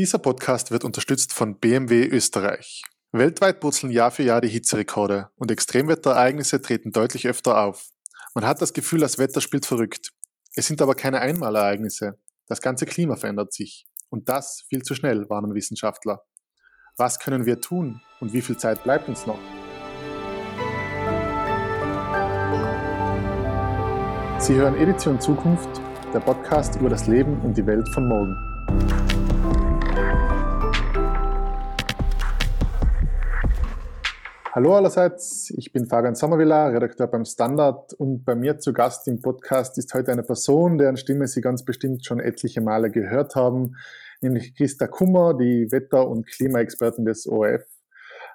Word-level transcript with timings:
Dieser 0.00 0.18
Podcast 0.18 0.70
wird 0.70 0.84
unterstützt 0.84 1.34
von 1.34 1.58
BMW 1.58 2.06
Österreich. 2.06 2.82
Weltweit 3.12 3.60
purzeln 3.60 3.92
Jahr 3.92 4.10
für 4.10 4.22
Jahr 4.22 4.40
die 4.40 4.48
Hitzerekorde 4.48 5.28
und 5.36 5.50
Extremwetterereignisse 5.50 6.62
treten 6.62 6.90
deutlich 6.90 7.28
öfter 7.28 7.62
auf. 7.62 7.90
Man 8.34 8.46
hat 8.46 8.62
das 8.62 8.72
Gefühl, 8.72 9.00
das 9.00 9.18
Wetter 9.18 9.42
spielt 9.42 9.66
verrückt. 9.66 10.12
Es 10.54 10.68
sind 10.68 10.80
aber 10.80 10.94
keine 10.94 11.20
Einmalereignisse. 11.20 12.18
Das 12.46 12.62
ganze 12.62 12.86
Klima 12.86 13.16
verändert 13.16 13.52
sich. 13.52 13.86
Und 14.08 14.30
das 14.30 14.64
viel 14.70 14.80
zu 14.80 14.94
schnell, 14.94 15.28
warnen 15.28 15.52
Wissenschaftler. 15.52 16.22
Was 16.96 17.18
können 17.18 17.44
wir 17.44 17.60
tun 17.60 18.00
und 18.20 18.32
wie 18.32 18.40
viel 18.40 18.56
Zeit 18.56 18.82
bleibt 18.82 19.06
uns 19.06 19.26
noch? 19.26 19.38
Sie 24.38 24.54
hören 24.54 24.76
Edition 24.76 25.20
Zukunft, 25.20 25.68
der 26.14 26.20
Podcast 26.20 26.76
über 26.76 26.88
das 26.88 27.06
Leben 27.06 27.38
und 27.42 27.58
die 27.58 27.66
Welt 27.66 27.86
von 27.90 28.08
morgen. 28.08 28.49
Hallo 34.52 34.74
allerseits, 34.74 35.50
ich 35.56 35.72
bin 35.72 35.86
Fabian 35.86 36.16
Sommervilla, 36.16 36.66
Redakteur 36.66 37.06
beim 37.06 37.24
Standard 37.24 37.92
und 37.92 38.24
bei 38.24 38.34
mir 38.34 38.58
zu 38.58 38.72
Gast 38.72 39.06
im 39.06 39.22
Podcast 39.22 39.78
ist 39.78 39.94
heute 39.94 40.10
eine 40.10 40.24
Person, 40.24 40.76
deren 40.76 40.96
Stimme 40.96 41.28
Sie 41.28 41.40
ganz 41.40 41.64
bestimmt 41.64 42.04
schon 42.04 42.18
etliche 42.18 42.60
Male 42.60 42.90
gehört 42.90 43.36
haben, 43.36 43.76
nämlich 44.20 44.56
Christa 44.56 44.88
Kummer, 44.88 45.34
die 45.34 45.70
Wetter- 45.70 46.08
und 46.08 46.26
Klimaexpertin 46.26 47.04
des 47.04 47.28
ORF. 47.28 47.62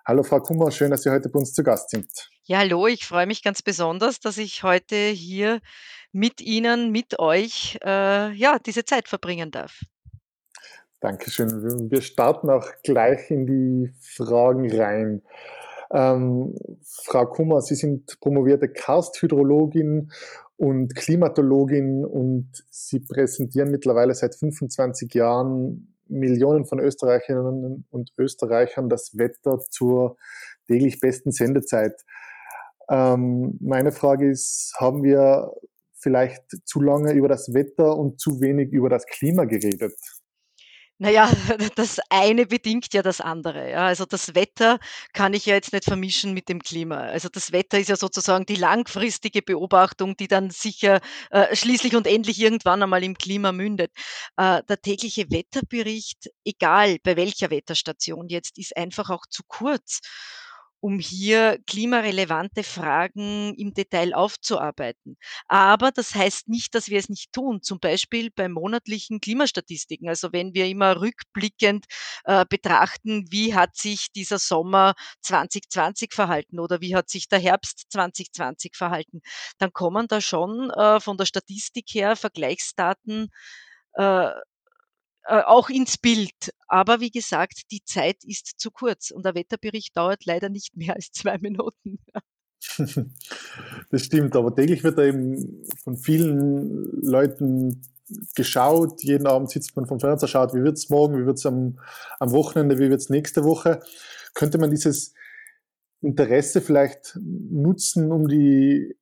Hallo 0.06 0.23
Frau 0.23 0.40
Kummer, 0.40 0.72
schön, 0.72 0.92
dass 0.92 1.04
Sie 1.04 1.12
heute 1.12 1.28
bei 1.28 1.38
uns 1.38 1.54
zu 1.54 1.64
Gast 1.64 1.90
sind. 1.90 2.08
Ja, 2.45 2.59
hallo, 2.59 2.88
ich 2.88 3.06
freue 3.06 3.28
mich 3.28 3.44
ganz 3.44 3.62
besonders, 3.62 4.22
dass 4.22 4.38
ich 4.38 4.64
heute 4.64 4.95
hier 4.95 5.59
mit 6.14 6.40
Ihnen, 6.40 6.94
mit 6.94 7.20
euch, 7.20 7.78
äh, 7.84 8.32
ja, 8.32 8.58
diese 8.66 8.86
Zeit 8.86 9.09
verbringen 9.09 9.52
darf. 9.52 9.82
Dankeschön. 11.02 11.92
Wir 11.92 12.02
starten 12.02 12.50
auch 12.50 12.68
gleich 12.84 13.30
in 13.30 13.45
die 13.45 13.94
Fragen 14.00 14.73
rein. 14.80 15.22
Ähm, 15.96 16.54
Frau 16.84 17.26
Kummer, 17.26 17.62
Sie 17.62 17.76
sind 17.76 18.20
promovierte 18.20 18.68
Karsthydrologin 18.68 20.12
und 20.58 20.94
Klimatologin 20.94 22.04
und 22.04 22.50
Sie 22.70 23.00
präsentieren 23.00 23.72
mittlerweile 23.72 24.14
seit 24.14 24.36
25 24.36 25.14
Jahren 25.14 25.96
Millionen 26.08 26.66
von 26.66 26.80
Österreicherinnen 26.80 27.86
und 27.90 28.12
Österreichern 28.18 28.90
das 28.90 29.18
Wetter 29.18 29.60
zur 29.70 30.18
täglich 30.68 31.00
besten 31.00 31.32
Sendezeit. 31.32 32.04
Ähm, 32.90 33.58
meine 33.62 33.94
Frage 33.94 34.30
ist, 34.30 34.76
haben 34.78 35.02
wir 35.02 35.54
vielleicht 35.94 36.44
zu 36.66 36.82
lange 36.82 37.14
über 37.14 37.30
das 37.30 37.54
Wetter 37.54 37.98
und 37.98 38.20
zu 38.20 38.42
wenig 38.42 38.73
über 38.73 38.90
das 38.90 39.06
Klima 39.06 39.46
geredet? 39.46 39.96
Naja, 40.98 41.30
das 41.76 42.00
eine 42.10 42.46
bedingt 42.46 42.94
ja 42.94 43.02
das 43.02 43.20
andere. 43.20 43.70
Ja. 43.72 43.86
Also 43.88 44.06
das 44.06 44.34
Wetter 44.34 44.80
kann 45.14 45.34
ich 45.34 45.46
ja 45.46 45.56
jetzt 45.56 45.74
nicht 45.74 45.84
vermischen 45.84 46.34
mit 46.34 46.48
dem 46.48 46.62
Klima. 46.62 46.98
Also 46.98 47.28
das 47.30 47.52
Wetter 47.52 47.80
ist 47.80 47.90
ja 47.90 47.98
sozusagen 47.98 48.46
die 48.46 48.56
langfristige 48.56 49.42
Beobachtung, 49.42 50.16
die 50.16 50.28
dann 50.30 50.52
sicher 50.52 51.02
äh, 51.32 51.54
schließlich 51.54 51.96
und 51.96 52.08
endlich 52.08 52.40
irgendwann 52.40 52.82
einmal 52.82 53.04
im 53.04 53.18
Klima 53.18 53.52
mündet. 53.52 53.92
Äh, 54.38 54.64
der 54.64 54.82
tägliche 54.82 55.30
Wetterbericht, 55.30 56.30
egal 56.46 56.98
bei 57.04 57.18
welcher 57.18 57.50
Wetterstation 57.50 58.30
jetzt, 58.30 58.58
ist 58.58 58.78
einfach 58.78 59.10
auch 59.10 59.26
zu 59.30 59.44
kurz 59.48 60.00
um 60.80 61.00
hier 61.00 61.59
klimarelevante 61.68 62.64
Fragen 62.64 63.56
im 63.56 63.73
Detail 63.73 64.14
aufzuarbeiten. 64.14 65.17
Aber 65.48 65.92
das 65.92 66.14
heißt 66.16 66.48
nicht, 66.48 66.76
dass 66.76 66.90
wir 66.90 67.00
es 67.00 67.09
nicht 67.09 67.34
tun. 67.34 67.62
Zum 67.62 67.80
Beispiel 67.80 68.32
bei 68.32 68.48
monatlichen 68.50 69.20
Klimastatistiken. 69.20 70.09
Also 70.09 70.32
wenn 70.32 70.54
wir 70.54 70.67
immer 70.67 71.02
rückblickend 71.02 71.86
äh, 72.26 72.45
betrachten, 72.48 73.26
wie 73.32 73.56
hat 73.56 73.76
sich 73.76 74.12
dieser 74.12 74.40
Sommer 74.40 74.94
2020 75.22 76.14
verhalten 76.14 76.59
oder 76.59 76.82
wie 76.82 76.95
hat 76.95 77.10
sich 77.10 77.28
der 77.28 77.39
Herbst 77.39 77.86
2020 77.92 78.76
verhalten, 78.76 79.22
dann 79.58 79.73
kommen 79.73 80.08
da 80.08 80.22
schon 80.22 80.70
äh, 80.72 80.99
von 80.99 81.17
der 81.17 81.26
Statistik 81.26 81.86
her 81.94 82.16
Vergleichsdaten 82.16 83.30
äh, 83.94 84.30
äh, 85.27 85.41
auch 85.41 85.69
ins 85.69 85.97
Bild. 85.97 86.53
Aber 86.67 86.99
wie 86.99 87.11
gesagt, 87.11 87.71
die 87.71 87.83
Zeit 87.83 88.23
ist 88.23 88.59
zu 88.59 88.71
kurz 88.71 89.11
und 89.11 89.25
der 89.25 89.36
Wetterbericht 89.36 89.95
dauert 89.95 90.25
leider 90.25 90.49
nicht 90.49 90.75
mehr 90.75 90.95
als 90.95 91.11
zwei 91.11 91.37
Minuten. 91.37 91.99
Das 93.91 94.02
stimmt, 94.02 94.36
aber 94.36 94.55
täglich 94.55 94.83
wird 94.83 94.97
da 94.97 95.03
eben 95.03 95.63
von 95.83 95.97
vielen 95.97 96.99
Leuten 97.03 97.81
geschaut. 98.36 99.03
Jeden 99.03 99.27
Abend 99.27 99.52
sitzt 99.52 99.75
man 99.75 99.86
vom 99.86 99.99
Fernseher, 99.99 100.27
schaut, 100.27 100.53
wie 100.53 100.63
wird 100.63 100.77
es 100.77 100.89
morgen, 100.89 101.19
wie 101.21 101.25
wird 101.25 101.37
es 101.37 101.45
am, 101.45 101.80
am 102.19 102.31
Wochenende, 102.31 102.80
wie 102.80 102.89
wird 102.89 103.02
es 103.02 103.09
nächste 103.09 103.43
Woche. 103.43 103.81
Könnte 104.33 104.57
man 104.57 104.71
dieses 104.71 105.13
Interesse 106.02 106.61
vielleicht 106.61 107.19
nutzen, 107.21 108.11
um 108.11 108.27
die 108.27 108.95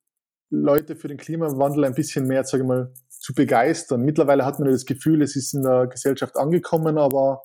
Leute 0.49 0.95
für 0.95 1.07
den 1.07 1.17
Klimawandel 1.17 1.85
ein 1.85 1.95
bisschen 1.95 2.27
mehr, 2.27 2.43
sage 2.43 2.63
ich 2.63 2.67
mal, 2.67 2.93
zu 3.23 3.33
begeistern. 3.33 4.01
Mittlerweile 4.01 4.45
hat 4.45 4.59
man 4.59 4.69
das 4.69 4.85
Gefühl, 4.85 5.21
es 5.21 5.35
ist 5.35 5.53
in 5.53 5.63
der 5.63 5.87
Gesellschaft 5.87 6.35
angekommen, 6.35 6.97
aber 6.97 7.41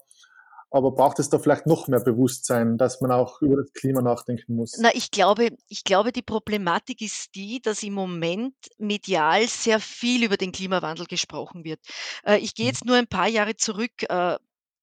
aber 0.71 0.91
braucht 0.91 1.19
es 1.19 1.31
da 1.31 1.39
vielleicht 1.39 1.67
noch 1.67 1.89
mehr 1.89 2.01
Bewusstsein, 2.01 2.77
dass 2.77 3.01
man 3.01 3.11
auch 3.11 3.41
über 3.41 3.57
das 3.57 3.73
Klima 3.73 4.03
nachdenken 4.03 4.55
muss? 4.55 4.77
Na, 4.79 4.91
ich 4.93 5.11
glaube, 5.11 5.57
ich 5.69 5.83
glaube, 5.83 6.13
die 6.13 6.21
Problematik 6.21 7.01
ist 7.01 7.35
die, 7.35 7.63
dass 7.63 7.83
im 7.83 7.95
Moment 7.95 8.55
medial 8.77 9.49
sehr 9.49 9.81
viel 9.81 10.25
über 10.25 10.37
den 10.37 10.53
Klimawandel 10.53 11.07
gesprochen 11.07 11.65
wird. 11.65 11.81
Äh, 12.23 12.41
ich 12.41 12.55
gehe 12.55 12.67
mhm. 12.67 12.71
jetzt 12.71 12.85
nur 12.85 12.97
ein 12.97 13.07
paar 13.07 13.29
Jahre 13.29 13.57
zurück. 13.57 13.93
Äh, 14.11 14.37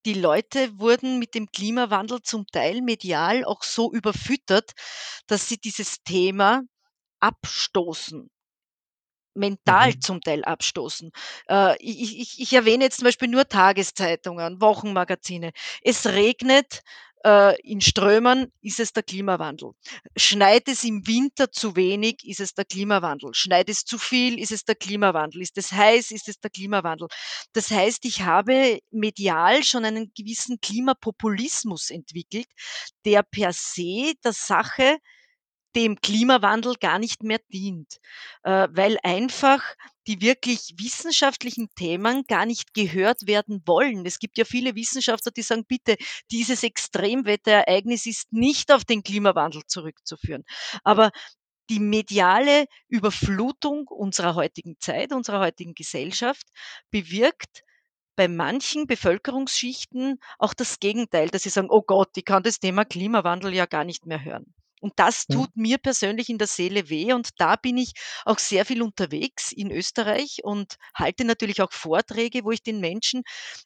die 0.08 0.16
Leute 0.16 0.80
wurden 0.80 1.20
mit 1.20 1.36
dem 1.36 1.52
Klimawandel 1.52 2.24
zum 2.24 2.48
Teil 2.48 2.82
medial 2.82 3.46
auch 3.46 3.62
so 3.62 3.92
überfüttert, 3.94 4.72
dass 5.28 5.48
sie 5.48 5.58
dieses 5.58 5.98
Thema 6.04 6.64
abstoßen 7.20 8.32
mental 9.36 9.92
mhm. 9.92 10.02
zum 10.02 10.22
Teil 10.22 10.44
abstoßen. 10.44 11.12
Äh, 11.50 11.76
ich, 11.80 12.20
ich, 12.20 12.42
ich 12.42 12.54
erwähne 12.54 12.86
jetzt 12.86 12.98
zum 12.98 13.06
Beispiel 13.06 13.28
nur 13.28 13.48
Tageszeitungen, 13.48 14.62
Wochenmagazine. 14.62 15.52
Es 15.82 16.06
regnet 16.06 16.82
äh, 17.26 17.60
in 17.62 17.82
Strömen, 17.82 18.52
ist 18.62 18.80
es 18.80 18.94
der 18.94 19.04
Klimawandel. 19.04 19.72
Schneit 20.16 20.68
es 20.68 20.84
im 20.84 21.06
Winter 21.08 21.52
zu 21.52 21.76
wenig, 21.76 22.24
ist 22.24 22.40
es 22.40 22.54
der 22.54 22.66
Klimawandel. 22.66 23.34
Schneit 23.34 23.68
es 23.68 23.84
zu 23.84 23.98
viel, 23.98 24.40
ist 24.40 24.52
es 24.52 24.64
der 24.64 24.76
Klimawandel. 24.76 25.42
Ist 25.42 25.58
es 25.58 25.72
heiß, 25.72 26.12
ist 26.12 26.30
es 26.30 26.40
der 26.40 26.52
Klimawandel. 26.52 27.08
Das 27.54 27.72
heißt, 27.72 28.06
ich 28.06 28.22
habe 28.22 28.80
medial 28.92 29.64
schon 29.64 29.86
einen 29.86 30.12
gewissen 30.16 30.60
Klimapopulismus 30.62 31.90
entwickelt, 31.90 32.48
der 33.06 33.24
per 33.24 33.52
se 33.54 34.14
der 34.24 34.34
Sache 34.34 34.98
dem 35.76 36.00
Klimawandel 36.00 36.76
gar 36.80 37.00
nicht 37.00 37.24
mehr 37.24 37.40
dient, 37.52 38.00
äh, 38.44 38.68
weil 38.72 38.98
einfach 39.04 39.62
die 40.08 40.22
wirklich 40.22 40.76
wissenschaftlichen 40.78 41.70
Themen 41.76 42.24
gar 42.28 42.46
nicht 42.46 42.74
gehört 42.74 43.28
werden 43.28 43.62
wollen. 43.66 44.06
Es 44.06 44.20
gibt 44.20 44.38
ja 44.38 44.46
viele 44.46 44.76
Wissenschaftler, 44.76 45.32
die 45.32 45.42
sagen, 45.42 45.66
bitte, 45.68 45.98
dieses 46.32 46.64
Extremwetterereignis 46.64 48.06
ist 48.06 48.32
nicht 48.32 48.72
auf 48.72 48.86
den 48.86 49.04
Klimawandel 49.04 49.64
zurückzuführen. 49.68 50.44
Aber 50.84 51.12
die 51.70 51.80
mediale 51.80 52.68
Überflutung 52.88 53.88
unserer 53.88 54.36
heutigen 54.36 54.76
Zeit, 54.80 55.12
unserer 55.12 55.40
heutigen 55.40 55.74
Gesellschaft 55.74 56.46
bewirkt 56.92 57.64
bei 58.16 58.28
manchen 58.28 58.88
Bevölkerungsschichten 58.88 60.20
auch 60.40 60.54
das 60.54 60.80
Gegenteil, 60.80 61.30
dass 61.30 61.44
sie 61.44 61.50
sagen, 61.50 61.70
oh 61.70 61.82
Gott, 61.82 62.12
ich 62.16 62.26
kann 62.26 62.44
das 62.44 62.60
Thema 62.60 62.86
Klimawandel 62.86 63.54
ja 63.54 63.66
gar 63.66 63.84
nicht 63.84 64.06
mehr 64.06 64.24
hören. 64.24 64.54
Und 64.82 64.94
das 64.98 65.26
tut 65.26 65.56
mhm. 65.56 65.62
mir 65.62 65.78
persönlich 65.78 66.30
in 66.30 66.38
der 66.38 66.48
Seele 66.48 66.90
weh. 66.90 67.14
Und 67.14 67.30
da 67.38 67.56
bin 67.56 67.78
ich 67.78 67.94
auch 68.26 68.40
sehr 68.40 68.66
viel 68.66 68.82
unterwegs 68.82 69.52
in 69.52 69.72
Österreich 69.72 70.40
und 70.44 70.76
halte 70.94 71.26
natürlich 71.26 71.62
auch 71.62 71.72
Vorträge, 71.72 72.44
wo 72.44 72.52
ich 72.52 72.62
den 72.62 72.80
Menschen 72.80 73.24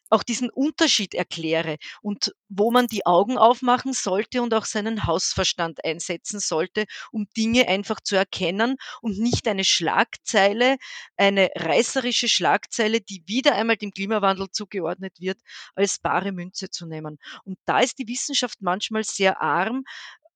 auch 0.08 0.22
diesen 0.22 0.50
Unterschied 0.50 1.14
erkläre 1.14 1.76
und 2.02 2.32
wo 2.48 2.70
man 2.70 2.86
die 2.86 3.06
Augen 3.06 3.38
aufmachen 3.38 3.92
sollte 3.92 4.42
und 4.42 4.54
auch 4.54 4.64
seinen 4.64 5.06
Hausverstand 5.06 5.84
einsetzen 5.84 6.40
sollte, 6.40 6.84
um 7.12 7.26
Dinge 7.36 7.68
einfach 7.68 8.00
zu 8.00 8.16
erkennen 8.16 8.76
und 9.02 9.18
nicht 9.18 9.46
eine 9.48 9.64
Schlagzeile, 9.64 10.76
eine 11.16 11.50
reißerische 11.54 12.28
Schlagzeile, 12.28 13.00
die 13.00 13.22
wieder 13.26 13.54
einmal 13.54 13.76
dem 13.76 13.90
Klimawandel 13.90 14.50
zugeordnet 14.50 15.20
wird, 15.20 15.38
als 15.74 15.98
bare 15.98 16.32
Münze 16.32 16.70
zu 16.70 16.86
nehmen. 16.86 17.18
Und 17.44 17.58
da 17.66 17.80
ist 17.80 17.98
die 17.98 18.08
Wissenschaft 18.08 18.60
manchmal 18.60 19.04
sehr 19.04 19.40
arm, 19.40 19.84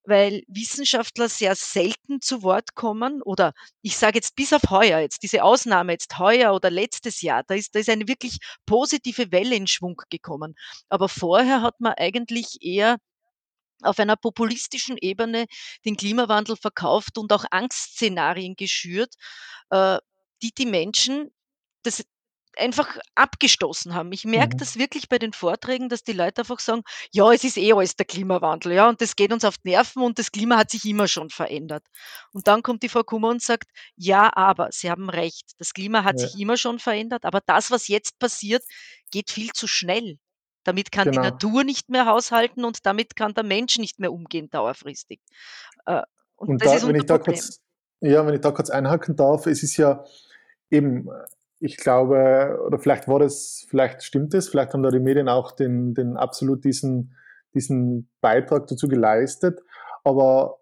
weil 0.04 0.42
Wissenschaftler 0.48 1.28
sehr 1.28 1.54
selten 1.56 2.20
zu 2.20 2.42
Wort 2.42 2.74
kommen 2.74 3.22
oder 3.22 3.52
ich 3.82 3.96
sage 3.96 4.16
jetzt 4.18 4.36
bis 4.36 4.52
auf 4.52 4.62
heuer, 4.70 5.00
jetzt 5.00 5.22
diese 5.22 5.42
Ausnahme 5.42 5.92
jetzt 5.92 6.18
heuer 6.18 6.54
oder 6.54 6.70
letztes 6.70 7.22
Jahr, 7.22 7.42
da 7.46 7.54
ist, 7.54 7.74
da 7.74 7.80
ist 7.80 7.88
eine 7.88 8.08
wirklich 8.08 8.38
positive 8.66 9.32
Welle 9.32 9.56
in 9.56 9.66
Schwung 9.66 10.00
gekommen. 10.10 10.54
Aber 10.88 11.08
vorher 11.08 11.62
hat 11.62 11.80
man 11.80 11.94
eigentlich 11.94 12.58
eher 12.60 12.98
auf 13.82 13.98
einer 13.98 14.16
populistischen 14.16 14.96
Ebene 14.98 15.46
den 15.84 15.96
Klimawandel 15.96 16.56
verkauft 16.56 17.18
und 17.18 17.32
auch 17.32 17.44
Angstszenarien 17.50 18.56
geschürt, 18.56 19.14
äh, 19.70 19.98
die 20.42 20.52
die 20.54 20.66
Menschen, 20.66 21.30
das 21.82 22.04
einfach 22.58 22.98
abgestoßen 23.14 23.94
haben. 23.94 24.12
Ich 24.12 24.24
merke 24.24 24.54
Mhm. 24.54 24.58
das 24.58 24.76
wirklich 24.78 25.08
bei 25.08 25.18
den 25.18 25.32
Vorträgen, 25.32 25.88
dass 25.88 26.02
die 26.04 26.12
Leute 26.12 26.42
einfach 26.42 26.60
sagen: 26.60 26.82
„Ja, 27.12 27.32
es 27.32 27.44
ist 27.44 27.56
eh 27.58 27.72
alles 27.72 27.96
der 27.96 28.06
Klimawandel, 28.06 28.72
ja, 28.72 28.88
und 28.88 29.00
das 29.00 29.16
geht 29.16 29.32
uns 29.32 29.44
auf 29.44 29.58
die 29.58 29.70
Nerven 29.70 30.02
und 30.02 30.18
das 30.18 30.32
Klima 30.32 30.56
hat 30.58 30.70
sich 30.70 30.84
immer 30.84 31.08
schon 31.08 31.30
verändert.“ 31.30 31.84
Und 32.32 32.46
dann 32.48 32.62
kommt 32.62 32.82
die 32.82 32.88
Frau 32.88 33.02
Kummer 33.04 33.28
und 33.30 33.42
sagt: 33.42 33.70
„Ja, 33.96 34.32
aber 34.36 34.68
Sie 34.72 34.90
haben 34.90 35.10
recht. 35.10 35.52
Das 35.58 35.72
Klima 35.72 36.04
hat 36.04 36.18
sich 36.18 36.34
Ja, 36.34 36.38
immer 36.38 36.56
schon 36.56 36.78
verändert, 36.78 37.24
aber 37.24 37.40
das, 37.46 37.70
was 37.70 37.88
jetzt 37.88 38.18
passiert, 38.18 38.62
geht 39.10 39.30
viel 39.30 39.52
zu 39.52 39.66
schnell. 39.68 40.18
Damit 40.64 40.92
kann 40.92 41.10
die 41.10 41.18
genau. 41.18 41.18
Natur 41.18 41.62
nicht 41.64 41.90
mehr 41.90 42.06
haushalten 42.06 42.64
und 42.64 42.86
damit 42.86 43.16
kann 43.16 43.34
der 43.34 43.44
Mensch 43.44 43.78
nicht 43.78 43.98
mehr 44.00 44.12
umgehen 44.12 44.48
dauerfristig.“ 44.50 45.20
Äh, 45.86 46.02
und 46.36 46.52
Und 46.52 46.64
das 46.64 46.72
ist 46.72 46.82
da 46.82 46.86
wenn 46.86 46.94
unser 46.94 46.96
ich 46.96 47.06
da 47.06 47.18
kurz 47.18 47.60
ja, 48.00 48.26
wenn 48.26 48.34
ich 48.34 48.40
da 48.40 48.50
kurz 48.50 48.68
einhaken 48.70 49.16
darf, 49.16 49.46
es 49.46 49.62
ist 49.62 49.76
ja 49.78 50.04
eben, 50.70 51.08
ich 51.60 51.76
glaube 51.76 52.60
oder 52.66 52.78
vielleicht 52.78 53.08
war 53.08 53.18
das 53.18 53.66
vielleicht 53.68 54.02
stimmt 54.02 54.34
es, 54.34 54.48
vielleicht 54.48 54.74
haben 54.74 54.82
da 54.82 54.90
die 54.90 55.00
Medien 55.00 55.28
auch 55.28 55.52
den 55.52 55.94
den 55.94 56.16
absolut 56.16 56.64
diesen 56.64 57.16
diesen 57.54 58.10
Beitrag 58.20 58.66
dazu 58.66 58.88
geleistet, 58.88 59.60
aber 60.02 60.58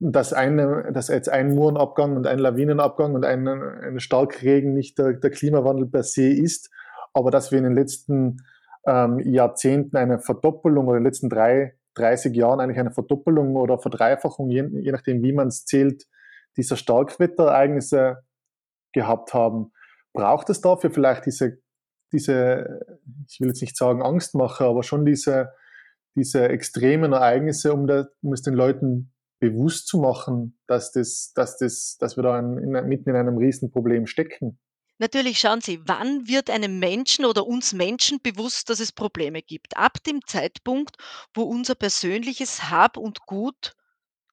dass 0.00 0.32
eine 0.32 0.90
dass 0.92 1.08
jetzt 1.08 1.28
ein 1.28 1.54
Murenabgang 1.54 2.16
und 2.16 2.26
ein 2.26 2.38
Lawinenabgang 2.38 3.14
und 3.14 3.24
ein 3.24 3.46
ein 3.46 4.00
Starkregen 4.00 4.74
nicht 4.74 4.98
der 4.98 5.14
der 5.14 5.30
Klimawandel 5.30 5.86
per 5.86 6.02
se 6.02 6.28
ist, 6.28 6.70
aber 7.14 7.30
dass 7.30 7.52
wir 7.52 7.58
in 7.58 7.64
den 7.64 7.74
letzten, 7.74 8.42
ähm, 8.86 9.18
Jahrzehnten 9.20 9.96
eine 9.96 10.18
Verdoppelung 10.18 10.88
oder 10.88 10.98
in 10.98 11.04
den 11.04 11.08
letzten 11.08 11.30
drei 11.30 11.74
30 11.94 12.34
Jahren 12.34 12.60
eigentlich 12.60 12.80
eine 12.80 12.90
Verdoppelung 12.90 13.56
oder 13.56 13.78
Verdreifachung, 13.78 14.50
je 14.50 14.68
je 14.80 14.92
nachdem, 14.92 15.22
wie 15.22 15.32
man 15.32 15.48
es 15.48 15.64
zählt, 15.64 16.06
dieser 16.56 16.76
Starkwetterereignisse 16.76 18.18
gehabt 18.92 19.32
haben. 19.32 19.72
Braucht 20.14 20.48
es 20.48 20.60
dafür 20.62 20.90
vielleicht 20.90 21.26
diese 21.26 21.58
diese 22.12 22.80
ich 23.28 23.40
will 23.40 23.48
jetzt 23.48 23.60
nicht 23.60 23.76
sagen 23.76 24.02
Angstmacher, 24.02 24.66
aber 24.66 24.82
schon 24.82 25.04
diese 25.04 25.52
diese 26.16 26.48
extremen 26.48 27.12
Ereignisse, 27.12 27.74
um 27.74 27.86
da 27.86 28.06
um 28.22 28.32
es 28.32 28.42
den 28.42 28.54
Leuten 28.54 29.12
bewusst 29.40 29.88
zu 29.88 29.98
machen, 29.98 30.58
dass 30.66 30.92
das 30.92 31.32
dass 31.34 31.58
das 31.58 31.96
dass 31.98 32.16
wir 32.16 32.22
da 32.22 32.38
in 32.38 32.58
in 32.58 32.88
mitten 32.88 33.10
in 33.10 33.16
einem 33.16 33.36
Riesenproblem 33.36 34.06
stecken. 34.06 34.58
Natürlich, 34.98 35.40
schauen 35.40 35.60
Sie, 35.60 35.80
wann 35.86 36.28
wird 36.28 36.50
einem 36.50 36.78
Menschen 36.78 37.24
oder 37.24 37.44
uns 37.46 37.72
Menschen 37.72 38.20
bewusst, 38.22 38.70
dass 38.70 38.78
es 38.78 38.92
Probleme 38.92 39.42
gibt? 39.42 39.76
Ab 39.76 40.02
dem 40.04 40.20
Zeitpunkt, 40.24 40.96
wo 41.34 41.42
unser 41.42 41.74
persönliches 41.74 42.70
Hab 42.70 42.96
und 42.96 43.26
Gut 43.26 43.74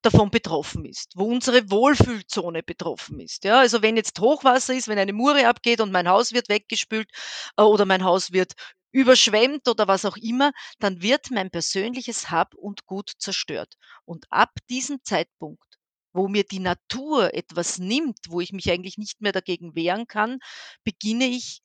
davon 0.02 0.30
betroffen 0.30 0.84
ist, 0.84 1.12
wo 1.16 1.24
unsere 1.24 1.70
Wohlfühlzone 1.70 2.62
betroffen 2.62 3.20
ist. 3.20 3.44
Ja, 3.44 3.60
also 3.60 3.82
wenn 3.82 3.96
jetzt 3.96 4.18
Hochwasser 4.20 4.74
ist, 4.74 4.88
wenn 4.88 4.98
eine 4.98 5.12
Mure 5.12 5.46
abgeht 5.48 5.80
und 5.80 5.92
mein 5.92 6.08
Haus 6.08 6.32
wird 6.32 6.48
weggespült 6.48 7.08
äh, 7.56 7.62
oder 7.62 7.86
mein 7.86 8.04
Haus 8.04 8.32
wird 8.32 8.52
überschwemmt 8.92 9.68
oder 9.68 9.88
was 9.88 10.04
auch 10.04 10.16
immer, 10.16 10.52
dann 10.78 11.00
wird 11.02 11.30
mein 11.30 11.50
persönliches 11.50 12.30
Hab 12.30 12.54
und 12.54 12.86
Gut 12.86 13.12
zerstört. 13.18 13.74
Und 14.04 14.26
ab 14.30 14.50
diesem 14.68 15.02
Zeitpunkt, 15.02 15.78
wo 16.12 16.28
mir 16.28 16.44
die 16.44 16.58
Natur 16.58 17.32
etwas 17.32 17.78
nimmt, 17.78 18.18
wo 18.28 18.40
ich 18.40 18.52
mich 18.52 18.70
eigentlich 18.70 18.98
nicht 18.98 19.22
mehr 19.22 19.32
dagegen 19.32 19.74
wehren 19.74 20.06
kann, 20.06 20.40
beginne 20.84 21.24
ich 21.24 21.62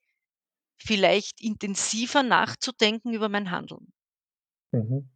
vielleicht 0.77 1.41
intensiver 1.41 2.23
nachzudenken 2.23 3.13
über 3.13 3.27
mein 3.29 3.51
Handeln. 3.51 3.91
Mhm. 4.71 5.09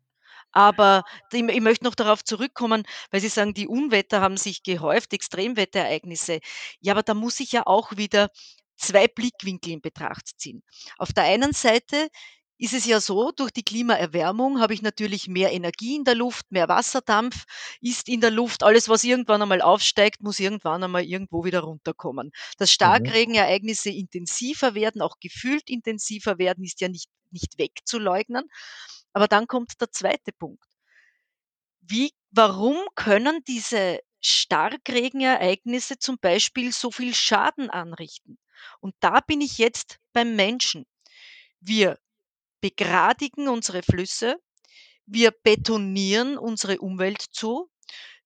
Aber 0.51 1.03
ich 1.31 1.43
möchte 1.61 1.85
noch 1.85 1.95
darauf 1.95 2.23
zurückkommen, 2.23 2.83
weil 3.11 3.21
Sie 3.21 3.29
sagen, 3.29 3.53
die 3.53 3.67
Unwetter 3.67 4.21
haben 4.21 4.37
sich 4.37 4.63
gehäuft, 4.63 5.13
Extremwetterereignisse. 5.13 6.39
Ja, 6.79 6.93
aber 6.93 7.03
da 7.03 7.13
muss 7.13 7.39
ich 7.39 7.51
ja 7.51 7.65
auch 7.65 7.95
wieder 7.97 8.29
2 8.77 9.07
Blickwinkel 9.07 9.73
in 9.73 9.81
Betracht 9.81 10.27
ziehen. 10.39 10.63
Auf 10.97 11.13
der 11.13 11.23
einen 11.25 11.53
Seite 11.53 12.07
ist 12.57 12.73
es 12.73 12.85
ja 12.85 13.01
so, 13.01 13.31
durch 13.31 13.49
die 13.51 13.63
Klimaerwärmung 13.63 14.59
habe 14.61 14.75
ich 14.75 14.83
natürlich 14.83 15.27
mehr 15.27 15.51
Energie 15.51 15.95
in 15.95 16.03
der 16.03 16.13
Luft, 16.13 16.51
mehr 16.51 16.67
Wasserdampf 16.69 17.45
ist 17.81 18.07
in 18.07 18.21
der 18.21 18.29
Luft. 18.29 18.61
Alles, 18.61 18.87
was 18.87 19.03
irgendwann 19.03 19.41
einmal 19.41 19.61
aufsteigt, 19.63 20.21
muss 20.21 20.39
irgendwann 20.39 20.83
einmal 20.83 21.03
irgendwo 21.03 21.43
wieder 21.43 21.61
runterkommen. 21.61 22.31
Dass 22.59 22.71
Mhm. 22.81 23.15
Starkregenereignisse 23.15 23.89
intensiver 23.89 24.75
werden, 24.75 25.01
auch 25.01 25.15
gefühlt 25.19 25.69
intensiver 25.71 26.37
werden, 26.37 26.63
ist 26.63 26.81
ja 26.81 26.87
nicht 26.89 27.09
nicht 27.33 27.57
wegzuleugnen. 27.57 28.43
Aber 29.13 29.27
dann 29.27 29.47
kommt 29.47 29.79
der 29.81 29.91
zweite 29.91 30.31
Punkt. 30.31 30.65
Wie 31.81 32.13
warum 32.31 32.77
können 32.95 33.43
diese 33.47 33.99
Starkregenereignisse 34.21 35.97
zum 35.97 36.17
Beispiel 36.19 36.71
so 36.71 36.91
viel 36.91 37.13
Schaden 37.13 37.69
anrichten? 37.69 38.37
Und 38.79 38.95
da 38.99 39.19
bin 39.21 39.41
ich 39.41 39.57
jetzt 39.57 39.99
beim 40.13 40.35
Menschen. 40.35 40.85
Wir 41.59 41.99
begradigen 42.61 43.47
unsere 43.47 43.83
Flüsse, 43.83 44.37
wir 45.05 45.31
betonieren 45.31 46.37
unsere 46.37 46.79
Umwelt 46.79 47.21
zu, 47.21 47.69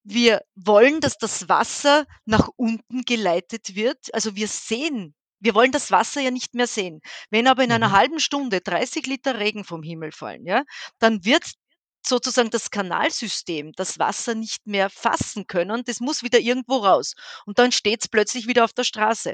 wir 0.03 0.43
wollen, 0.55 1.01
dass 1.01 1.17
das 1.17 1.49
Wasser 1.49 2.05
nach 2.25 2.49
unten 2.57 3.01
geleitet 3.03 3.75
wird. 3.75 4.13
Also, 4.13 4.35
wir 4.35 4.47
sehen 4.47 5.15
wir 5.45 5.56
wollen 5.56 5.71
das 5.71 5.92
Wasser 5.92 6.21
ja 6.21 6.31
nicht 6.31 6.56
mehr 6.56 6.68
sehen. 6.68 7.01
Wenn 7.31 7.47
aber 7.47 7.63
in 7.63 7.71
einer 7.71 7.89
Mhm. 7.89 7.94
halben 7.94 8.19
Stunde 8.19 8.62
30 8.62 9.07
Liter 9.07 9.39
Regen 9.39 9.63
vom 9.63 9.83
Himmel 9.83 10.12
fallen, 10.12 10.45
ja, 10.45 10.63
dann 11.00 11.25
wird 11.25 11.45
sozusagen 12.06 12.50
das 12.51 12.69
Kanalsystem 12.71 13.71
das 13.75 14.00
Wasser 14.00 14.36
nicht 14.36 14.68
mehr 14.68 14.89
fassen 14.89 15.47
können. 15.47 15.83
Das 15.86 16.00
muss 16.01 16.24
wieder 16.24 16.39
irgendwo 16.39 16.77
raus. 16.77 17.13
Und 17.45 17.59
dann 17.59 17.71
steht's 17.71 18.07
plötzlich 18.09 18.47
wieder 18.47 18.63
auf 18.65 18.74
der 18.74 18.83
Straße. 18.83 19.33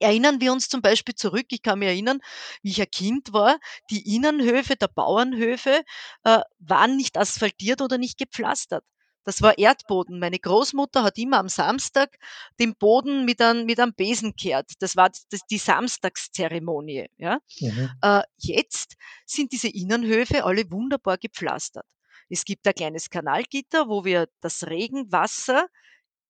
Erinnern 0.00 0.40
wir 0.40 0.52
uns 0.52 0.68
zum 0.68 0.82
Beispiel 0.82 1.14
zurück 1.14 1.46
ich 1.50 1.62
kann 1.62 1.78
mich 1.80 1.88
erinnern, 1.88 2.20
wie 2.62 2.70
ich 2.70 2.80
ein 2.82 2.90
Kind 2.90 3.32
war, 3.32 3.58
die 3.90 4.14
Innenhöfe 4.16 4.76
der 4.76 4.88
Bauernhöfe, 4.88 5.82
äh, 6.24 6.40
waren 6.58 6.96
nicht 6.96 7.16
asphaltiert 7.18 7.80
oder 7.82 7.98
nicht 7.98 8.18
gepflastert. 8.18 8.84
Das 9.24 9.42
war 9.42 9.58
Erdboden. 9.58 10.18
Meine 10.18 10.38
Großmutter 10.38 11.02
hat 11.02 11.18
immer 11.18 11.38
am 11.38 11.48
Samstag 11.48 12.16
den 12.58 12.74
Boden 12.74 13.24
mit 13.24 13.40
einem 13.40 13.66
mit 13.66 13.78
einem 13.78 13.94
Besen 13.94 14.34
kehrt. 14.34 14.72
Das 14.80 14.96
war 14.96 15.10
das 15.10 15.40
die 15.50 15.58
Samstagszeremonie, 15.58 17.08
ja? 17.18 17.38
Mhm. 17.60 17.90
Äh, 18.02 18.22
jetzt 18.38 18.94
sind 19.26 19.52
diese 19.52 19.68
Innenhöfe 19.68 20.44
alle 20.44 20.70
wunderbar 20.70 21.18
gepflastert. 21.18 21.86
Es 22.30 22.44
gibt 22.44 22.66
ein 22.66 22.74
kleines 22.74 23.10
Kanalgitter, 23.10 23.88
wo 23.88 24.04
wir 24.04 24.28
das 24.40 24.66
Regenwasser 24.66 25.66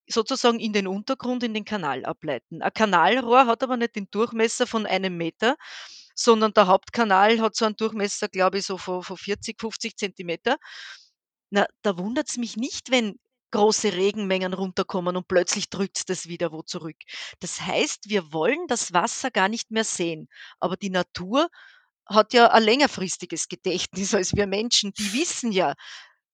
sozusagen 0.08 0.58
in 0.60 0.72
den 0.72 0.88
Untergrund, 0.88 1.42
in 1.44 1.54
den 1.54 1.64
Kanal 1.64 2.04
ableiten. 2.04 2.62
Ein 2.62 2.72
Kanalrohr 2.74 3.46
hat 3.46 3.62
aber 3.62 3.76
nicht 3.76 3.96
den 3.96 4.08
Durchmesser 4.10 4.66
von 4.66 4.86
einem 4.86 5.16
Meter, 5.16 5.56
sondern 6.14 6.52
der 6.52 6.66
Hauptkanal 6.66 7.40
hat 7.40 7.54
so 7.54 7.64
einen 7.66 7.76
Durchmesser, 7.76 8.28
glaube 8.28 8.58
ich, 8.58 8.66
so 8.66 8.78
von 8.78 9.02
von 9.02 9.16
40, 9.16 9.60
50 9.60 9.96
Zentimeter. 9.96 10.56
Na, 11.50 11.66
da 11.82 11.98
wundert's 11.98 12.36
mich 12.36 12.56
nicht, 12.56 12.90
wenn 12.90 13.18
große 13.52 13.92
Regenmengen 13.94 14.54
runterkommen 14.54 15.16
und 15.16 15.26
plötzlich 15.28 15.70
drückt's 15.70 16.04
das 16.04 16.28
wieder 16.28 16.52
wo 16.52 16.62
zurück. 16.62 16.96
Das 17.40 17.60
heißt, 17.60 18.08
wir 18.08 18.32
wollen 18.32 18.66
das 18.68 18.92
Wasser 18.92 19.30
gar 19.30 19.48
nicht 19.48 19.70
mehr 19.72 19.84
sehen, 19.84 20.28
aber 20.60 20.76
die 20.76 20.90
Natur 20.90 21.48
hat 22.06 22.32
ja 22.32 22.48
ein 22.52 22.62
längerfristiges 22.62 23.48
Gedächtnis 23.48 24.14
als 24.14 24.34
wir 24.34 24.46
Menschen. 24.46 24.92
Die 24.94 25.12
wissen 25.12 25.52
ja 25.52 25.74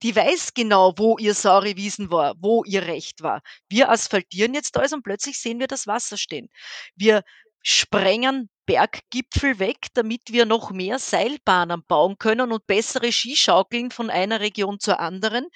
die 0.03 0.15
weiß 0.15 0.53
genau, 0.55 0.93
wo 0.97 1.17
ihr 1.19 1.35
saure 1.35 1.77
Wiesen 1.77 2.11
war, 2.11 2.35
wo 2.41 2.65
ihr 2.65 2.83
Recht 2.83 3.23
war. 3.23 3.41
Wir 3.69 3.91
asphaltieren 3.91 4.55
jetzt 4.55 4.77
alles 4.77 4.93
und 4.93 5.03
plötzlich 5.03 5.39
sehen 5.39 5.59
wir 5.59 5.69
das 5.69 5.87
Wasser 5.87 6.19
stehen. 6.19 6.49
Wir 6.97 7.23
sprengen 7.69 8.49
Berggipfel 8.65 9.59
weg, 9.59 9.89
damit 9.95 10.23
wir 10.33 10.45
noch 10.47 10.71
mehr 10.71 10.99
Seilbahnen 11.01 11.83
bauen 11.89 12.17
können 12.19 12.53
und 12.53 12.67
bessere 12.67 13.11
Skischaukeln 13.13 13.91
von 13.91 14.09
einer 14.11 14.41
Region 14.41 14.79
zur 14.81 15.01
anderen. 15.01 15.47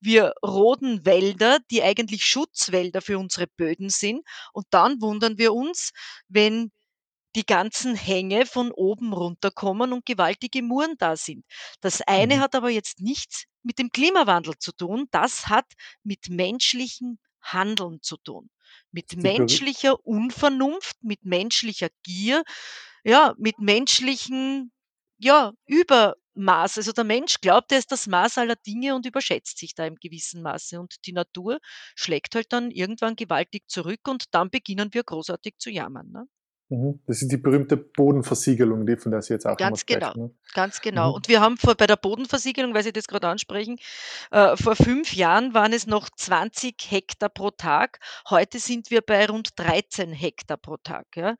Wir 0.00 0.32
roden 0.44 1.04
Wälder, 1.04 1.58
die 1.70 1.82
eigentlich 1.82 2.24
Schutzwälder 2.24 3.02
für 3.02 3.18
unsere 3.18 3.46
Böden 3.46 3.90
sind. 3.90 4.22
Und 4.52 4.66
dann 4.70 5.00
wundern 5.02 5.38
wir 5.38 5.52
uns, 5.54 5.90
wenn 6.28 6.70
die 7.36 7.46
ganzen 7.46 7.94
Hänge 7.94 8.46
von 8.46 8.72
oben 8.72 9.12
runterkommen 9.12 9.92
und 9.92 10.06
gewaltige 10.06 10.62
Muren 10.62 10.94
da 10.98 11.16
sind. 11.16 11.44
Das 11.80 12.02
eine 12.02 12.36
Mhm. 12.36 12.40
hat 12.40 12.54
aber 12.54 12.70
jetzt 12.70 13.00
nichts 13.00 13.44
mit 13.62 13.78
dem 13.78 13.90
Klimawandel 13.90 14.54
zu 14.58 14.72
tun, 14.72 15.06
das 15.10 15.48
hat 15.48 15.66
mit 16.02 16.28
menschlichem 16.30 17.18
Handeln 17.52 18.00
zu 18.02 18.16
tun. 18.18 18.50
Mit 18.92 19.16
menschlicher 19.16 20.04
Unvernunft, 20.06 20.96
mit 21.02 21.24
menschlicher 21.24 21.88
Gier, 22.02 22.42
ja, 23.04 23.34
mit 23.38 23.58
menschlichen, 23.58 24.72
ja, 25.18 25.52
Übermaß. 25.66 26.78
Also 26.78 26.92
der 26.92 27.04
Mensch 27.04 27.40
glaubt, 27.40 27.72
er 27.72 27.78
ist 27.78 27.92
das 27.92 28.06
Maß 28.06 28.38
aller 28.38 28.56
Dinge 28.56 28.94
und 28.94 29.06
überschätzt 29.06 29.58
sich 29.58 29.74
da 29.74 29.86
im 29.86 29.96
gewissen 29.96 30.42
Maße. 30.42 30.78
Und 30.80 31.06
die 31.06 31.12
Natur 31.12 31.58
schlägt 31.96 32.34
halt 32.34 32.52
dann 32.52 32.70
irgendwann 32.70 33.16
gewaltig 33.16 33.68
zurück 33.68 34.00
und 34.08 34.34
dann 34.34 34.50
beginnen 34.50 34.92
wir 34.94 35.04
großartig 35.04 35.54
zu 35.58 35.70
jammern, 35.70 36.10
ne? 36.12 36.26
Mhm. 36.70 37.00
Das 37.06 37.22
ist 37.22 37.32
die 37.32 37.36
berühmte 37.38 37.76
Bodenversiegelung, 37.76 38.86
die 38.86 38.96
von 38.96 39.12
der 39.12 39.22
Sie 39.22 39.32
jetzt 39.32 39.46
auch 39.46 39.56
Ganz 39.56 39.86
genau, 39.86 40.10
sprechen. 40.10 40.22
Ne? 40.22 40.30
ganz 40.52 40.80
genau. 40.80 41.10
Mhm. 41.10 41.14
Und 41.14 41.28
wir 41.28 41.40
haben 41.40 41.56
vor 41.56 41.74
bei 41.74 41.86
der 41.86 41.96
Bodenversiegelung, 41.96 42.74
weil 42.74 42.82
Sie 42.82 42.92
das 42.92 43.06
gerade 43.06 43.28
ansprechen, 43.28 43.78
äh, 44.30 44.56
vor 44.56 44.76
fünf 44.76 45.14
Jahren 45.14 45.54
waren 45.54 45.72
es 45.72 45.86
noch 45.86 46.10
20 46.10 46.76
Hektar 46.90 47.30
pro 47.30 47.50
Tag. 47.50 48.00
Heute 48.28 48.58
sind 48.58 48.90
wir 48.90 49.00
bei 49.00 49.26
rund 49.26 49.50
13 49.56 50.12
Hektar 50.12 50.58
pro 50.58 50.76
Tag, 50.76 51.06
ja. 51.16 51.36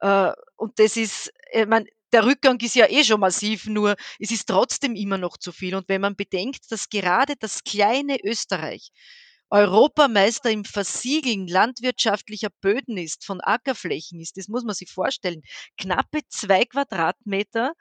Äh, 0.00 0.32
und 0.56 0.78
das 0.78 0.96
ist 0.96 1.32
ich 1.50 1.66
meine, 1.66 1.86
der 2.12 2.24
Rückgang 2.24 2.58
ist 2.60 2.74
ja 2.74 2.86
eh 2.88 3.04
schon 3.04 3.20
massiv, 3.20 3.66
nur 3.66 3.96
es 4.18 4.30
ist 4.30 4.48
trotzdem 4.48 4.94
immer 4.94 5.18
noch 5.18 5.36
zu 5.36 5.52
viel. 5.52 5.74
Und 5.74 5.88
wenn 5.88 6.00
man 6.00 6.16
bedenkt, 6.16 6.70
dass 6.70 6.88
gerade 6.88 7.34
das 7.38 7.64
kleine 7.64 8.18
Österreich 8.24 8.90
Europameister 9.50 10.50
im 10.50 10.64
Versiegeln 10.64 11.46
landwirtschaftlicher 11.48 12.50
Böden 12.60 12.96
ist, 12.98 13.24
von 13.24 13.40
Ackerflächen 13.40 14.20
ist, 14.20 14.36
das 14.36 14.48
muss 14.48 14.64
man 14.64 14.74
sich 14.74 14.90
vorstellen. 14.90 15.42
Knappe 15.78 16.20
zwei 16.28 16.64
Quadratmeter 16.64 17.72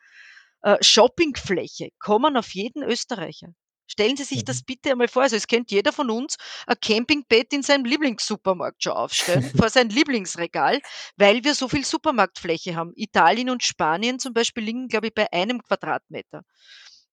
äh, 0.62 0.78
Shoppingfläche 0.84 1.90
kommen 2.00 2.38
auf 2.38 2.54
jeden 2.54 2.84
Österreicher. 2.84 3.50
Stellen 3.90 4.18
Sie 4.18 4.26
sich 4.26 4.44
das 4.44 4.62
Mhm. 4.62 4.64
bitte 4.64 4.92
einmal 4.92 5.08
vor. 5.08 5.24
Also 5.24 5.38
es 5.38 5.48
kennt 5.48 5.72
jeder 5.72 5.94
von 5.94 6.10
uns 6.10 6.36
ein 6.68 6.76
Campingbett 6.82 7.54
in 7.54 7.64
seinem 7.64 7.86
Lieblingssupermarkt 7.86 8.84
schon 8.84 8.94
aufstellen, 8.94 9.50
vor 9.56 9.70
sein 9.70 9.90
Lieblingsregal, 9.90 10.82
weil 11.16 11.44
wir 11.46 11.56
so 11.56 11.70
viel 11.70 11.86
Supermarktfläche 11.86 12.76
haben. 12.76 12.92
Italien 12.96 13.50
und 13.50 13.64
Spanien 13.64 14.20
zum 14.20 14.34
Beispiel 14.34 14.64
liegen, 14.66 14.90
glaube 14.90 15.08
ich, 15.08 15.14
bei 15.14 15.32
einem 15.32 15.62
Quadratmeter. 15.64 16.42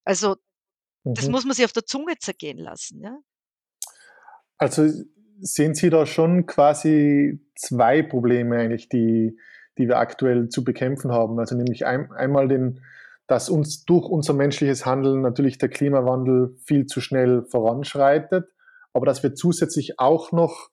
Also 0.05 0.37
das 1.15 1.29
Mhm. 1.29 1.31
muss 1.31 1.45
man 1.45 1.55
sich 1.55 1.65
auf 1.65 1.73
der 1.73 1.87
Zunge 1.87 2.19
zergehen 2.19 2.59
lassen. 2.59 3.03
Ja? 3.03 3.17
Also 4.59 4.89
sehen 5.41 5.75
Sie 5.75 5.91
da 5.91 6.07
schon 6.07 6.47
quasi 6.47 7.41
zwei 7.57 8.03
Probleme 8.03 8.57
eigentlich, 8.57 8.89
die, 8.89 9.39
die 9.79 9.89
wir 9.89 9.99
aktuell 9.99 10.49
zu 10.49 10.65
bekämpfen 10.65 11.13
haben. 11.13 11.39
Also 11.39 11.57
nämlich 11.57 11.87
ein, 11.87 12.11
einmal 12.13 12.49
den, 12.49 12.81
dass 13.27 13.49
uns 13.49 13.85
durch 13.85 14.09
unser 14.09 14.35
menschliches 14.35 14.87
Handeln 14.87 15.23
natürlich 15.23 15.59
der 15.59 15.69
Klimawandel 15.69 16.57
viel 16.65 16.87
zu 16.87 17.01
schnell 17.01 17.45
voranschreitet, 17.51 18.47
aber 18.93 19.07
dass 19.07 19.23
wir 19.23 19.35
zusätzlich 19.35 19.99
auch 19.99 20.33
noch, 20.33 20.71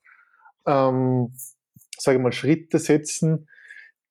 ähm, 0.65 1.33
sage 1.97 2.17
ich 2.17 2.23
mal, 2.23 2.31
Schritte 2.31 2.79
setzen, 2.79 3.47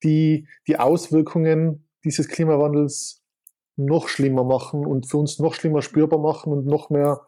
die 0.03 0.47
die 0.67 0.79
Auswirkungen 0.79 1.87
dieses 2.03 2.27
Klimawandels 2.27 3.23
noch 3.77 4.07
schlimmer 4.07 4.43
machen 4.43 4.85
und 4.85 5.09
für 5.09 5.17
uns 5.17 5.39
noch 5.39 5.53
schlimmer 5.53 5.81
spürbar 5.81 6.19
machen 6.19 6.51
und 6.51 6.65
noch 6.65 6.89
mehr 6.89 7.21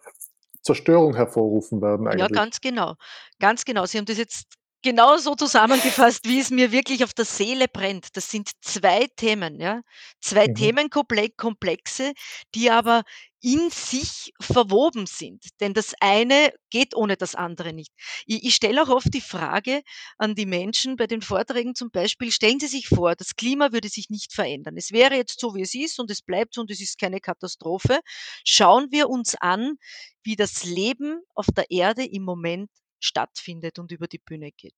Zerstörung 0.63 1.15
hervorrufen 1.15 1.81
werden 1.81 2.07
Ja, 2.17 2.27
eigentlich. 2.27 2.31
ganz 2.31 2.61
genau. 2.61 2.95
Ganz 3.39 3.65
genau. 3.65 3.85
Sie 3.85 3.97
haben 3.97 4.05
das 4.05 4.17
jetzt 4.17 4.45
genau 4.83 5.17
so 5.17 5.35
zusammengefasst, 5.35 6.25
wie 6.27 6.39
es 6.39 6.51
mir 6.51 6.71
wirklich 6.71 7.03
auf 7.03 7.13
der 7.13 7.25
Seele 7.25 7.67
brennt. 7.67 8.15
Das 8.15 8.29
sind 8.29 8.51
2 8.61 9.07
Themen, 9.17 9.59
ja? 9.59 9.81
2 10.21 10.47
Mhm. 10.47 10.49
Themenkomplexe, 10.49 12.13
die 12.55 12.69
aber 12.71 13.03
in 13.41 13.69
sich 13.71 14.31
verwoben 14.39 15.05
sind. 15.05 15.43
Denn 15.59 15.73
das 15.73 15.93
eine 15.99 16.53
geht 16.69 16.95
ohne 16.95 17.17
das 17.17 17.35
andere 17.35 17.73
nicht. 17.73 17.91
Ich 18.25 18.43
ich 18.45 18.55
stelle 18.55 18.81
auch 18.83 18.89
oft 18.89 19.13
die 19.13 19.21
Frage 19.21 19.81
an 20.17 20.35
die 20.35 20.45
Menschen 20.45 20.95
bei 20.95 21.07
den 21.07 21.21
Vorträgen 21.21 21.75
zum 21.75 21.89
Beispiel, 21.91 22.31
stellen 22.31 22.59
Sie 22.59 22.67
sich 22.67 22.87
vor, 22.87 23.15
das 23.15 23.35
Klima 23.35 23.71
würde 23.73 23.89
sich 23.89 24.09
nicht 24.09 24.33
verändern. 24.33 24.75
Es 24.77 24.91
wäre 24.91 25.15
jetzt 25.15 25.39
so, 25.39 25.55
wie 25.55 25.61
es 25.63 25.73
ist 25.75 25.99
und 25.99 26.09
es 26.11 26.21
bleibt 26.21 26.53
so 26.53 26.61
und 26.61 26.71
es 26.71 26.79
ist 26.81 26.97
keine 26.99 27.19
Katastrophe. 27.19 27.99
Schauen 28.45 28.87
wir 28.91 29.09
uns 29.09 29.35
an, 29.35 29.75
wie 30.23 30.35
das 30.37 30.63
Leben 30.63 31.21
auf 31.35 31.47
der 31.55 31.69
Erde 31.71 32.05
im 32.05 32.23
Moment 32.23 32.69
stattfindet 33.03 33.79
und 33.79 33.91
über 33.91 34.07
die 34.07 34.19
Bühne 34.19 34.51
geht. 34.51 34.75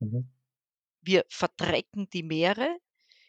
Mhm. 0.00 0.28
Wir 1.00 1.24
verdrecken 1.28 2.08
die 2.10 2.22
Meere, 2.22 2.76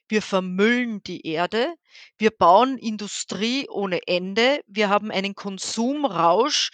wir 0.10 0.22
vermüllen 0.22 1.04
die 1.04 1.26
Erde, 1.28 1.76
wir 2.18 2.32
bauen 2.32 2.78
Industrie 2.78 3.68
ohne 3.70 4.08
Ende, 4.08 4.62
wir 4.68 4.90
haben 4.90 5.12
einen 5.12 5.36
Konsumrausch, 5.36 6.72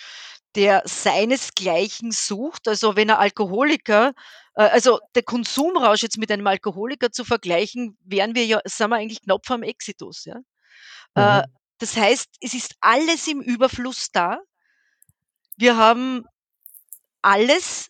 der 0.56 0.84
seinesgleichen 0.86 2.12
sucht. 2.12 2.68
Also, 2.68 2.96
wenn 2.96 3.10
ein 3.12 3.18
Alkoholiker 3.18 4.14
äh, 4.56 4.64
also, 4.64 5.00
der 5.16 5.24
Konsumrausch 5.24 6.04
jetzt 6.04 6.18
mit 6.18 6.32
einem 6.32 6.48
Alkoholiker 6.48 7.12
zu 7.12 7.26
vergleichen, 7.26 7.98
wären 8.04 8.36
wir 8.36 8.46
ja 8.46 8.62
sind 8.66 8.90
wir 8.92 8.98
eigentlich 8.98 9.22
knapp 9.24 9.46
vorm 9.46 9.64
Exitus, 9.64 10.26
ja? 10.26 10.38
Äh, 11.16 11.44
Mhm. 11.44 11.52
das 11.80 11.98
heißt, 11.98 12.30
es 12.42 12.54
ist 12.56 12.76
alles 12.82 13.28
im 13.28 13.42
Überfluss 13.42 14.10
da. 14.14 14.40
Wir 15.58 15.78
haben 15.78 16.26
alles 17.25 17.89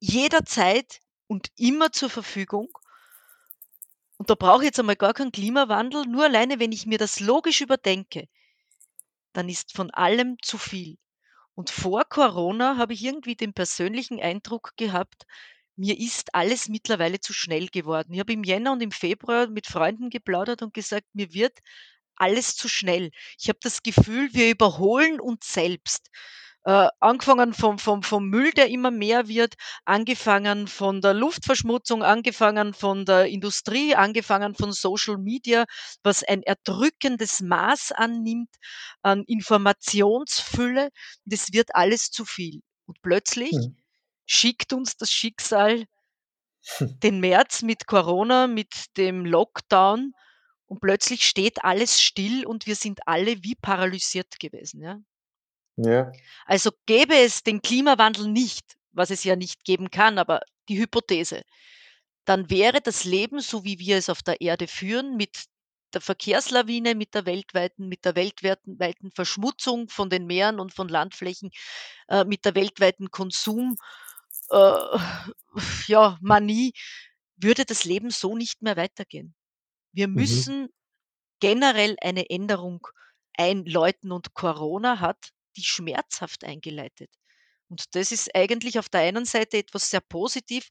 jederzeit 0.00 1.00
und 1.26 1.48
immer 1.56 1.92
zur 1.92 2.10
Verfügung. 2.10 2.70
Und 4.16 4.30
da 4.30 4.34
brauche 4.34 4.62
ich 4.62 4.68
jetzt 4.68 4.80
einmal 4.80 4.96
gar 4.96 5.12
keinen 5.12 5.32
Klimawandel, 5.32 6.06
nur 6.06 6.24
alleine, 6.24 6.58
wenn 6.58 6.72
ich 6.72 6.86
mir 6.86 6.98
das 6.98 7.20
logisch 7.20 7.60
überdenke, 7.60 8.28
dann 9.34 9.50
ist 9.50 9.76
von 9.76 9.90
allem 9.90 10.36
zu 10.42 10.56
viel. 10.56 10.96
Und 11.54 11.68
vor 11.68 12.04
Corona 12.04 12.78
habe 12.78 12.94
ich 12.94 13.04
irgendwie 13.04 13.36
den 13.36 13.52
persönlichen 13.52 14.20
Eindruck 14.20 14.72
gehabt, 14.76 15.26
mir 15.76 15.98
ist 15.98 16.34
alles 16.34 16.68
mittlerweile 16.68 17.20
zu 17.20 17.34
schnell 17.34 17.68
geworden. 17.68 18.14
Ich 18.14 18.20
habe 18.20 18.32
im 18.32 18.44
Jänner 18.44 18.72
und 18.72 18.82
im 18.82 18.92
Februar 18.92 19.48
mit 19.48 19.66
Freunden 19.66 20.08
geplaudert 20.10 20.62
und 20.62 20.72
gesagt, 20.72 21.08
mir 21.14 21.34
wird 21.34 21.58
alles 22.16 22.56
zu 22.56 22.68
schnell. 22.68 23.10
Ich 23.38 23.48
habe 23.48 23.58
das 23.62 23.82
Gefühl, 23.82 24.32
wir 24.32 24.50
überholen 24.50 25.20
uns 25.20 25.52
selbst. 25.52 26.10
Äh, 26.64 26.88
angefangen 27.00 27.54
vom, 27.54 27.78
vom, 27.78 28.02
vom 28.04 28.28
Müll, 28.28 28.52
der 28.52 28.68
immer 28.68 28.90
mehr 28.92 29.26
wird, 29.28 29.54
angefangen 29.84 30.68
von 30.68 31.00
der 31.00 31.12
Luftverschmutzung, 31.14 32.02
angefangen 32.04 32.72
von 32.74 33.04
der 33.04 33.26
Industrie, 33.26 33.94
angefangen 33.96 34.54
von 34.54 34.72
Social 34.72 35.18
Media, 35.18 35.64
was 36.04 36.22
ein 36.22 36.42
erdrückendes 36.42 37.40
Maß 37.40 37.92
annimmt 37.92 38.50
an 39.02 39.24
Informationsfülle. 39.24 40.90
Das 41.24 41.52
wird 41.52 41.74
alles 41.74 42.10
zu 42.10 42.24
viel. 42.24 42.60
Und 42.86 43.02
plötzlich 43.02 43.52
Mhm. 43.52 43.76
schickt 44.26 44.72
uns 44.72 44.96
das 44.96 45.10
Schicksal 45.10 45.84
den 47.02 47.20
März 47.20 47.60
mit 47.62 47.86
Corona, 47.86 48.46
mit 48.46 48.96
dem 48.96 49.26
Lockdown 49.26 50.14
und 50.66 50.80
plötzlich 50.80 51.26
steht 51.26 51.64
alles 51.64 52.00
still 52.02 52.46
und 52.46 52.66
wir 52.66 52.76
sind 52.76 53.00
alle 53.06 53.42
wie 53.44 53.54
paralysiert 53.56 54.38
gewesen, 54.40 54.82
ja. 54.82 54.98
Ja. 55.84 56.12
Also 56.46 56.70
gäbe 56.86 57.16
es 57.16 57.42
den 57.42 57.62
Klimawandel 57.62 58.28
nicht, 58.28 58.76
was 58.92 59.10
es 59.10 59.24
ja 59.24 59.36
nicht 59.36 59.64
geben 59.64 59.90
kann, 59.90 60.18
aber 60.18 60.40
die 60.68 60.78
Hypothese, 60.78 61.42
dann 62.24 62.50
wäre 62.50 62.80
das 62.80 63.04
Leben, 63.04 63.40
so 63.40 63.64
wie 63.64 63.78
wir 63.78 63.96
es 63.98 64.08
auf 64.08 64.22
der 64.22 64.40
Erde 64.40 64.68
führen, 64.68 65.16
mit 65.16 65.44
der 65.94 66.00
Verkehrslawine, 66.00 66.94
mit 66.94 67.14
der 67.14 67.26
weltweiten 67.26 67.88
mit 67.88 68.04
der 68.04 68.16
weltweiten 68.16 68.78
weiten 68.80 69.10
Verschmutzung 69.12 69.88
von 69.88 70.10
den 70.10 70.26
Meeren 70.26 70.60
und 70.60 70.74
von 70.74 70.88
Landflächen, 70.88 71.50
äh, 72.08 72.24
mit 72.24 72.44
der 72.44 72.54
weltweiten 72.54 73.10
Konsum 73.10 73.76
äh, 74.50 74.98
ja, 75.88 76.18
Manie, 76.20 76.72
würde 77.36 77.64
das 77.64 77.84
Leben 77.84 78.10
so 78.10 78.36
nicht 78.36 78.62
mehr 78.62 78.76
weitergehen. 78.76 79.34
Wir 79.92 80.08
Mhm. 80.14 80.14
müssen 80.16 80.68
generell 81.40 81.96
eine 82.02 82.30
Änderung 82.30 82.86
einläuten 83.36 84.12
und 84.12 84.34
Corona 84.34 85.00
hat 85.00 85.30
die 85.56 85.64
schmerzhaft 85.64 86.44
eingeleitet. 86.44 87.10
Und 87.68 87.94
das 87.94 88.12
ist 88.12 88.34
eigentlich 88.34 88.78
auf 88.78 88.88
der 88.88 89.00
einen 89.00 89.24
Seite 89.24 89.56
etwas 89.56 89.90
sehr 89.90 90.02
positiv 90.02 90.68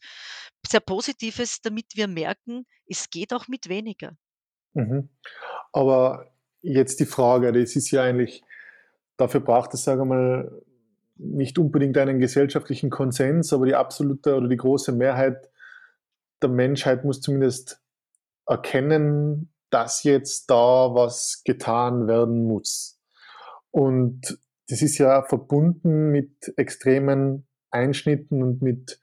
sehr 0.68 0.80
Positives, 0.80 1.62
damit 1.62 1.86
wir 1.96 2.08
merken, 2.08 2.66
es 2.88 3.10
geht 3.10 3.34
auch 3.34 3.48
mit 3.48 3.70
weniger. 3.70 4.16
Mhm. 4.74 5.10
Aber 5.74 6.32
jetzt 6.62 7.00
die 7.00 7.06
Frage, 7.06 7.52
das 7.52 7.76
ist 7.76 7.92
ja 7.92 8.04
eigentlich, 8.04 8.44
dafür 9.18 9.42
braucht 9.42 9.74
es, 9.74 9.84
sage 9.84 10.02
ich 10.02 10.08
mal, 10.08 10.62
nicht 11.16 11.60
unbedingt 11.60 11.98
einen 11.98 12.20
gesellschaftlichen 12.20 12.90
Konsens, 12.90 13.54
aber 13.54 13.66
die 13.66 13.76
absolute 13.76 14.36
oder 14.36 14.48
die 14.48 14.58
große 14.58 14.92
Mehrheit 14.92 15.50
der 16.42 16.50
Menschheit 16.50 17.06
muss 17.06 17.22
zumindest 17.22 17.82
erkennen, 18.48 19.54
dass 19.70 20.04
jetzt 20.04 20.50
da 20.50 20.94
was 20.94 21.44
getan 21.44 22.08
werden 22.08 22.46
muss. 22.46 23.00
Und 23.70 24.40
das 24.72 24.82
ist 24.82 24.98
ja 24.98 25.22
verbunden 25.24 26.12
mit 26.12 26.54
extremen 26.56 27.46
Einschnitten 27.72 28.42
und 28.42 28.62
mit 28.62 29.02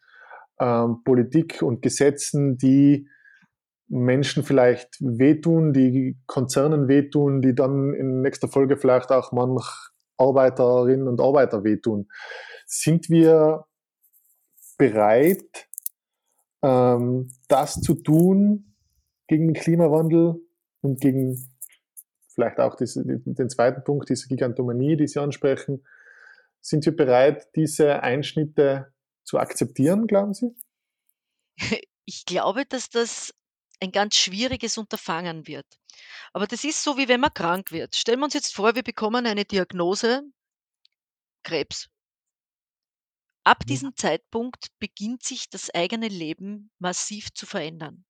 ähm, 0.59 1.03
Politik 1.05 1.61
und 1.61 1.83
Gesetzen, 1.83 2.57
die 2.57 3.07
Menschen 3.87 4.45
vielleicht 4.45 4.97
wehtun, 5.01 5.75
die 5.75 6.19
Konzernen 6.27 6.89
wehtun, 6.89 7.43
die 7.43 7.55
dann 7.55 7.93
in 7.93 8.23
nächster 8.23 8.49
Folge 8.49 8.79
vielleicht 8.79 9.11
auch 9.11 9.31
manch 9.33 9.67
Arbeiterinnen 10.17 11.07
und 11.07 11.21
Arbeiter 11.21 11.65
wehtun. 11.65 12.09
Sind 12.67 13.11
wir 13.11 13.67
bereit, 14.79 15.69
ähm, 16.63 17.29
das 17.49 17.83
zu 17.83 17.93
tun 17.93 18.75
gegen 19.27 19.49
den 19.49 19.63
Klimawandel 19.63 20.41
und 20.81 20.99
gegen 21.01 21.47
vielleicht 22.39 22.61
auch 22.61 22.77
diese, 22.77 23.03
den 23.05 23.51
zweiten 23.51 23.83
Punkt, 23.83 24.09
diese 24.09 24.29
Gigantomanie, 24.29 24.97
die 24.97 25.09
Sie 25.09 25.19
ansprechen? 25.21 25.85
Sind 26.61 26.87
wir 26.87 26.95
bereit, 26.95 27.49
diese 27.57 28.05
Einschnitte 28.05 28.93
zu 29.25 29.39
akzeptieren, 29.41 30.07
glauben 30.07 30.35
Sie? 30.35 30.55
Ich 32.05 32.25
glaube, 32.25 32.65
dass 32.67 32.89
das 32.91 33.35
ein 33.81 33.93
ganz 33.93 34.17
schwieriges 34.17 34.79
Unterfangen 34.79 35.47
wird. 35.47 35.67
Aber 36.33 36.47
das 36.47 36.65
ist 36.65 36.83
so, 36.83 36.97
wie 36.97 37.09
wenn 37.09 37.21
man 37.21 37.35
krank 37.35 37.71
wird. 37.73 37.97
Stellen 37.97 38.21
wir 38.21 38.25
uns 38.25 38.35
jetzt 38.35 38.55
vor, 38.55 38.75
wir 38.75 38.83
bekommen 38.83 39.27
eine 39.27 39.45
Diagnose 39.45 40.23
Krebs. 41.43 41.89
Ab 43.43 43.65
Mhm. 43.65 43.67
diesem 43.67 43.97
Zeitpunkt 43.97 44.69
beginnt 44.79 45.25
sich 45.25 45.51
das 45.51 45.71
eigene 45.75 46.07
Leben 46.07 46.71
massiv 46.79 47.35
zu 47.35 47.47
verändern. 47.47 48.05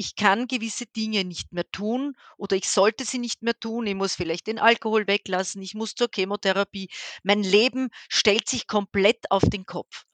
Ich 0.00 0.14
kann 0.14 0.46
gewisse 0.46 0.86
Dinge 0.86 1.24
nicht 1.24 1.52
mehr 1.52 1.68
tun 1.72 2.16
oder 2.36 2.54
ich 2.54 2.70
sollte 2.70 3.04
sie 3.04 3.18
nicht 3.18 3.42
mehr 3.42 3.58
tun. 3.58 3.84
Ich 3.84 3.96
muss 3.96 4.14
vielleicht 4.14 4.46
den 4.46 4.60
Alkohol 4.60 5.08
weglassen, 5.08 5.60
ich 5.60 5.74
muss 5.74 5.96
zur 5.96 6.08
Chemotherapie. 6.14 6.88
Mein 7.24 7.42
Leben 7.42 7.88
stellt 8.08 8.48
sich 8.48 8.68
komplett 8.68 9.28
auf 9.32 9.42
den 9.42 9.66
Kopf. 9.66 10.04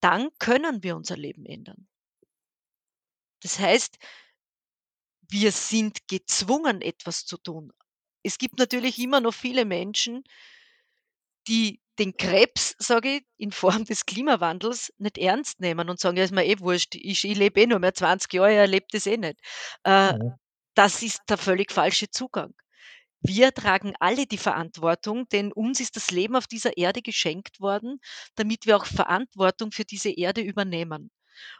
Dann 0.00 0.30
können 0.38 0.82
wir 0.82 0.96
unser 0.96 1.18
Leben 1.18 1.44
ändern. 1.44 1.86
Das 3.42 3.58
heißt 3.58 3.98
wir 5.28 5.52
sind 5.52 6.08
gezwungen, 6.08 6.80
etwas 6.80 7.26
zu 7.26 7.36
tun. 7.36 7.72
Es 8.22 8.38
gibt 8.38 8.58
natürlich 8.58 8.98
immer 8.98 9.20
noch 9.20 9.34
viele 9.34 9.66
Menschen 9.66 10.24
die 11.48 11.80
den 11.98 12.16
Krebs, 12.16 12.74
sage 12.78 13.16
ich, 13.18 13.22
in 13.38 13.52
Form 13.52 13.84
des 13.84 14.06
Klimawandels 14.06 14.92
nicht 14.98 15.18
ernst 15.18 15.60
nehmen 15.60 15.88
und 15.90 16.00
sagen: 16.00 16.16
„Ja, 16.16 16.24
ist 16.24 16.32
mir 16.32 16.46
eh 16.46 16.60
wurscht, 16.60 16.94
ich 16.96 17.24
ich 17.24 17.36
lebe 17.38 17.60
eh 17.62 17.66
nur 17.66 17.78
mehr 17.80 17.94
20 17.94 18.32
Jahre, 18.34 18.52
er 18.54 18.66
lebt 18.66 18.94
das 18.94 19.06
eh 19.06 19.16
nicht.“ 19.16 19.40
Äh, 19.84 20.14
Mhm. 20.14 20.36
das 20.74 21.02
ist 21.02 21.22
der 21.28 21.38
völlig 21.38 21.72
falsche 21.72 22.10
Zugang. 22.10 22.54
Wir 23.20 23.52
tragen 23.52 23.94
alle 24.00 24.26
die 24.26 24.38
Verantwortung, 24.38 25.28
denn 25.28 25.52
uns 25.52 25.80
ist 25.80 25.96
das 25.96 26.10
Leben 26.10 26.36
auf 26.36 26.46
dieser 26.46 26.76
Erde 26.78 27.02
geschenkt 27.02 27.60
worden, 27.60 28.00
damit 28.36 28.66
wir 28.66 28.76
auch 28.76 28.86
Verantwortung 28.86 29.70
für 29.72 29.84
diese 29.84 30.10
Erde 30.10 30.40
übernehmen. 30.42 31.10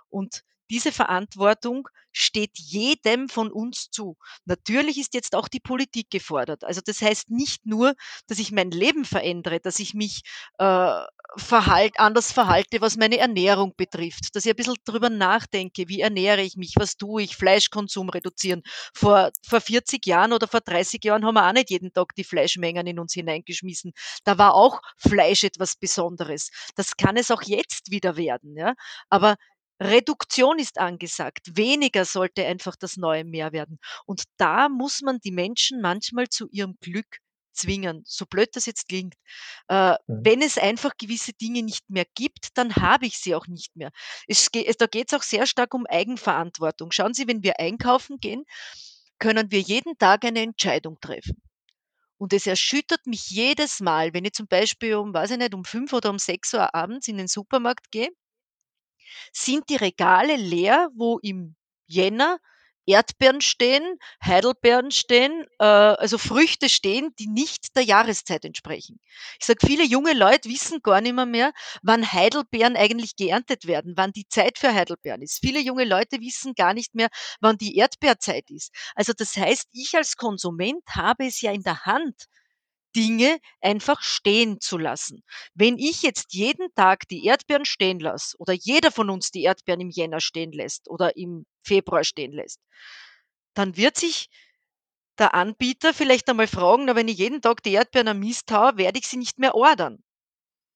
Und 0.08 0.42
diese 0.70 0.92
Verantwortung 0.92 1.88
steht 2.16 2.58
jedem 2.58 3.28
von 3.28 3.52
uns 3.52 3.90
zu. 3.90 4.16
Natürlich 4.46 4.98
ist 4.98 5.12
jetzt 5.14 5.34
auch 5.34 5.48
die 5.48 5.60
Politik 5.60 6.08
gefordert. 6.10 6.64
Also 6.64 6.80
das 6.84 7.02
heißt 7.02 7.30
nicht 7.30 7.66
nur, 7.66 7.94
dass 8.26 8.38
ich 8.38 8.52
mein 8.52 8.70
Leben 8.70 9.04
verändere, 9.04 9.60
dass 9.60 9.78
ich 9.78 9.92
mich 9.92 10.22
äh, 10.58 11.02
verhalt, 11.36 12.00
anders 12.00 12.32
verhalte, 12.32 12.80
was 12.80 12.96
meine 12.96 13.18
Ernährung 13.18 13.74
betrifft, 13.76 14.34
dass 14.34 14.46
ich 14.46 14.50
ein 14.50 14.56
bisschen 14.56 14.76
drüber 14.86 15.10
nachdenke, 15.10 15.88
wie 15.88 16.00
ernähre 16.00 16.40
ich 16.40 16.56
mich, 16.56 16.74
was 16.76 16.96
tue 16.96 17.22
ich, 17.22 17.36
Fleischkonsum 17.36 18.08
reduzieren. 18.08 18.62
Vor, 18.94 19.30
vor 19.46 19.60
40 19.60 20.06
Jahren 20.06 20.32
oder 20.32 20.48
vor 20.48 20.60
30 20.60 21.04
Jahren 21.04 21.24
haben 21.26 21.34
wir 21.34 21.46
auch 21.46 21.52
nicht 21.52 21.70
jeden 21.70 21.92
Tag 21.92 22.14
die 22.14 22.24
Fleischmengen 22.24 22.86
in 22.86 22.98
uns 22.98 23.12
hineingeschmissen. 23.12 23.92
Da 24.24 24.38
war 24.38 24.54
auch 24.54 24.80
Fleisch 24.96 25.44
etwas 25.44 25.76
Besonderes. 25.76 26.50
Das 26.76 26.96
kann 26.96 27.18
es 27.18 27.30
auch 27.30 27.42
jetzt 27.42 27.90
wieder 27.90 28.16
werden. 28.16 28.56
Ja? 28.56 28.74
Aber 29.10 29.36
Reduktion 29.80 30.58
ist 30.58 30.78
angesagt. 30.78 31.56
Weniger 31.56 32.04
sollte 32.04 32.46
einfach 32.46 32.76
das 32.76 32.96
neue 32.96 33.24
Mehr 33.24 33.52
werden. 33.52 33.78
Und 34.06 34.24
da 34.38 34.68
muss 34.68 35.02
man 35.02 35.18
die 35.20 35.32
Menschen 35.32 35.80
manchmal 35.82 36.28
zu 36.28 36.48
ihrem 36.50 36.76
Glück 36.80 37.18
zwingen, 37.52 38.02
so 38.06 38.26
blöd 38.26 38.50
das 38.54 38.66
jetzt 38.66 38.88
klingt. 38.88 39.14
Äh, 39.68 39.96
Mhm. 40.08 40.24
wenn 40.24 40.42
es 40.42 40.58
einfach 40.58 40.92
gewisse 40.98 41.32
Dinge 41.34 41.62
nicht 41.62 41.88
mehr 41.90 42.04
gibt, 42.14 42.50
dann 42.58 42.76
habe 42.76 43.06
ich 43.06 43.18
sie 43.18 43.34
auch 43.34 43.46
nicht 43.46 43.76
mehr. 43.76 43.90
Es 44.28 44.48
es 44.54 44.76
da 44.76 44.86
geht's 44.86 45.14
auch 45.14 45.22
sehr 45.22 45.46
stark 45.46 45.74
um 45.74 45.86
Eigenverantwortung. 45.86 46.92
Schauen 46.92 47.14
Sie, 47.14 47.26
wenn 47.28 47.42
wir 47.42 47.58
einkaufen 47.60 48.18
gehen, 48.20 48.44
können 49.18 49.50
wir 49.50 49.60
jeden 49.60 49.98
Tag 49.98 50.24
eine 50.24 50.40
Entscheidung 50.42 51.00
treffen. 51.00 51.40
Und 52.18 52.32
es 52.34 52.46
erschüttert 52.46 53.06
mich 53.06 53.30
jedes 53.30 53.80
Mal, 53.80 54.14
wenn 54.14 54.24
ich 54.26 54.32
zum 54.34 54.48
Beispiel 54.48 54.96
um, 54.96 55.14
weiß 55.14 55.32
ich 55.32 55.38
nicht, 55.38 55.54
um 55.54 55.64
5 55.64 55.92
oder 55.94 56.10
um 56.10 56.18
6:00 56.18 56.74
abends 56.74 57.08
in 57.08 57.18
den 57.18 57.28
Supermarkt 57.28 57.90
gehe 57.92 58.10
sind 59.32 59.68
die 59.68 59.76
Regale 59.76 60.36
leer, 60.36 60.88
wo 60.94 61.18
im 61.18 61.56
Jänner 61.86 62.38
Erdbeeren 62.86 63.40
stehen, 63.40 63.98
Heidelbeeren 64.24 64.92
stehen, 64.92 65.44
äh, 65.58 65.64
also 65.64 66.18
Früchte 66.18 66.68
stehen, 66.68 67.12
die 67.18 67.26
nicht 67.26 67.74
der 67.76 67.82
Jahreszeit 67.82 68.44
entsprechen. 68.44 69.00
Ich 69.40 69.46
sage, 69.46 69.66
viele 69.66 69.84
junge 69.84 70.12
Leute 70.14 70.48
wissen 70.48 70.80
gar 70.82 71.00
nicht 71.00 71.14
mehr, 71.14 71.26
mehr, 71.26 71.52
wann 71.82 72.12
Heidelbeeren 72.12 72.76
eigentlich 72.76 73.16
geerntet 73.16 73.66
werden, 73.66 73.94
wann 73.96 74.12
die 74.12 74.28
Zeit 74.28 74.58
für 74.58 74.72
Heidelbeeren 74.72 75.20
ist. 75.20 75.40
Viele 75.40 75.58
junge 75.58 75.84
Leute 75.84 76.20
wissen 76.20 76.54
gar 76.54 76.74
nicht 76.74 76.94
mehr, 76.94 77.08
wann 77.40 77.58
die 77.58 77.76
Erdbeerzeit 77.76 78.48
ist. 78.50 78.72
Also 78.94 79.12
das 79.12 79.36
heißt, 79.36 79.66
ich 79.72 79.96
als 79.96 80.16
Konsument 80.16 80.84
habe 80.90 81.26
es 81.26 81.40
ja 81.40 81.50
in 81.50 81.62
der 81.62 81.84
Hand, 81.86 82.26
Dinge 82.96 83.38
einfach 83.60 84.02
stehen 84.02 84.60
zu 84.60 84.78
lassen. 84.78 85.22
Wenn 85.54 85.78
ich 85.78 86.02
jetzt 86.02 86.32
jeden 86.32 86.74
Tag 86.74 87.06
die 87.08 87.24
Erdbeeren 87.24 87.66
stehen 87.66 88.00
lasse 88.00 88.36
oder 88.38 88.54
jeder 88.54 88.90
von 88.90 89.10
uns 89.10 89.30
die 89.30 89.42
Erdbeeren 89.42 89.82
im 89.82 89.90
Jänner 89.90 90.20
stehen 90.20 90.52
lässt 90.52 90.88
oder 90.88 91.16
im 91.16 91.44
Februar 91.62 92.04
stehen 92.04 92.32
lässt, 92.32 92.60
dann 93.54 93.76
wird 93.76 93.96
sich 93.96 94.28
der 95.18 95.34
Anbieter 95.34 95.94
vielleicht 95.94 96.28
einmal 96.28 96.46
fragen, 96.46 96.86
na, 96.86 96.96
wenn 96.96 97.08
ich 97.08 97.18
jeden 97.18 97.40
Tag 97.42 97.62
die 97.62 97.72
Erdbeeren 97.72 98.08
am 98.08 98.18
Mist 98.18 98.50
haue, 98.52 98.76
werde 98.76 98.98
ich 98.98 99.06
sie 99.06 99.16
nicht 99.16 99.38
mehr 99.38 99.54
ordern. 99.54 100.02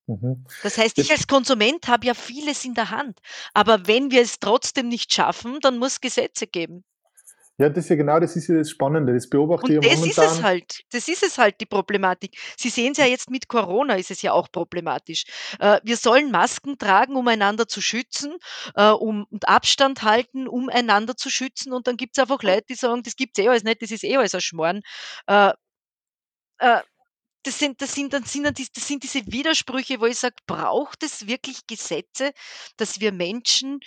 Mhm. 0.07 0.45
Das 0.63 0.77
heißt, 0.77 0.99
ich 0.99 1.11
als 1.11 1.27
Konsument 1.27 1.89
habe 1.89 2.07
ja 2.07 2.15
vieles 2.15 2.65
in 2.65 2.75
der 2.75 2.91
Hand. 2.91 3.21
Aber 3.55 3.87
wenn 3.87 4.11
wir 4.11 4.23
es 4.23 4.39
trotzdem 4.41 4.89
nicht 4.89 5.13
schaffen, 5.13 5.61
dann 5.61 5.79
muss 5.79 5.93
es 5.93 6.01
Gesetze 6.01 6.47
geben. 6.47 6.85
Ja, 7.61 7.69
das 7.69 7.85
ist 7.85 7.91
ja 7.91 7.97
genau 7.97 8.19
das 8.21 8.37
ist 8.37 8.49
ja 8.49 8.57
das 8.57 8.71
Spannende. 8.71 9.15
Das 9.15 9.29
beobachte 9.29 9.63
Und 9.63 9.73
ich 9.73 9.77
ja 9.77 9.83
das 9.83 10.07
ist 10.07 10.23
es 10.23 10.41
momentan. 10.41 10.41
halt. 10.41 10.85
Das 10.91 11.07
ist 11.07 11.23
es 11.23 11.37
halt, 11.37 11.61
die 11.61 11.67
Problematik. 11.67 12.39
Sie 12.57 12.71
sehen's 12.71 12.97
ja 12.97 13.05
jetzt 13.05 13.29
mit 13.31 13.47
Corona 13.49 13.95
ist 13.97 14.11
es 14.11 14.23
ja 14.23 14.33
auch 14.33 14.51
problematisch. 14.51 15.25
Äh, 15.59 15.81
wir 15.85 15.99
sollen 15.99 16.31
Masken 16.31 16.79
tragen, 16.79 17.15
um 17.15 17.29
einander 17.29 17.69
zu 17.69 17.83
schützen, 17.83 18.37
äh, 18.75 18.89
um 18.91 19.27
und 19.31 19.49
Abstand 19.49 20.03
halten, 20.03 20.49
um 20.49 20.71
einander 20.71 21.15
zu 21.17 21.29
schützen. 21.29 21.73
Und 21.75 21.87
dann 21.87 21.99
gibt's 21.99 22.19
einfach 22.19 22.43
Leute, 22.43 22.65
die 22.71 22.75
sagen: 22.75 23.03
„Das 23.03 23.17
gibt's 23.17 23.39
eh 23.39 23.49
alles 23.49 23.65
nicht, 23.65 23.83
das 23.83 23.91
ist 23.91 24.05
eh 24.05 24.17
alles 24.17 24.35
ein 24.35 24.41
Schmarrn.“ 24.41 24.81
Äh, 25.27 25.53
äh, 26.59 26.81
das 27.45 27.59
sind 27.59 27.83
das 27.83 27.95
sind 27.95 28.13
dann 28.13 28.25
sind 28.25 28.47
das 28.59 28.89
sind 28.89 29.03
diese 29.05 29.27
Widersprüche, 29.33 30.01
wo 30.01 30.07
ich 30.07 30.19
sage: 30.19 30.37
„Braucht 30.47 31.03
es 31.05 31.27
wirklich 31.29 31.67
Gesetze, 31.67 32.33
dass 32.79 33.01
wir 33.01 33.13
Menschen 33.13 33.81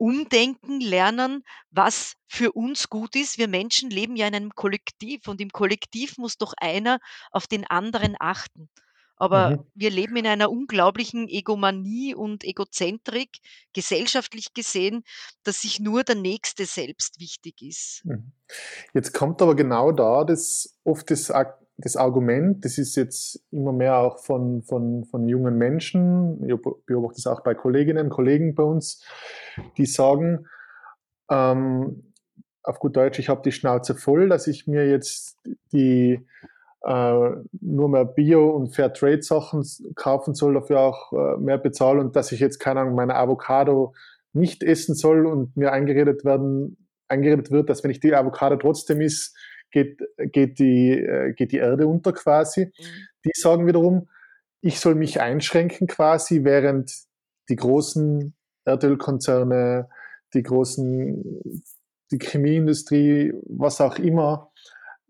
umdenken 0.00 0.80
lernen, 0.80 1.44
was 1.70 2.16
für 2.26 2.52
uns 2.52 2.88
gut 2.88 3.14
ist. 3.16 3.36
Wir 3.38 3.48
Menschen 3.48 3.90
leben 3.90 4.16
ja 4.16 4.26
in 4.28 4.34
einem 4.34 4.54
Kollektiv 4.54 5.28
und 5.28 5.40
im 5.42 5.50
Kollektiv 5.50 6.16
muss 6.16 6.38
doch 6.38 6.54
einer 6.56 7.00
auf 7.30 7.46
den 7.46 7.66
anderen 7.66 8.16
achten. 8.18 8.70
Aber 9.16 9.52
Mhm. 9.52 9.66
wir 9.74 9.90
leben 9.90 10.16
in 10.16 10.26
einer 10.26 10.50
unglaublichen 10.50 11.28
Egomanie 11.28 12.14
und 12.14 12.44
Egozentrik, 12.44 13.40
gesellschaftlich 13.74 14.54
gesehen, 14.54 15.04
dass 15.42 15.60
sich 15.60 15.80
nur 15.80 16.02
der 16.02 16.14
Nächste 16.16 16.64
selbst 16.64 17.20
wichtig 17.20 17.60
ist. 17.60 18.04
Mhm. 18.04 18.32
Jetzt 18.94 19.14
kommt 19.14 19.42
aber 19.42 19.56
genau 19.56 19.92
da 19.92 20.24
das 20.24 20.78
oft 20.84 21.10
das, 21.10 21.30
das 21.80 21.96
Argument, 21.96 22.64
das 22.64 22.78
ist 22.78 22.96
jetzt 22.96 23.42
immer 23.50 23.72
mehr 23.72 23.98
auch 23.98 24.18
von, 24.18 24.62
von, 24.62 25.04
von 25.04 25.28
jungen 25.28 25.56
Menschen, 25.56 26.44
ich 26.48 26.54
beobachte 26.86 27.16
das 27.16 27.26
auch 27.26 27.42
bei 27.42 27.54
Kolleginnen 27.54 28.06
und 28.06 28.10
Kollegen 28.10 28.54
bei 28.54 28.62
uns, 28.62 29.04
die 29.76 29.86
sagen, 29.86 30.46
ähm, 31.30 32.12
auf 32.62 32.78
gut 32.78 32.96
Deutsch, 32.96 33.18
ich 33.18 33.28
habe 33.28 33.42
die 33.42 33.52
Schnauze 33.52 33.94
voll, 33.94 34.28
dass 34.28 34.46
ich 34.46 34.66
mir 34.66 34.88
jetzt 34.88 35.38
die 35.72 36.26
äh, 36.82 37.30
nur 37.60 37.88
mehr 37.88 38.04
Bio- 38.04 38.50
und 38.50 38.74
Fairtrade-Sachen 38.74 39.64
kaufen 39.94 40.34
soll, 40.34 40.54
dafür 40.54 40.80
auch 40.80 41.12
äh, 41.12 41.36
mehr 41.38 41.58
bezahle 41.58 42.00
und 42.00 42.16
dass 42.16 42.32
ich 42.32 42.40
jetzt, 42.40 42.58
keine 42.58 42.80
Ahnung, 42.80 42.94
meine 42.94 43.16
Avocado 43.16 43.94
nicht 44.32 44.62
essen 44.62 44.94
soll 44.94 45.26
und 45.26 45.56
mir 45.56 45.72
eingeredet 45.72 46.24
werden, 46.24 46.88
eingeredet 47.08 47.50
wird, 47.50 47.68
dass 47.68 47.82
wenn 47.82 47.90
ich 47.90 48.00
die 48.00 48.14
Avocado 48.14 48.56
trotzdem 48.56 49.00
isst, 49.00 49.36
geht, 49.70 50.00
geht, 50.32 50.58
die, 50.58 50.92
äh, 50.92 51.32
geht 51.32 51.52
die 51.52 51.58
Erde 51.58 51.86
unter 51.86 52.12
quasi. 52.12 52.66
Mhm. 52.66 52.72
Die 53.24 53.32
sagen 53.34 53.66
wiederum, 53.66 54.08
ich 54.60 54.80
soll 54.80 54.94
mich 54.94 55.20
einschränken 55.20 55.86
quasi, 55.86 56.44
während 56.44 56.92
die 57.48 57.56
großen 57.56 58.34
Erdölkonzerne, 58.64 59.88
die 60.34 60.42
großen, 60.42 61.42
die 62.10 62.18
Chemieindustrie, 62.18 63.32
was 63.46 63.80
auch 63.80 63.98
immer, 63.98 64.52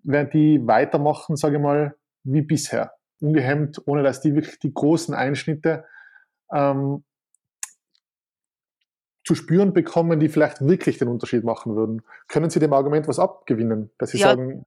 während 0.02 0.34
die 0.34 0.66
weitermachen, 0.66 1.36
sage 1.36 1.56
ich 1.56 1.62
mal, 1.62 1.96
wie 2.24 2.42
bisher. 2.42 2.94
Ungehemmt, 3.20 3.82
ohne 3.86 4.02
dass 4.02 4.20
die 4.20 4.34
wirklich 4.34 4.58
die 4.58 4.72
großen 4.72 5.14
Einschnitte 5.14 5.84
ähm, 6.52 7.04
zu 9.30 9.36
spüren 9.36 9.72
bekommen, 9.72 10.18
die 10.18 10.28
vielleicht 10.28 10.60
wirklich 10.60 10.98
den 10.98 11.06
Unterschied 11.06 11.44
machen 11.44 11.76
würden. 11.76 12.02
Können 12.26 12.50
Sie 12.50 12.58
dem 12.58 12.72
Argument 12.72 13.06
was 13.06 13.20
abgewinnen, 13.20 13.92
dass 13.96 14.10
Sie 14.10 14.18
Ja, 14.18 14.30
sagen, 14.30 14.66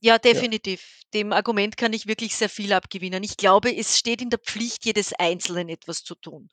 ja, 0.00 0.12
ja, 0.12 0.18
definitiv. 0.18 1.02
Dem 1.12 1.30
Argument 1.30 1.76
kann 1.76 1.92
ich 1.92 2.06
wirklich 2.06 2.34
sehr 2.34 2.48
viel 2.48 2.72
abgewinnen. 2.72 3.22
Ich 3.22 3.36
glaube, 3.36 3.76
es 3.76 3.98
steht 3.98 4.22
in 4.22 4.30
der 4.30 4.38
Pflicht 4.38 4.86
jedes 4.86 5.12
Einzelnen, 5.12 5.68
etwas 5.68 6.04
zu 6.04 6.14
tun. 6.14 6.48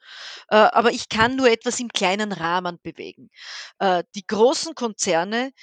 Äh, 0.50 0.58
aber 0.58 0.92
ich 0.92 1.08
kann 1.08 1.38
nur 1.38 1.50
etwas 1.50 1.80
im 1.80 1.88
kleinen 1.88 2.34
Rahmen 2.34 2.78
bewegen. 2.84 3.30
Äh, 3.80 4.04
die 4.16 4.28
großen 4.28 4.76
Konzerne 4.76 5.54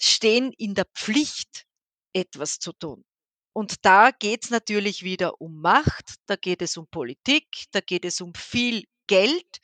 stehen 0.00 0.52
in 0.58 0.74
der 0.74 0.86
Pflicht, 0.96 1.64
etwas 2.12 2.58
zu 2.58 2.72
tun. 2.72 3.04
Und 3.52 3.84
da 3.84 4.10
geht's 4.10 4.50
natürlich 4.50 5.04
wieder 5.04 5.40
um 5.40 5.60
Macht, 5.60 6.16
da 6.26 6.34
geht 6.34 6.60
es 6.60 6.76
um 6.76 6.88
Politik, 6.88 7.46
da 7.70 7.80
geht 7.80 8.04
es 8.04 8.20
um 8.20 8.34
viel 8.34 8.82
Geld. 9.06 9.58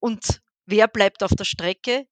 Und 0.00 0.42
wer 0.66 0.88
bleibt 0.88 1.22
auf 1.22 1.34
der 1.36 1.44
Strecke? 1.44 2.08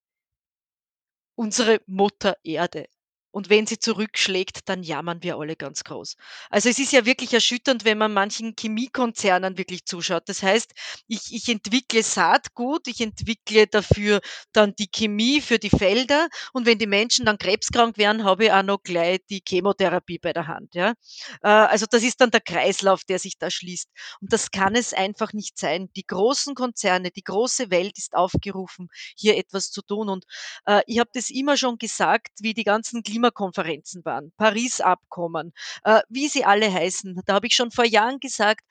Unsere 1.34 1.80
Mutter 1.86 2.36
Erde. 2.42 2.88
Und 3.30 3.50
wenn 3.50 3.66
sie 3.66 3.78
zurückschlägt, 3.78 4.68
dann 4.68 4.82
jammern 4.82 5.22
wir 5.22 5.36
alle 5.36 5.56
ganz 5.56 5.84
groß. 5.84 6.16
Also, 6.50 6.68
es 6.68 6.78
ist 6.78 6.92
ja 6.92 7.04
wirklich 7.06 7.32
erschütternd, 7.34 7.84
wenn 7.84 7.98
man 7.98 8.12
manchen 8.12 8.54
Chemiekonzernen 8.58 9.58
wirklich 9.58 9.84
zuschaut. 9.84 10.28
Das 10.28 10.42
heißt, 10.42 10.72
ich 11.08 11.32
ich 11.34 11.48
entwickle 11.48 12.02
Saatgut, 12.02 12.88
ich 12.88 13.00
entwickle 13.00 13.66
dafür 13.66 14.20
dann 14.52 14.74
die 14.78 14.88
Chemie 14.88 15.40
für 15.40 15.58
die 15.58 15.70
Felder 15.70 16.28
und 16.52 16.66
wenn 16.66 16.78
die 16.78 16.86
Menschen 16.86 17.26
dann 17.26 17.38
krebskrank 17.38 17.98
werden, 17.98 18.24
habe 18.24 18.46
ich 18.46 18.52
auch 18.52 18.62
noch 18.62 18.82
gleich 18.82 19.20
die 19.30 19.42
Chemotherapie 19.46 20.18
bei 20.18 20.32
der 20.32 20.46
Hand, 20.46 20.74
ja. 20.74 20.94
Äh, 21.42 21.48
also, 21.48 21.86
das 21.90 22.02
ist 22.02 22.20
dann 22.20 22.30
der 22.30 22.40
Kreislauf, 22.40 23.04
der 23.04 23.18
sich 23.18 23.38
da 23.38 23.50
schließt. 23.50 23.88
Und 24.20 24.32
das 24.32 24.50
kann 24.50 24.74
es 24.74 24.92
einfach 24.94 25.32
nicht 25.32 25.58
sein. 25.58 25.88
Die 25.96 26.06
großen 26.06 26.54
Konzerne, 26.54 27.10
die 27.10 27.22
große 27.24 27.70
Welt 27.70 27.98
ist 27.98 28.14
aufgerufen, 28.14 28.88
hier 29.16 29.36
etwas 29.36 29.70
zu 29.70 29.82
tun. 29.82 30.08
Und, 30.08 30.24
äh, 30.66 30.82
ich 30.86 30.98
habe 30.98 31.10
das 31.12 31.30
immer 31.30 31.56
schon 31.56 31.78
gesagt, 31.78 32.28
wie 32.40 32.54
die 32.54 32.64
ganzen 32.64 33.02
Klimakonferenzen 33.18 34.04
waren, 34.04 34.32
Paris-Abkommen, 34.36 35.52
äh, 35.84 36.00
wie 36.08 36.28
sie 36.28 36.44
alle 36.44 36.72
heißen. 36.72 37.20
Da 37.26 37.34
habe 37.34 37.48
ich 37.48 37.54
schon 37.54 37.70
vor 37.70 37.84
Jahren 37.84 38.20
gesagt, 38.20 38.64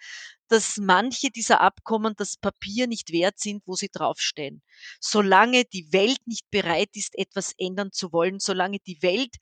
dass 0.47 0.77
manche 0.77 1.29
dieser 1.29 1.59
Abkommen 1.59 2.13
das 2.15 2.37
Papier 2.37 2.87
nicht 2.87 3.11
wert 3.11 3.37
sind, 3.39 3.63
wo 3.65 3.75
sie 3.75 3.89
draufstehen. 3.91 4.63
Solange 5.01 5.65
die 5.65 5.91
Welt 5.91 6.19
nicht 6.25 6.49
bereit 6.49 6.89
ist, 6.93 7.17
etwas 7.17 7.53
ändern 7.57 7.91
zu 7.91 8.13
wollen, 8.13 8.39
solange 8.39 8.79
die 8.79 9.01
Welt 9.01 9.35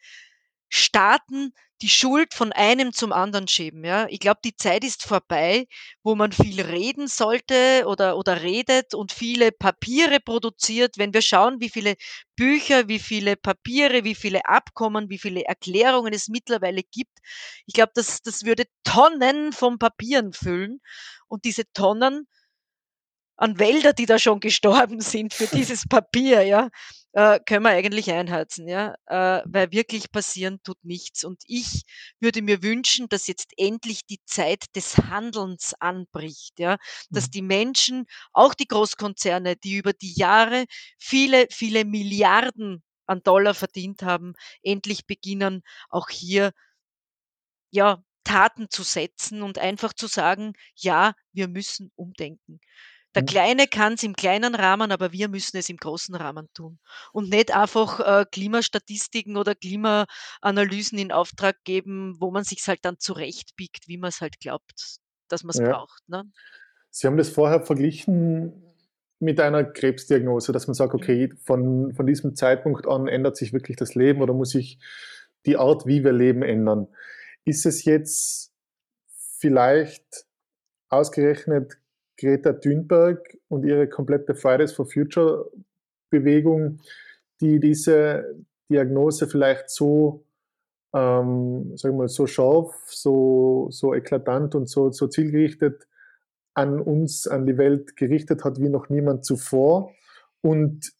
Staaten 0.69 1.54
die 1.82 1.89
Schuld 1.89 2.34
von 2.34 2.54
einem 2.54 2.93
zum 2.93 3.12
anderen 3.12 3.47
schieben, 3.49 3.84
ja. 3.84 4.08
Ich 4.10 4.19
glaube, 4.19 4.39
die 4.45 4.56
Zeit 4.56 4.84
ist 4.86 5.04
vorbei, 5.04 5.67
wo 6.04 6.15
man 6.15 6.32
viel 6.32 6.62
reden 6.62 7.08
sollte 7.08 7.84
oder 7.88 8.17
oder 8.17 8.41
redet 8.41 8.93
und 8.93 9.12
viele 9.12 9.51
Papiere 9.51 10.19
produziert. 10.21 10.97
Wenn 10.97 11.13
wir 11.13 11.21
schauen, 11.21 11.60
wie 11.60 11.69
viele 11.69 11.95
Bücher, 12.38 12.88
wie 12.88 12.99
viele 12.99 13.36
Papiere, 13.36 14.06
wie 14.06 14.15
viele 14.15 14.45
Abkommen, 14.45 15.10
wie 15.10 15.17
viele 15.19 15.43
Erklärungen 15.43 16.13
es 16.13 16.30
mittlerweile 16.30 16.82
gibt. 16.84 17.19
Ich 17.65 17.73
glaube, 17.73 17.91
das 17.95 18.21
das 18.21 18.43
würde 18.45 18.63
Tonnen 18.86 19.51
von 19.51 19.78
Papieren 19.78 20.32
füllen 20.34 20.80
und 21.28 21.43
diese 21.45 21.63
Tonnen 21.73 22.28
an 23.38 23.60
Wälder, 23.60 23.93
die 23.93 24.06
da 24.06 24.19
schon 24.19 24.39
gestorben 24.41 25.01
sind 25.01 25.34
für 25.34 25.47
dieses 25.54 25.88
Papier, 25.88 26.43
ja, 26.43 26.69
äh, 27.15 27.39
können 27.45 27.63
wir 27.63 27.71
eigentlich 27.71 28.12
einheizen, 28.12 28.67
ja, 28.69 28.95
äh, 29.08 29.41
weil 29.47 29.71
wirklich 29.73 30.12
passieren 30.12 30.62
tut 30.63 30.84
nichts. 30.86 31.23
Und 31.25 31.43
ich 31.47 31.84
würde 32.21 32.41
mir 32.43 32.63
wünschen, 32.63 33.10
dass 33.10 33.28
jetzt 33.28 33.54
endlich 33.58 34.06
die 34.06 34.19
Zeit 34.25 34.65
des 34.75 34.97
Handelns 34.97 35.73
anbricht, 35.80 36.60
ja, 36.60 36.78
dass 37.13 37.28
Mhm. 37.28 37.32
die 37.32 37.43
Menschen, 37.43 38.06
auch 38.34 38.54
die 38.56 38.67
Großkonzerne, 38.67 39.56
die 39.58 39.78
über 39.78 39.93
die 39.93 40.13
Jahre 40.13 40.65
viele, 40.99 41.47
viele 41.51 41.86
Milliarden 41.86 42.84
an 43.08 43.21
Dollar 43.23 43.54
verdient 43.56 44.04
haben, 44.04 44.34
endlich 44.63 45.08
beginnen, 45.08 45.63
auch 45.89 46.10
hier 46.10 46.51
ja, 47.71 48.04
Taten 48.23 48.69
zu 48.71 48.82
setzen 48.84 49.41
und 49.43 49.60
einfach 49.60 49.93
zu 49.93 50.08
sagen: 50.08 50.54
„Ja, 50.75 51.13
wir 51.34 51.47
müssen 51.47 51.91
umdenken.“ 51.95 52.60
Der 53.15 53.21
Mhm. 53.21 53.36
Kleine 53.36 53.67
kann 53.67 53.93
es 53.93 54.04
im 54.04 54.13
kleinen 54.15 54.56
Rahmen, 54.56 54.91
aber 54.91 55.12
wir 55.12 55.30
müssen 55.30 55.58
es 55.58 55.69
im 55.69 55.78
großen 55.78 56.15
Rahmen 56.15 56.49
tun. 56.54 56.80
Und 57.13 57.30
nicht 57.30 57.56
einfach, 57.56 57.99
äh, 58.01 58.25
Klimastatistiken 58.32 59.38
oder 59.38 59.56
Klimaanalysen 59.56 60.97
in 60.99 61.12
Auftrag 61.12 61.63
geben, 61.63 62.17
wo 62.19 62.32
man 62.32 62.43
sich's 62.43 62.67
halt 62.67 62.84
dann 62.86 62.99
zurechtbiegt, 62.99 63.88
wie 63.88 63.97
man 63.97 64.10
es 64.10 64.21
halt 64.21 64.39
glaubt, 64.39 64.97
dass 65.30 65.43
man 65.43 65.51
es 65.51 65.60
Ja. 65.60 65.62
braucht, 65.62 66.08
ne? 66.08 66.25
Sie 66.93 67.08
haben 67.08 67.17
das 67.17 67.30
vorher 67.30 67.62
verglichen 67.62 68.54
mit 69.19 69.39
einer 69.39 69.63
Krebsdiagnose, 69.63 70.51
dass 70.51 70.67
man 70.67 70.73
sagt: 70.75 70.93
Mhm. 70.93 70.95
„Okay, 70.95 71.34
von 71.43 71.93
von 71.93 72.06
diesem 72.06 72.36
Zeitpunkt 72.36 72.88
an 72.88 73.08
ändert 73.08 73.38
sich 73.38 73.54
wirklich 73.54 73.78
das 73.78 73.95
Leben 73.95 74.21
oder 74.21 74.34
muss 74.34 74.51
sich 74.51 74.80
die 75.45 75.58
Art, 75.58 75.86
wie 75.86 76.04
wir 76.04 76.13
leben, 76.13 76.41
ändern.“ 76.43 76.88
Ist 77.45 77.65
es 77.65 77.86
jetzt 77.86 78.54
vielleicht 79.39 80.25
ausgerechnet 80.89 81.80
Greta 82.17 82.54
Thunberg 82.54 83.38
und 83.49 83.65
ihre 83.65 83.88
komplette 83.88 84.36
Fridays 84.36 84.73
for 84.73 84.86
Future 84.86 85.49
Bewegung, 86.10 86.80
die 87.41 87.60
diese 87.60 88.36
Diagnose 88.69 89.28
vielleicht 89.28 89.69
so, 89.69 90.25
ähm, 90.93 91.75
sagen 91.75 91.95
wir 91.95 92.04
mal, 92.04 92.08
so 92.08 92.25
scharf, 92.28 92.73
so 92.88 93.67
so 93.71 93.93
eklatant 93.93 94.56
und 94.56 94.69
so 94.69 94.91
so 94.91 95.08
zielgerichtet 95.08 95.88
an 96.54 96.80
uns, 96.80 97.28
an 97.28 97.45
die 97.45 97.58
Welt 97.58 97.97
gerichtet 97.97 98.43
hat 98.43 98.60
wie 98.62 98.69
noch 98.69 98.89
niemand 98.89 99.25
zuvor? 99.25 99.91
Und 100.41 100.93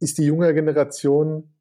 ist 0.00 0.18
die 0.18 0.24
junge 0.24 0.52
Generation 0.54 1.54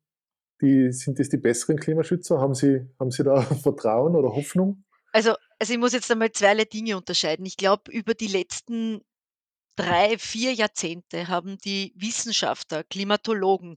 die 0.62 0.91
sind 0.91 1.19
das 1.19 1.30
die 1.30 1.38
besseren 1.38 1.77
Klimaschützer? 1.77 2.39
Haben 2.39 2.56
Sie 2.56 2.88
haben 2.99 3.12
Sie 3.12 3.23
da 3.23 3.41
Vertrauen 3.63 4.15
oder 4.15 4.30
Hoffnung? 4.30 4.84
Also 5.12 5.34
also, 5.60 5.74
ich 5.74 5.80
muss 5.80 5.93
jetzt 5.93 6.12
einmal 6.12 6.32
zweierlei 6.32 6.65
Dinge 6.65 6.98
unterscheiden. 6.98 7.46
Ich 7.46 7.58
glaube, 7.58 7.91
über 7.91 8.13
die 8.13 8.28
letzten 8.28 9.02
3, 9.78 10.17
4 10.20 10.54
Jahrzehnte 10.54 11.28
haben 11.28 11.58
die 11.60 11.93
Wissenschaftler, 11.96 12.84
Klimatologen 12.84 13.76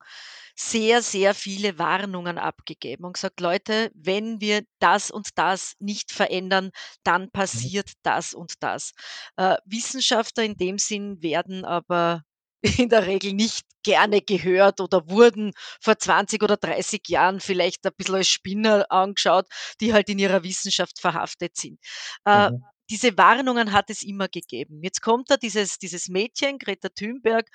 sehr, 0.57 1.03
sehr 1.03 1.35
viele 1.35 1.79
Warnungen 1.79 2.39
abgegeben 2.39 3.05
und 3.05 3.15
gesagt: 3.15 3.41
„Leute, 3.41 3.91
wenn 3.95 4.41
wir 4.41 4.63
das 4.81 5.11
und 5.11 5.29
das 5.37 5.75
nicht 5.81 6.13
verändern, 6.13 6.71
dann 7.05 7.31
Mhm. 7.31 7.31
passiert 7.33 7.93
das 8.03 8.35
und 8.35 8.55
das.“ 8.63 8.93
Äh, 9.37 9.57
Wissenschaftler 9.67 10.45
in 10.45 10.57
dem 10.57 10.79
Sinn 10.79 11.23
werden 11.23 11.65
aber 11.65 12.23
in 12.63 12.89
der 12.89 13.07
Regel 13.07 13.33
nicht 13.33 13.65
gerne 13.83 14.21
gehört 14.21 14.81
oder 14.81 15.09
wurden 15.09 15.53
vor 15.81 15.99
20 15.99 16.43
oder 16.43 16.57
30 16.57 17.09
Jahren 17.09 17.41
vielleicht 17.41 17.87
ein 17.87 17.93
bisschen 17.97 18.17
als 18.17 18.29
Spinner 18.29 18.87
angeschaut, 18.91 19.47
die 19.81 19.93
halt 19.95 20.09
in 20.11 20.19
ihrer 20.19 20.43
Wissenschaft 20.45 21.01
verhaftet 21.01 21.57
sind. 21.57 21.79
Äh, 22.25 22.51
Mhm. 22.51 22.65
diese 22.91 23.17
Warnungen 23.17 23.73
hat 23.73 23.89
es 23.91 24.03
immer 24.03 24.29
gegeben. 24.29 24.81
Jetzt 24.83 25.01
kommt 25.01 25.31
da 25.31 25.37
dieses 25.37 25.79
dieses 25.79 26.09
Mädchen, 26.09 26.59
Greta 26.59 26.89
Thunberg, 26.91 27.49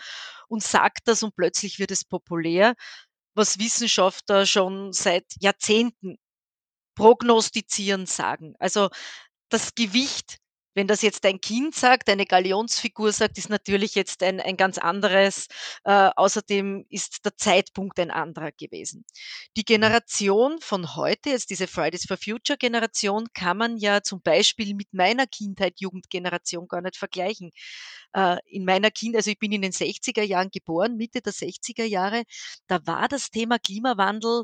und 0.48 0.64
sagt 0.64 1.02
das 1.08 1.24
und 1.24 1.36
plötzlich 1.36 1.78
wird 1.80 1.92
es 1.92 2.06
populär, 2.06 2.74
was 3.36 3.60
Wissenschaftler 3.60 4.46
schon 4.46 4.94
seit 4.94 5.26
Jahrzehnten 5.42 6.18
prognostizieren, 6.96 8.06
sagen. 8.06 8.56
Also, 8.60 8.90
das 9.50 9.76
Gewicht, 9.76 10.38
wenn 10.76 10.88
das 10.88 11.02
jetzt 11.02 11.26
ein 11.26 11.42
Kind 11.42 11.76
sagt, 11.76 12.10
eine 12.10 12.26
Galionsfigur 12.26 13.12
sagt, 13.12 13.38
ist 13.40 13.50
natürlich 13.50 13.96
jetzt 13.96 14.22
ein 14.24 14.40
ein 14.42 14.58
ganz 14.58 14.78
anderes. 14.78 15.48
Äh, 15.86 16.10
außerdem 16.16 16.86
ist 16.90 17.26
der 17.26 17.36
Zeitpunkt 17.38 18.00
ein 18.00 18.12
anderer 18.12 18.52
gewesen. 18.52 19.06
Die 19.58 19.66
Mhm. 19.84 19.96
Generation 19.96 20.60
von 20.62 20.96
heute, 20.96 21.30
jetzt 21.32 21.50
diese 21.50 21.68
Fridays 21.68 22.06
for 22.08 22.18
Future 22.18 22.58
Generation, 22.58 23.28
kann 23.34 23.58
man 23.58 23.78
ja 23.78 24.02
zum 24.04 24.22
Beispiel 24.22 24.76
mit 24.76 24.94
meiner 24.94 25.28
Kindheit, 25.28 25.80
Jugendgeneration 25.80 26.68
gar 26.68 26.82
nicht 26.82 26.98
vergleichen. 26.98 27.52
Äh, 28.14 28.38
in 28.48 28.66
meiner 28.66 28.92
Kind 28.92 29.16
also 29.16 29.32
ich 29.32 29.40
bin 29.40 29.52
in 29.52 29.62
den 29.62 29.74
60er 29.74 30.24
Jahren 30.24 30.50
geboren, 30.52 30.98
Mitte 30.98 31.22
der 31.22 31.34
60er 31.34 31.84
Jahre, 31.86 32.24
da 32.68 32.80
war 32.86 33.08
das 33.08 33.30
Thema 33.32 33.60
Klimawandel 33.60 34.44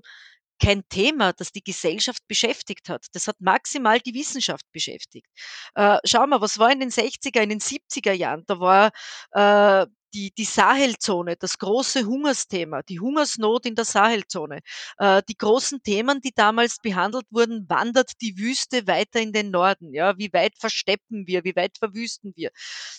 kein 0.61 0.87
Thema, 0.89 1.33
das 1.33 1.51
die 1.51 1.63
Gesellschaft 1.63 2.21
beschäftigt 2.27 2.89
hat. 2.89 3.05
Das 3.13 3.27
hat 3.27 3.35
maximal 3.39 3.99
die 3.99 4.13
Wissenschaft 4.13 4.65
beschäftigt. 4.71 5.27
Äh, 5.75 5.97
schau 6.05 6.25
mal, 6.27 6.41
was 6.41 6.59
war 6.59 6.71
in 6.71 6.79
den 6.79 6.91
60er, 6.91 7.41
in 7.41 7.49
den 7.49 7.59
70er 7.59 8.13
Jahren? 8.13 8.43
Da 8.47 8.59
war, 8.59 8.91
äh, 9.33 9.87
die 10.13 10.31
die 10.37 10.45
Sahelzone, 10.45 11.35
das 11.37 11.57
große 11.57 12.05
Hungersthema, 12.05 12.81
die 12.83 12.99
Hungersnot 12.99 13.65
in 13.65 13.75
der 13.75 13.85
Sahelzone. 13.85 14.59
Äh, 14.97 15.21
die 15.29 15.37
großen 15.37 15.81
Themen, 15.83 16.21
die 16.21 16.33
damals 16.35 16.77
behandelt 16.81 17.25
wurden, 17.31 17.65
wandert 17.69 18.11
die 18.21 18.37
Wüste 18.37 18.87
weiter 18.87 19.19
in 19.21 19.33
den 19.33 19.51
Norden, 19.51 19.93
ja? 19.93 20.17
Wie 20.17 20.31
weit 20.33 20.53
versteppen 20.59 21.27
wir? 21.27 21.43
Wie 21.43 21.55
weit 21.55 21.77
verwüsten 21.77 22.33
wir? 22.35 22.51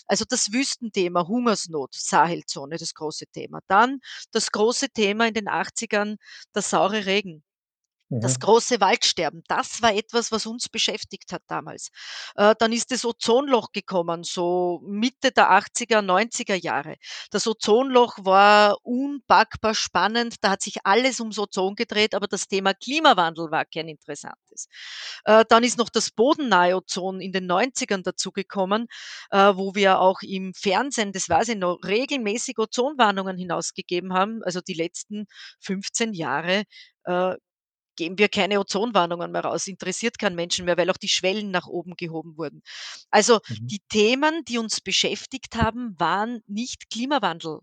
Also, 0.07 0.25
das 0.27 0.51
Wüstenthema, 0.51 1.27
Hungersnot, 1.27 1.93
Sahelzone, 1.93 2.77
das 2.77 2.93
große 2.93 3.25
Thema. 3.27 3.59
Dann 3.67 3.99
das 4.31 4.51
große 4.51 4.89
Thema 4.89 5.27
in 5.27 5.33
den 5.33 5.47
80ern, 5.47 6.17
der 6.55 6.61
saure 6.61 7.05
Regen. 7.05 7.43
Das 8.19 8.35
Mhm. 8.35 8.39
große 8.39 8.79
Waldsterben, 8.81 9.43
das 9.47 9.81
war 9.81 9.93
etwas, 9.93 10.31
was 10.31 10.45
uns 10.45 10.69
beschäftigt 10.69 11.31
hat 11.33 11.43
damals. 11.47 11.89
Äh, 12.35 12.55
dann 12.59 12.71
ist 12.71 12.91
das 12.91 13.05
Ozonloch 13.05 13.71
gekommen, 13.71 14.23
so 14.23 14.81
Mitte 14.85 15.31
der 15.31 15.51
80er, 15.51 16.01
90er 16.01 16.55
Jahre. 16.55 16.95
Das 17.31 17.47
Ozonloch 17.47 18.17
war 18.23 18.77
unpackbar 18.83 19.75
spannend, 19.75 20.35
da 20.41 20.51
hat 20.51 20.61
sich 20.61 20.77
alles 20.85 21.19
ums 21.19 21.39
Ozon 21.39 21.75
gedreht, 21.75 22.15
aber 22.15 22.27
das 22.27 22.47
Thema 22.47 22.73
Klimawandel 22.73 23.51
war 23.51 23.65
kein 23.65 23.87
interessantes. 23.87 24.67
Äh, 25.25 25.45
dann 25.49 25.63
ist 25.63 25.77
noch 25.77 25.89
das 25.89 26.11
bodennahe 26.11 26.75
Ozon 26.75 27.21
in 27.21 27.31
den 27.31 27.45
90ern 27.47 28.03
dazugekommen, 28.03 28.87
äh, 29.31 29.37
wo 29.55 29.75
wir 29.75 29.99
auch 29.99 30.21
im 30.21 30.53
Fernsehen, 30.53 31.11
das 31.11 31.29
weiß 31.29 31.49
ich 31.49 31.57
noch, 31.57 31.79
regelmäßig 31.85 32.57
Ozonwarnungen 32.59 33.37
hinausgegeben 33.37 34.13
haben. 34.13 34.41
Also 34.43 34.61
die 34.61 34.73
letzten 34.73 35.25
15 35.59 36.13
Jahre, 36.13 36.63
geben 37.95 38.17
wir 38.17 38.29
keine 38.29 38.59
Ozonwarnungen 38.59 39.31
mehr 39.31 39.43
raus, 39.45 39.67
interessiert 39.67 40.19
keinen 40.19 40.35
Menschen 40.35 40.65
mehr, 40.65 40.77
weil 40.77 40.89
auch 40.89 40.97
die 40.97 41.09
Schwellen 41.09 41.51
nach 41.51 41.67
oben 41.67 41.95
gehoben 41.95 42.37
wurden. 42.37 42.61
Also 43.11 43.39
Mhm. 43.47 43.71
die 43.71 43.79
Themen, 43.89 44.43
die 44.45 44.57
uns 44.57 44.81
beschäftigt 44.81 45.55
haben, 45.55 45.95
waren 45.99 46.41
nicht 46.47 46.89
Klimawandel 46.89 47.59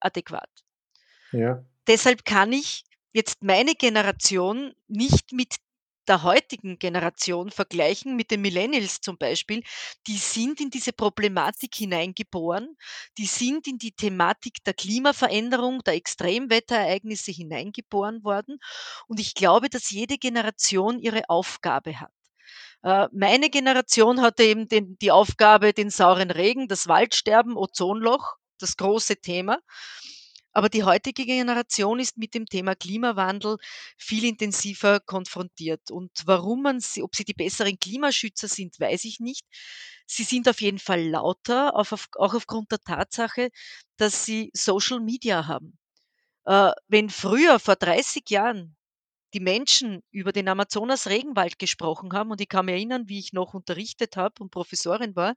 adäquat. 0.00 0.48
Ja. 1.32 1.64
Deshalb 1.86 2.24
kann 2.24 2.52
ich 2.52 2.84
jetzt 3.12 3.42
meine 3.42 3.74
Generation 3.74 4.74
nicht 4.88 5.32
mit 5.32 5.56
der 6.08 6.22
heutigen 6.22 6.78
Generation 6.78 7.50
vergleichen, 7.50 8.16
mit 8.16 8.30
den 8.30 8.42
Millennials 8.42 9.00
zum 9.00 9.18
Beispiel. 9.18 9.62
Die 10.06 10.16
sind 10.16 10.60
in 10.60 10.70
diese 10.70 10.92
Problematik 10.92 11.74
hineingeboren. 11.74 12.76
Die 13.18 13.26
sind 13.26 13.66
in 13.66 13.78
die 13.78 13.92
Thematik 13.92 14.62
der 14.64 14.74
Klimaveränderung, 14.74 15.82
der 15.84 15.94
Extremwetterereignisse 15.94 17.32
hineingeboren 17.32 18.24
worden. 18.24 18.58
Und 19.06 19.20
ich 19.20 19.34
glaube, 19.34 19.68
dass 19.70 19.90
jede 19.90 20.18
Generation 20.18 20.98
ihre 20.98 21.28
Aufgabe 21.28 22.00
hat. 22.00 22.12
Äh, 22.82 23.08
meine 23.12 23.50
Generation 23.50 24.20
hatte 24.20 24.44
eben 24.44 24.68
den, 24.68 24.98
die 24.98 25.10
Aufgabe, 25.10 25.72
den 25.72 25.90
sauren 25.90 26.30
Regen, 26.30 26.68
das 26.68 26.86
Waldsterben, 26.86 27.56
Ozonloch, 27.56 28.36
das 28.58 28.76
große 28.76 29.16
Thema. 29.16 29.58
Aber 30.54 30.68
die 30.70 30.84
heutige 30.84 31.26
Generation 31.26 31.98
ist 32.00 32.16
mit 32.16 32.34
dem 32.34 32.46
Thema 32.46 32.74
Klimawandel 32.76 33.56
viel 33.98 34.24
intensiver 34.24 35.00
konfrontiert. 35.00 35.90
Und 35.90 36.12
warum 36.26 36.62
man 36.62 36.80
sie, 36.80 37.02
ob 37.02 37.16
sie 37.16 37.24
die 37.24 37.34
besseren 37.34 37.78
Klimaschützer 37.78 38.48
sind, 38.48 38.78
weiß 38.80 39.04
ich 39.04 39.20
nicht. 39.20 39.44
Sie 40.06 40.22
sind 40.24 40.48
auf 40.48 40.60
jeden 40.60 40.78
Fall 40.78 41.02
lauter, 41.08 41.74
auch 41.76 42.34
aufgrund 42.34 42.70
der 42.72 42.80
Tatsache, 42.80 43.50
dass 43.96 44.24
sie 44.24 44.50
Social 44.54 45.00
Media 45.00 45.46
haben. 45.46 45.78
Äh, 46.46 46.72
wenn 46.88 47.10
früher 47.10 47.58
vor 47.58 47.76
30 47.76 48.30
Jahren 48.30 48.76
die 49.34 49.40
Menschen 49.40 50.02
über 50.12 50.32
den 50.32 50.48
Amazonas-Regenwald 50.48 51.58
gesprochen 51.58 52.12
haben, 52.14 52.30
und 52.32 52.40
ich 52.40 52.48
kann 52.48 52.66
mich 52.66 52.74
erinnern, 52.74 53.04
wie 53.08 53.18
ich 53.20 53.32
noch 53.34 53.54
unterrichtet 53.54 54.16
habe 54.16 54.42
und 54.42 54.50
Professorin 54.50 55.16
war, 55.16 55.34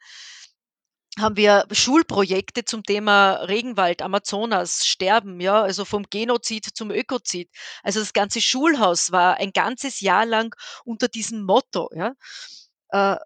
haben 1.18 1.36
wir 1.38 1.66
Schulprojekte 1.72 2.66
zum 2.66 2.84
Thema 2.84 3.34
Regenwald, 3.44 4.02
Amazonas, 4.02 4.86
Sterben, 4.86 5.40
ja, 5.40 5.62
also 5.62 5.86
vom 5.86 6.04
Genozid 6.10 6.66
zum 6.66 6.92
Ökozid. 6.92 7.50
Also 7.84 8.00
das 8.00 8.14
ganze 8.14 8.42
Schulhaus 8.42 9.12
war 9.12 9.38
ein 9.38 9.52
ganzes 9.52 10.00
Jahr 10.02 10.26
lang 10.26 10.56
unter 10.86 11.08
diesem 11.08 11.44
Motto, 11.44 11.90
ja. 11.96 12.14
Äh, 12.90 13.18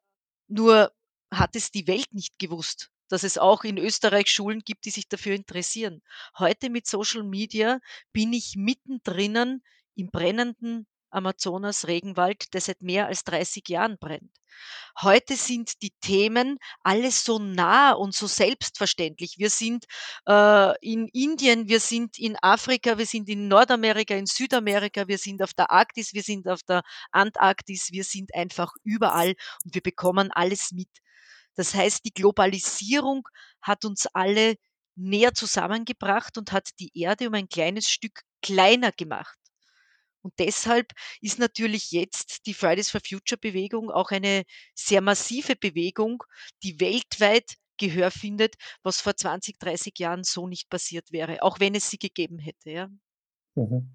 nur 0.48 0.92
hat 1.32 1.56
es 1.56 1.72
die 1.72 1.88
Welt 1.88 2.14
nicht 2.14 2.40
gewusst, 2.40 2.90
dass 3.10 3.24
es 3.24 3.38
auch 3.38 3.64
in 3.64 3.78
Österreich 3.78 4.28
Schulen 4.28 4.62
gibt, 4.66 4.86
die 4.86 4.92
sich 4.92 5.08
dafür 5.08 5.36
interessieren. 5.36 6.02
Heute 6.38 6.70
mit 6.70 6.88
Social 6.88 7.24
Media 7.24 7.80
bin 8.14 8.34
ich 8.34 8.56
mittendrin 8.58 9.62
im 9.96 10.10
brennenden 10.12 10.88
Amazonas-Regenwald, 11.12 12.54
der 12.54 12.62
seit 12.62 12.82
mehr 12.82 13.08
als 13.08 13.24
30 13.24 13.68
Jahren 13.70 13.98
brennt. 14.00 14.32
Heute 15.02 15.36
sind 15.36 15.82
die 15.82 15.92
Themen 16.02 16.58
alles 16.84 17.24
so 17.24 17.40
nah 17.40 17.94
und 17.94 18.14
so 18.14 18.28
selbstverständlich. 18.28 19.36
Wir 19.38 19.50
sind 19.50 19.86
äh, 20.28 20.78
in 20.82 21.08
Indien, 21.08 21.68
wir 21.68 21.80
sind 21.80 22.20
in 22.20 22.38
Afrika, 22.42 22.98
wir 22.98 23.06
sind 23.06 23.30
in 23.30 23.48
Nordamerika, 23.48 24.16
in 24.16 24.26
Südamerika, 24.26 25.08
wir 25.08 25.18
sind 25.18 25.42
auf 25.42 25.54
der 25.54 25.72
Arktis, 25.72 26.14
wir 26.14 26.24
sind 26.24 26.48
auf 26.48 26.64
der 26.64 26.84
Antarktis, 27.12 27.92
wir 27.92 28.04
sind 28.04 28.36
einfach 28.36 28.74
überall 28.84 29.36
und 29.64 29.74
wir 29.74 29.82
bekommen 29.82 30.32
alles 30.32 30.72
mit. 30.72 30.90
Das 31.56 31.74
heißt, 31.74 32.06
die 32.06 32.14
Globalisierung 32.14 33.28
hat 33.62 33.86
uns 33.86 34.08
alle 34.08 34.56
näher 34.96 35.34
zusammengebracht 35.34 36.38
und 36.38 36.52
hat 36.52 36.70
die 36.80 36.92
Erde 36.94 37.28
um 37.28 37.34
ein 37.34 37.50
kleines 37.50 37.90
Stück 37.90 38.22
kleiner 38.42 38.92
gemacht. 38.92 39.38
Und 40.22 40.34
deshalb 40.40 40.92
ist 41.22 41.40
natürlich 41.40 41.92
jetzt 41.92 42.46
die 42.46 42.54
Fridays 42.54 42.90
for 42.90 43.02
Future 43.08 43.40
Bewegung 43.40 43.90
auch 43.90 44.12
eine 44.12 44.44
sehr 44.76 45.02
massive 45.02 45.56
Bewegung, 45.56 46.24
die 46.64 46.80
weltweit 46.80 47.56
Gehör 47.78 48.12
findet, 48.12 48.56
was 48.84 49.02
vor 49.02 49.16
20, 49.16 49.58
30 49.58 49.98
Jahren 49.98 50.24
so 50.24 50.48
nicht 50.48 50.70
passiert 50.70 51.12
wäre, 51.12 51.42
auch 51.42 51.60
wenn 51.60 51.74
es 51.74 51.90
sie 51.90 51.98
gegeben 51.98 52.38
hätte. 52.38 52.70
Ja. 52.70 52.90
Mhm. 53.56 53.90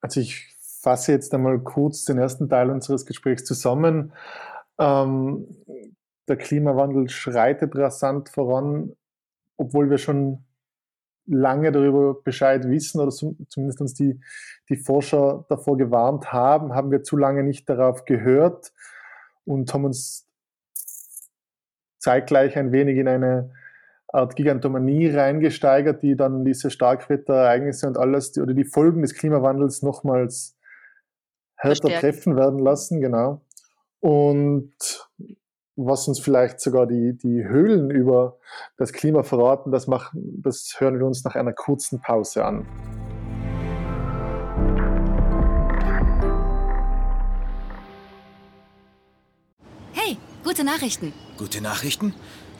Also 0.00 0.20
ich 0.20 0.54
fasse 0.80 1.12
jetzt 1.12 1.32
einmal 1.34 1.60
kurz 1.60 2.04
den 2.04 2.18
ersten 2.18 2.48
Teil 2.48 2.70
unseres 2.70 3.04
Gesprächs 3.04 3.44
zusammen. 3.44 4.12
Ähm, 4.78 5.46
der 6.26 6.36
Klimawandel 6.36 7.10
schreitet 7.10 7.76
rasant 7.76 8.30
voran, 8.30 8.96
obwohl 9.56 9.90
wir 9.90 9.98
schon 9.98 10.44
lange 11.26 11.72
darüber 11.72 12.14
Bescheid 12.22 12.68
wissen 12.68 13.00
oder 13.00 13.10
zumindest 13.10 13.80
uns 13.80 13.94
die, 13.94 14.20
die 14.68 14.76
Forscher 14.76 15.46
davor 15.48 15.76
gewarnt 15.76 16.32
haben, 16.32 16.74
haben 16.74 16.90
wir 16.90 17.02
zu 17.02 17.16
lange 17.16 17.42
nicht 17.42 17.68
darauf 17.68 18.04
gehört 18.04 18.72
und 19.44 19.72
haben 19.72 19.84
uns 19.84 20.28
zeitgleich 21.98 22.56
ein 22.56 22.72
wenig 22.72 22.98
in 22.98 23.08
eine 23.08 23.52
Art 24.08 24.36
Gigantomanie 24.36 25.08
reingesteigert, 25.08 26.02
die 26.02 26.16
dann 26.16 26.44
diese 26.44 26.70
Starkwetterereignisse 26.70 27.88
und 27.88 27.98
alles 27.98 28.32
die, 28.32 28.40
oder 28.40 28.54
die 28.54 28.64
Folgen 28.64 29.02
des 29.02 29.14
Klimawandels 29.14 29.82
nochmals 29.82 30.56
härter 31.56 31.88
treffen 31.88 32.36
werden 32.36 32.58
lassen, 32.58 33.00
genau. 33.00 33.40
Und 34.00 34.74
was 35.76 36.06
uns 36.08 36.20
vielleicht 36.20 36.60
sogar 36.60 36.86
die, 36.86 37.16
die 37.16 37.44
Höhlen 37.44 37.90
über 37.90 38.38
das 38.76 38.92
Klima 38.92 39.22
verraten, 39.22 39.72
das, 39.72 39.86
machen, 39.86 40.40
das 40.42 40.74
hören 40.78 40.98
wir 40.98 41.06
uns 41.06 41.24
nach 41.24 41.34
einer 41.34 41.52
kurzen 41.52 42.00
Pause 42.00 42.44
an. 42.44 42.66
Hey, 49.92 50.16
gute 50.44 50.64
Nachrichten. 50.64 51.12
Gute 51.38 51.60
Nachrichten? 51.60 52.14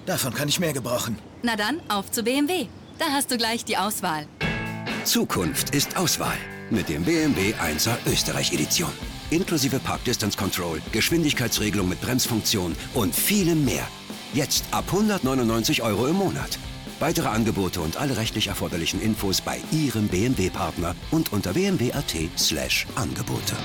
Davon 0.07 0.35
kann 0.35 0.49
ich 0.49 0.61
mehr 0.61 0.73
gebrauchen. 0.73 1.19
Na 1.43 1.57
dann, 1.57 1.81
auf 1.89 2.11
zu 2.11 2.23
BMW. 2.23 2.67
Da 2.99 3.07
hast 3.07 3.31
du 3.31 3.37
gleich 3.37 3.65
die 3.65 3.77
Auswahl. 3.77 4.27
Zukunft 5.05 5.75
ist 5.75 5.97
Auswahl 5.97 6.37
mit 6.71 6.89
dem 6.89 7.05
BMW 7.05 7.55
1er 7.55 7.97
Österreich 8.07 8.53
Edition 8.53 8.93
inklusive 9.35 9.79
Park 9.81 10.05
Distance 10.05 10.39
Control, 10.39 10.81
Geschwindigkeitsregelung 10.93 11.89
mit 11.89 12.01
Bremsfunktion 12.01 12.75
und 12.95 13.15
vielem 13.15 13.65
mehr. 13.65 13.87
Jetzt 14.33 14.65
ab 14.71 14.85
199 14.87 15.83
Euro 15.83 16.07
im 16.07 16.17
Monat. 16.17 16.59
Weitere 17.01 17.29
Angebote 17.29 17.81
und 17.81 18.01
alle 18.01 18.17
rechtlich 18.17 18.49
erforderlichen 18.49 19.03
Infos 19.03 19.41
bei 19.41 19.59
Ihrem 19.73 20.09
BMW-Partner 20.09 20.95
und 21.11 21.33
unter 21.33 21.53
bmw.at 21.53 22.15
slash 22.39 22.87
Angebote. 22.95 23.57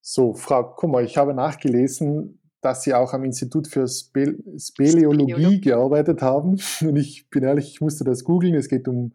So, 0.00 0.34
Frau 0.34 0.64
Kummer, 0.64 1.02
ich 1.02 1.16
habe 1.16 1.34
nachgelesen, 1.34 2.40
dass 2.60 2.82
Sie 2.82 2.94
auch 2.94 3.12
am 3.12 3.24
Institut 3.24 3.68
für 3.68 3.86
Spe 3.86 4.36
Speleologie, 4.58 5.32
Speleologie 5.32 5.60
gearbeitet 5.60 6.22
haben. 6.22 6.60
Und 6.80 6.96
ich 6.96 7.28
bin 7.30 7.44
ehrlich, 7.44 7.68
ich 7.68 7.80
musste 7.80 8.04
das 8.04 8.24
googeln. 8.24 8.54
Es 8.54 8.68
geht 8.68 8.88
um 8.88 9.12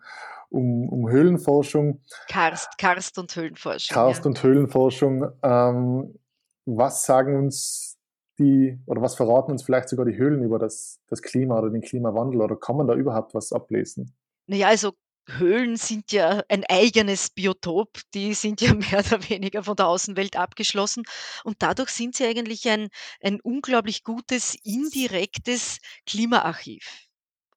um, 0.53 0.87
um 0.89 1.09
Höhlenforschung. 1.09 2.01
Karst, 2.29 2.77
Karst 2.77 3.17
und 3.17 3.35
Höhlenforschung. 3.35 3.93
Karst 3.93 4.23
ja. 4.23 4.29
und 4.29 4.43
Höhlenforschung. 4.43 5.31
Ähm, 5.41 6.19
was 6.65 7.05
sagen 7.05 7.35
uns 7.37 7.97
die, 8.39 8.79
oder 8.85 9.01
was 9.01 9.15
verraten 9.15 9.51
uns 9.51 9.63
vielleicht 9.63 9.89
sogar 9.89 10.05
die 10.05 10.17
Höhlen 10.17 10.43
über 10.43 10.59
das, 10.59 10.99
das 11.07 11.21
Klima 11.21 11.57
oder 11.59 11.69
den 11.69 11.81
Klimawandel? 11.81 12.41
Oder 12.41 12.55
kann 12.55 12.77
man 12.77 12.87
da 12.87 12.93
überhaupt 12.93 13.33
was 13.33 13.51
ablesen? 13.51 14.15
Naja, 14.47 14.67
also 14.67 14.93
Höhlen 15.27 15.77
sind 15.77 16.11
ja 16.11 16.43
ein 16.49 16.65
eigenes 16.69 17.29
Biotop, 17.29 17.99
die 18.13 18.33
sind 18.33 18.61
ja 18.61 18.73
mehr 18.73 18.99
oder 18.99 19.29
weniger 19.29 19.63
von 19.63 19.75
der 19.75 19.87
Außenwelt 19.87 20.35
abgeschlossen 20.35 21.03
und 21.43 21.61
dadurch 21.61 21.89
sind 21.89 22.15
sie 22.15 22.25
eigentlich 22.25 22.67
ein, 22.69 22.89
ein 23.21 23.39
unglaublich 23.41 24.03
gutes 24.03 24.55
indirektes 24.63 25.77
Klimaarchiv 26.05 27.02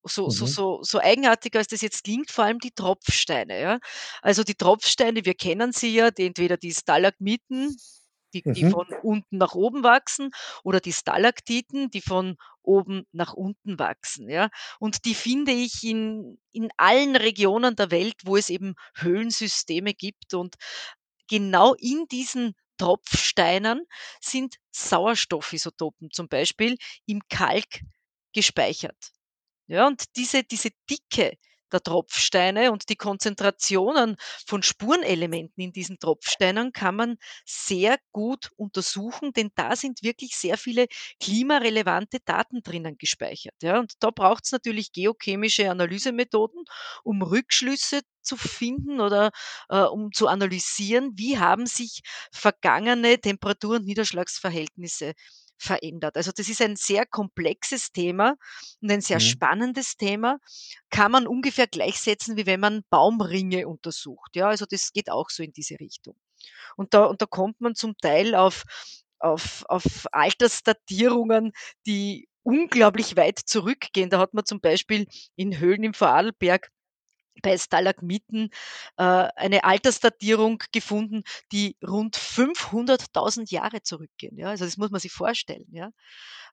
so, 0.07 0.31
so, 0.31 0.45
mhm. 0.45 0.51
so, 0.51 0.83
so 0.83 1.01
eigenartig, 1.01 1.55
als 1.57 1.69
das 1.69 1.81
jetzt 1.81 2.05
klingt, 2.05 2.31
vor 2.31 2.45
allem 2.45 2.59
die 2.59 2.73
Tropfsteine. 2.73 3.61
Ja? 3.61 3.79
Also 4.23 4.42
die 4.42 4.55
Tropfsteine, 4.55 5.25
wir 5.25 5.35
kennen 5.35 5.73
sie 5.73 5.95
ja, 5.95 6.11
die, 6.11 6.27
entweder 6.27 6.57
die 6.57 6.73
Stalagmiten, 6.73 7.77
die, 8.35 8.42
die 8.42 8.64
mhm. 8.64 8.71
von 8.71 8.87
unten 9.03 9.38
nach 9.38 9.55
oben 9.55 9.83
wachsen, 9.83 10.31
oder 10.64 10.81
die 10.81 10.92
Stalaktiten, 10.92 11.90
die 11.90 12.01
von 12.01 12.37
oben 12.62 13.07
nach 13.12 13.33
unten 13.33 13.79
wachsen. 13.79 14.29
Ja? 14.29 14.51
Und 14.79 15.05
die 15.05 15.14
finde 15.14 15.53
ich 15.53 15.85
in, 15.85 16.38
in 16.53 16.69
allen 16.77 17.16
Regionen 17.16 17.77
der 17.77 17.90
Welt, 17.90 18.16
wo 18.25 18.37
es 18.37 18.51
eben 18.51 18.75
Höhlensysteme 18.97 19.95
gibt. 19.95 20.35
Und 20.35 20.57
genau 21.29 21.75
in 21.75 22.07
diesen 22.11 22.55
Tropfsteinen 22.79 23.87
sind 24.21 24.57
Sauerstoffisotopen 24.71 26.11
zum 26.11 26.29
Beispiel 26.29 26.77
im 27.07 27.23
Kalk 27.29 27.81
gespeichert. 28.35 29.16
Ja, 29.69 29.87
und 29.87 30.05
diese 30.17 30.43
diese 30.45 30.71
Dicke 30.89 31.37
der 31.73 31.83
Tropfsteine 31.83 32.71
und 32.71 32.89
die 32.89 32.95
Konzentrationen 32.95 34.17
von 34.47 34.63
Spurenelementen 34.63 35.61
in 35.65 35.73
diesen 35.73 35.99
Tropfsteinen 35.99 36.73
kann 36.73 36.95
man 36.95 37.17
sehr 37.45 37.99
gut 38.13 38.51
untersuchen, 38.57 39.33
denn 39.33 39.51
da 39.57 39.75
sind 39.75 40.03
wirklich 40.05 40.37
sehr 40.37 40.59
viele 40.59 40.87
klimarelevante 41.21 42.19
Daten 42.25 42.63
drinnen 42.63 42.97
gespeichert. 42.99 43.55
Ja. 43.63 43.81
Und 43.81 43.95
da 43.99 44.11
braucht 44.11 44.45
es 44.45 44.53
natürlich 44.53 44.93
geochemische 44.93 45.69
Analysemethoden, 45.69 46.63
um 47.03 47.21
Rückschlüsse 47.23 48.03
zu 48.23 48.37
finden 48.37 49.01
oder 49.01 49.31
äh, 49.69 49.81
um 49.83 50.13
zu 50.13 50.29
analysieren, 50.29 51.13
wie 51.17 51.39
haben 51.39 51.67
sich 51.67 52.01
vergangene 52.33 53.19
Temperatur- 53.21 53.77
und 53.77 53.87
Niederschlagsverhältnisse 53.87 55.15
verändert. 55.59 56.16
Also 56.16 56.33
das 56.33 56.49
ist 56.49 56.61
ein 56.62 56.77
sehr 56.77 57.07
komplexes 57.07 57.92
Thema 57.92 58.37
und 58.81 58.90
ein 58.90 59.01
sehr 59.01 59.16
mhm. 59.16 59.23
spannendes 59.23 59.97
Thema. 59.97 60.38
Kann 60.90 61.12
man 61.12 61.27
ungefähr 61.27 61.66
gleichsetzen, 61.66 62.37
wie 62.37 62.47
wenn 62.47 62.61
man 62.61 62.83
Baumringe 62.90 63.66
untersucht. 63.69 64.37
Ja, 64.37 64.49
also 64.49 64.66
das 64.69 64.92
geht 64.92 65.11
auch 65.11 65.31
so 65.31 65.42
in 65.42 65.53
diese 65.53 65.79
Richtung. 65.81 66.16
Und 66.77 66.95
da, 66.95 67.05
und 67.05 67.23
da 67.23 67.27
kommt 67.27 67.61
man 67.61 67.75
zum 67.75 67.97
Teil 67.99 68.35
auf, 68.35 68.64
auf, 69.19 69.64
auf 69.69 70.07
Altersdatierungen, 70.12 71.53
die 71.87 72.29
unglaublich 72.42 73.16
weit 73.16 73.38
zurückgehen. 73.38 74.11
Da 74.11 74.19
hat 74.19 74.35
man 74.35 74.45
zum 74.45 74.61
Beispiel 74.61 75.07
in 75.35 75.59
Höhlen 75.59 75.83
im 75.83 75.95
Vorarlberg 75.95 76.71
bei 77.42 77.57
Stalagmiten 77.59 78.51
äh, 78.96 79.03
eine 79.03 79.64
Altersdatierung 79.64 80.62
gefunden, 80.72 81.22
die 81.53 81.77
rund 81.87 82.16
500.000 82.16 83.53
Jahre 83.53 83.83
zurückgehen. 83.83 84.38
Ja? 84.38 84.49
Also 84.49 84.64
das 84.64 84.77
muss 84.77 84.90
man 84.90 85.01
sich 85.01 85.12
vorstellen. 85.12 85.66
Ja? 85.70 85.90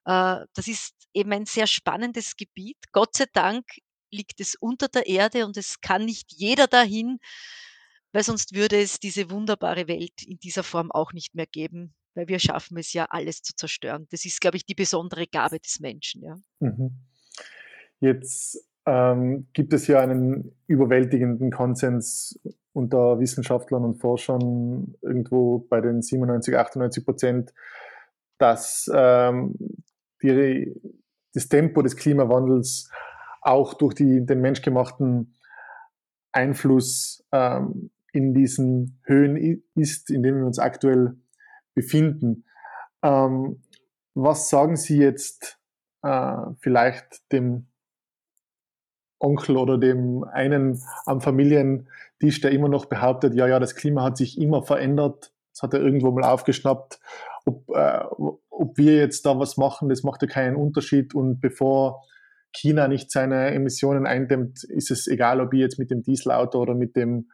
Äh, 0.04 0.46
das 0.54 0.68
ist 0.68 0.94
eben 1.12 1.32
ein 1.32 1.46
sehr 1.46 1.66
spannendes 1.66 2.36
Gebiet. 2.36 2.78
Gott 2.92 3.16
sei 3.16 3.26
Dank 3.32 3.64
liegt 4.10 4.40
es 4.40 4.54
unter 4.54 4.88
der 4.88 5.06
Erde 5.06 5.46
und 5.46 5.56
es 5.56 5.80
kann 5.80 6.04
nicht 6.04 6.32
jeder 6.32 6.66
dahin, 6.66 7.18
weil 8.12 8.22
sonst 8.22 8.54
würde 8.54 8.80
es 8.80 9.00
diese 9.00 9.30
wunderbare 9.30 9.88
Welt 9.88 10.22
in 10.22 10.38
dieser 10.38 10.62
Form 10.62 10.92
auch 10.92 11.12
nicht 11.12 11.34
mehr 11.34 11.46
geben, 11.46 11.94
weil 12.14 12.28
wir 12.28 12.38
schaffen 12.38 12.78
es 12.78 12.92
ja, 12.92 13.06
alles 13.06 13.42
zu 13.42 13.54
zerstören. 13.56 14.06
Das 14.10 14.24
ist, 14.24 14.40
glaube 14.40 14.56
ich, 14.56 14.64
die 14.64 14.76
besondere 14.76 15.26
Gabe 15.26 15.58
des 15.58 15.80
Menschen. 15.80 16.22
Ja. 16.22 16.36
Mhm. 16.60 16.96
Jetzt 18.00 18.64
ähm, 18.86 19.46
gibt 19.52 19.72
es 19.72 19.86
ja 19.86 20.00
einen 20.00 20.52
überwältigenden 20.66 21.50
Konsens 21.50 22.38
unter 22.72 23.18
Wissenschaftlern 23.20 23.84
und 23.84 24.00
Forschern 24.00 24.94
irgendwo 25.00 25.58
bei 25.58 25.80
den 25.80 26.02
97, 26.02 26.56
98 26.56 27.04
Prozent, 27.04 27.54
dass 28.38 28.90
ähm, 28.92 29.54
die, 30.22 30.74
das 31.32 31.48
Tempo 31.48 31.82
des 31.82 31.96
Klimawandels 31.96 32.90
auch 33.40 33.74
durch 33.74 33.94
die, 33.94 34.24
den 34.24 34.40
menschgemachten 34.40 35.34
Einfluss 36.32 37.24
ähm, 37.32 37.90
in 38.12 38.34
diesen 38.34 39.00
Höhen 39.04 39.62
ist, 39.74 40.10
in 40.10 40.22
denen 40.22 40.38
wir 40.38 40.46
uns 40.46 40.58
aktuell 40.58 41.16
befinden. 41.74 42.44
Ähm, 43.02 43.62
was 44.14 44.48
sagen 44.48 44.76
Sie 44.76 44.98
jetzt 44.98 45.58
äh, 46.02 46.36
vielleicht 46.60 47.30
dem 47.32 47.66
Onkel 49.24 49.56
oder 49.56 49.78
dem 49.78 50.24
einen 50.24 50.80
am 51.06 51.20
Familientisch, 51.20 52.40
der 52.42 52.52
immer 52.52 52.68
noch 52.68 52.86
behauptet, 52.86 53.34
ja, 53.34 53.46
ja, 53.46 53.58
das 53.58 53.74
Klima 53.74 54.02
hat 54.02 54.16
sich 54.16 54.38
immer 54.38 54.62
verändert. 54.62 55.32
Das 55.52 55.62
hat 55.62 55.74
er 55.74 55.80
irgendwo 55.80 56.10
mal 56.10 56.24
aufgeschnappt. 56.24 56.98
Ob, 57.46 57.68
äh, 57.74 58.04
ob 58.50 58.76
wir 58.76 58.96
jetzt 58.96 59.24
da 59.26 59.38
was 59.38 59.56
machen, 59.56 59.88
das 59.88 60.02
macht 60.02 60.22
ja 60.22 60.28
keinen 60.28 60.56
Unterschied. 60.56 61.14
Und 61.14 61.40
bevor 61.40 62.02
China 62.52 62.88
nicht 62.88 63.10
seine 63.10 63.52
Emissionen 63.52 64.06
eindämmt, 64.06 64.64
ist 64.64 64.90
es 64.90 65.06
egal, 65.06 65.40
ob 65.40 65.52
ich 65.54 65.60
jetzt 65.60 65.78
mit 65.78 65.90
dem 65.90 66.02
Dieselauto 66.02 66.60
oder 66.60 66.74
mit 66.74 66.96
dem 66.96 67.28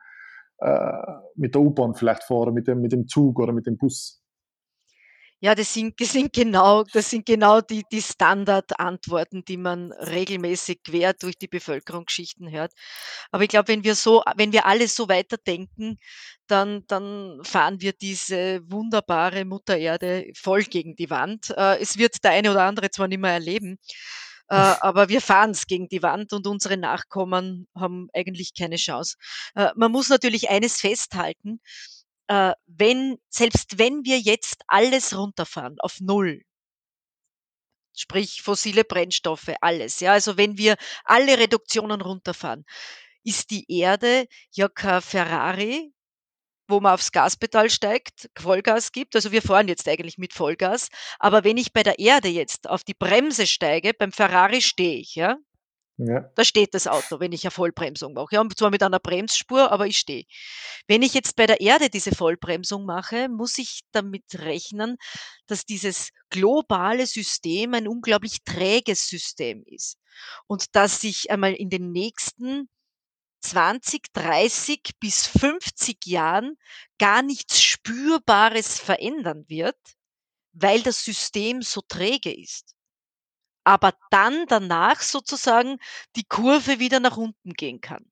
äh, 0.61 1.03
mit 1.37 1.55
der 1.55 1.63
U-Bahn 1.63 1.95
vielleicht 1.95 2.25
fahre 2.25 2.41
oder 2.41 2.53
mit 2.53 2.67
dem, 2.67 2.81
mit 2.81 2.93
dem 2.93 3.09
Zug 3.09 3.41
oder 3.41 3.53
mit 3.53 3.67
dem 3.67 3.79
Bus. 3.79 4.20
Ja, 5.43 5.55
das 5.55 5.73
sind, 5.73 5.99
das 6.01 6.13
sind 6.13 6.33
genau, 6.35 6.85
das 6.85 7.09
sind 7.11 7.25
genau 7.25 7.63
die, 7.63 7.83
die 7.91 8.03
Standardantworten, 8.03 9.43
die 9.45 9.57
man 9.57 9.91
regelmäßig 9.93 10.83
quer 10.85 11.15
durch 11.15 11.39
die 11.39 11.49
Bevölkerungsschichten 11.49 12.51
hört. 12.51 12.73
Aber 13.31 13.43
ich 13.43 13.49
glaube, 13.49 13.69
wenn 13.69 13.83
wir 13.83 13.95
so, 13.95 14.23
wenn 14.37 14.53
wir 14.53 14.67
alle 14.67 14.87
so 14.87 15.09
weiterdenken, 15.09 15.99
dann, 16.47 16.85
dann 16.89 17.41
fahren 17.43 17.81
wir 17.81 17.93
diese 17.95 18.61
wunderbare 18.71 19.45
Mutter 19.47 19.79
Erde 19.79 20.31
voll 20.37 20.63
gegen 20.65 20.95
die 20.97 21.09
Wand. 21.11 21.51
Äh, 21.57 21.79
es 21.81 21.97
wird 21.97 22.23
der 22.25 22.33
eine 22.33 22.51
oder 22.51 22.65
andere 22.65 22.91
zwar 22.91 23.09
nicht 23.09 23.21
mehr 23.21 23.33
erleben, 23.33 23.79
äh, 24.49 24.55
aber 24.81 25.09
wir 25.09 25.21
fahren 25.21 25.51
es 25.51 25.67
gegen 25.67 25.89
die 25.89 26.03
Wand 26.03 26.33
und 26.33 26.47
unsere 26.47 26.77
Nachkommen 26.77 27.69
haben 27.75 28.09
eigentlich 28.15 28.53
keine 28.59 28.77
Chance. 28.77 29.17
Äh, 29.55 29.71
man 29.77 29.93
muss 29.93 30.09
natürlich 30.09 30.51
eines 30.51 30.81
festhalten 30.81 31.61
äh, 32.31 32.55
wenn, 32.67 33.19
selbst 33.29 33.79
wenn 33.79 34.05
wir 34.05 34.21
jetzt 34.21 34.63
alles 34.69 35.17
runterfahren 35.17 35.77
auf 35.81 36.01
Null, 36.01 36.43
sprich 37.93 38.41
fossile 38.43 38.85
Brennstoffe, 38.85 39.51
alles, 39.61 39.99
ja, 39.99 40.13
also 40.13 40.37
wenn 40.37 40.57
wir 40.57 40.77
alle 41.05 41.39
Reduktionen 41.39 42.01
runterfahren, 42.01 42.65
ist 43.25 43.51
die 43.51 43.65
Erde 43.69 44.29
ja 44.53 44.69
kein 44.69 45.03
Ferrari, 45.03 45.93
wo 46.69 46.79
man 46.79 46.95
aufs 46.95 47.11
Gaspedal 47.11 47.69
steigt, 47.69 48.31
Vollgas 48.39 48.93
gibt. 48.93 49.17
Also 49.17 49.33
wir 49.33 49.43
fahren 49.43 49.67
jetzt 49.67 49.89
eigentlich 49.89 50.17
mit 50.17 50.33
Vollgas. 50.33 50.89
Aber 51.19 51.43
wenn 51.43 51.57
ich 51.57 51.73
bei 51.73 51.83
der 51.83 51.99
Erde 51.99 52.29
jetzt 52.29 52.69
auf 52.69 52.85
die 52.85 52.95
Bremse 52.95 53.49
steige, 53.49 53.93
beim 53.93 54.13
Ferrari 54.13 54.63
stehe 54.63 55.01
ich, 55.01 55.17
ja. 55.17 55.37
Ja. 56.03 56.31
Da 56.35 56.45
steht 56.45 56.73
das 56.73 56.87
Auto, 56.87 57.21
wenn 57.21 57.33
ich 57.33 57.45
eine 57.45 57.51
Vollbremsung 57.51 58.15
mache. 58.15 58.35
Ja, 58.35 58.41
und 58.41 58.57
zwar 58.57 58.71
mit 58.71 58.83
einer 58.83 58.99
Bremsspur, 59.01 59.71
aber 59.71 59.87
ich 59.87 59.99
stehe. 59.99 60.25
Wenn 60.89 61.03
ich 61.03 61.13
jetzt 61.13 61.37
bei 61.37 61.47
der 61.47 61.61
Erde 61.61 61.91
diese 61.91 62.15
Vollbremsung 62.15 62.87
mache, 62.87 63.29
muss 63.29 63.59
ich 63.59 63.81
damit 63.93 64.25
rechnen, 64.35 64.97
dass 65.47 65.67
dieses 65.67 66.09
globale 66.31 67.07
System 67.07 67.75
ein 67.75 67.87
unglaublich 67.87 68.39
träges 68.45 69.09
System 69.09 69.63
ist. 69.67 69.99
Und 70.47 70.75
dass 70.75 71.03
sich 71.03 71.31
einmal 71.31 71.53
in 71.53 71.69
den 71.69 71.93
nächsten 71.93 72.71
20, 73.43 74.13
30 74.15 74.93
bis 75.01 75.27
50 75.27 76.07
Jahren 76.07 76.57
gar 76.99 77.23
nichts 77.23 77.61
Spürbares 77.63 78.79
verändern 78.79 79.45
wird, 79.49 79.77
weil 80.53 80.83
das 80.83 81.05
System 81.05 81.61
so 81.63 81.83
träge 81.87 82.35
ist 82.35 82.75
aber 83.71 83.95
dann 84.11 84.47
danach 84.49 85.01
sozusagen 85.01 85.79
die 86.17 86.25
Kurve 86.25 86.81
wieder 86.81 86.99
nach 86.99 87.17
unten 87.17 87.53
gehen 87.53 87.81
kann. 87.81 88.05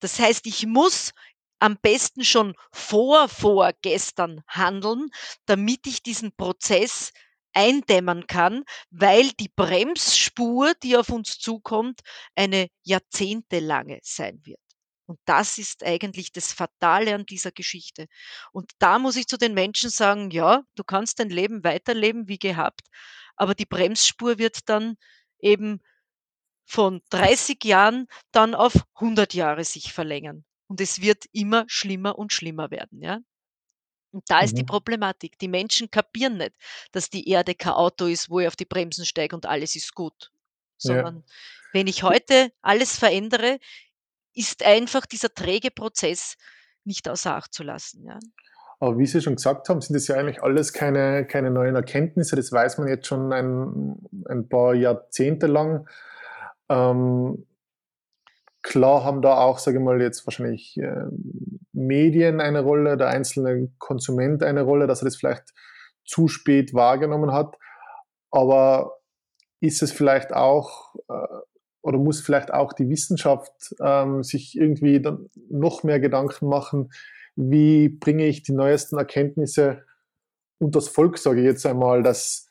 Das 0.00 0.18
heißt, 0.18 0.44
ich 0.44 0.66
muss 0.66 1.12
am 1.60 1.78
besten 1.80 2.24
schon 2.24 2.54
vor 2.72 3.30
vorgestern 3.30 4.42
handeln, 4.46 5.08
damit 5.46 5.86
ich 5.86 6.02
diesen 6.02 6.36
Prozess 6.36 7.12
eindämmen 7.54 8.26
kann, 8.26 8.64
weil 8.90 9.30
die 9.40 9.48
Bremsspur, 9.48 10.74
die 10.82 10.98
auf 10.98 11.08
uns 11.08 11.38
zukommt, 11.38 12.02
eine 12.34 12.68
jahrzehntelange 12.82 13.98
sein 14.02 14.42
wird. 14.44 14.60
Und 15.06 15.20
das 15.24 15.56
ist 15.56 15.84
eigentlich 15.84 16.32
das 16.32 16.52
Fatale 16.52 17.14
an 17.14 17.24
dieser 17.24 17.50
Geschichte. 17.50 18.08
Und 18.52 18.72
da 18.78 18.98
muss 18.98 19.16
ich 19.16 19.26
zu 19.26 19.38
den 19.38 19.54
Menschen 19.54 19.88
sagen, 19.88 20.30
ja, 20.30 20.62
du 20.74 20.84
kannst 20.84 21.18
dein 21.18 21.30
Leben 21.30 21.64
weiterleben 21.64 22.28
wie 22.28 22.38
gehabt, 22.38 22.82
aber 23.36 23.54
die 23.54 23.66
Bremsspur 23.66 24.38
wird 24.38 24.68
dann 24.68 24.96
eben 25.38 25.80
von 26.64 27.02
30 27.10 27.64
Jahren 27.64 28.06
dann 28.30 28.54
auf 28.54 28.84
100 28.94 29.34
Jahre 29.34 29.64
sich 29.64 29.92
verlängern. 29.92 30.44
Und 30.68 30.80
es 30.80 31.02
wird 31.02 31.26
immer 31.32 31.64
schlimmer 31.68 32.18
und 32.18 32.32
schlimmer 32.32 32.70
werden, 32.70 33.02
ja. 33.02 33.20
Und 34.12 34.24
da 34.28 34.40
ist 34.40 34.56
die 34.56 34.62
mhm. 34.62 34.66
Problematik. 34.66 35.38
Die 35.38 35.48
Menschen 35.48 35.90
kapieren 35.90 36.36
nicht, 36.36 36.52
dass 36.92 37.08
die 37.08 37.28
Erde 37.28 37.54
kein 37.54 37.72
Auto 37.72 38.06
ist, 38.06 38.28
wo 38.28 38.40
ich 38.40 38.46
auf 38.46 38.56
die 38.56 38.66
Bremsen 38.66 39.06
steige 39.06 39.34
und 39.34 39.46
alles 39.46 39.74
ist 39.74 39.94
gut. 39.94 40.30
Sondern 40.76 41.16
ja. 41.16 41.22
wenn 41.72 41.86
ich 41.86 42.02
heute 42.02 42.52
alles 42.60 42.98
verändere, 42.98 43.58
ist 44.34 44.62
einfach 44.62 45.06
dieser 45.06 45.32
träge 45.32 45.70
Prozess 45.70 46.36
nicht 46.84 47.08
außer 47.08 47.36
Acht 47.36 47.54
zu 47.54 47.62
lassen. 47.62 48.04
Ja. 48.04 48.18
Aber 48.82 48.98
wie 48.98 49.06
Sie 49.06 49.20
schon 49.20 49.36
gesagt 49.36 49.68
haben, 49.68 49.80
sind 49.80 49.94
das 49.94 50.08
ja 50.08 50.16
eigentlich 50.16 50.42
alles 50.42 50.72
keine, 50.72 51.24
keine 51.24 51.52
neuen 51.52 51.76
Erkenntnisse. 51.76 52.34
Das 52.34 52.50
weiß 52.50 52.78
man 52.78 52.88
jetzt 52.88 53.06
schon 53.06 53.32
ein, 53.32 53.94
ein 54.26 54.48
paar 54.48 54.74
Jahrzehnte 54.74 55.46
lang. 55.46 55.88
Ähm, 56.68 57.46
klar 58.60 59.04
haben 59.04 59.22
da 59.22 59.36
auch, 59.36 59.60
sage 59.60 59.78
ich 59.78 59.84
mal, 59.84 60.02
jetzt 60.02 60.26
wahrscheinlich 60.26 60.76
äh, 60.78 61.04
Medien 61.72 62.40
eine 62.40 62.62
Rolle, 62.62 62.96
der 62.96 63.06
einzelne 63.06 63.70
Konsument 63.78 64.42
eine 64.42 64.62
Rolle, 64.62 64.88
dass 64.88 65.02
er 65.02 65.04
das 65.04 65.14
vielleicht 65.14 65.54
zu 66.04 66.26
spät 66.26 66.74
wahrgenommen 66.74 67.32
hat. 67.32 67.56
Aber 68.32 68.96
ist 69.60 69.80
es 69.84 69.92
vielleicht 69.92 70.32
auch 70.32 70.96
äh, 71.08 71.38
oder 71.82 71.98
muss 71.98 72.20
vielleicht 72.20 72.52
auch 72.52 72.72
die 72.72 72.88
Wissenschaft 72.88 73.76
ähm, 73.80 74.24
sich 74.24 74.58
irgendwie 74.58 75.00
dann 75.00 75.30
noch 75.48 75.84
mehr 75.84 76.00
Gedanken 76.00 76.48
machen, 76.48 76.90
wie 77.36 77.88
bringe 77.88 78.26
ich 78.26 78.42
die 78.42 78.52
neuesten 78.52 78.98
Erkenntnisse 78.98 79.84
und 80.58 80.76
das 80.76 80.88
Volk, 80.88 81.18
sage 81.18 81.40
ich 81.40 81.46
jetzt 81.46 81.66
einmal, 81.66 82.02
dass. 82.02 82.48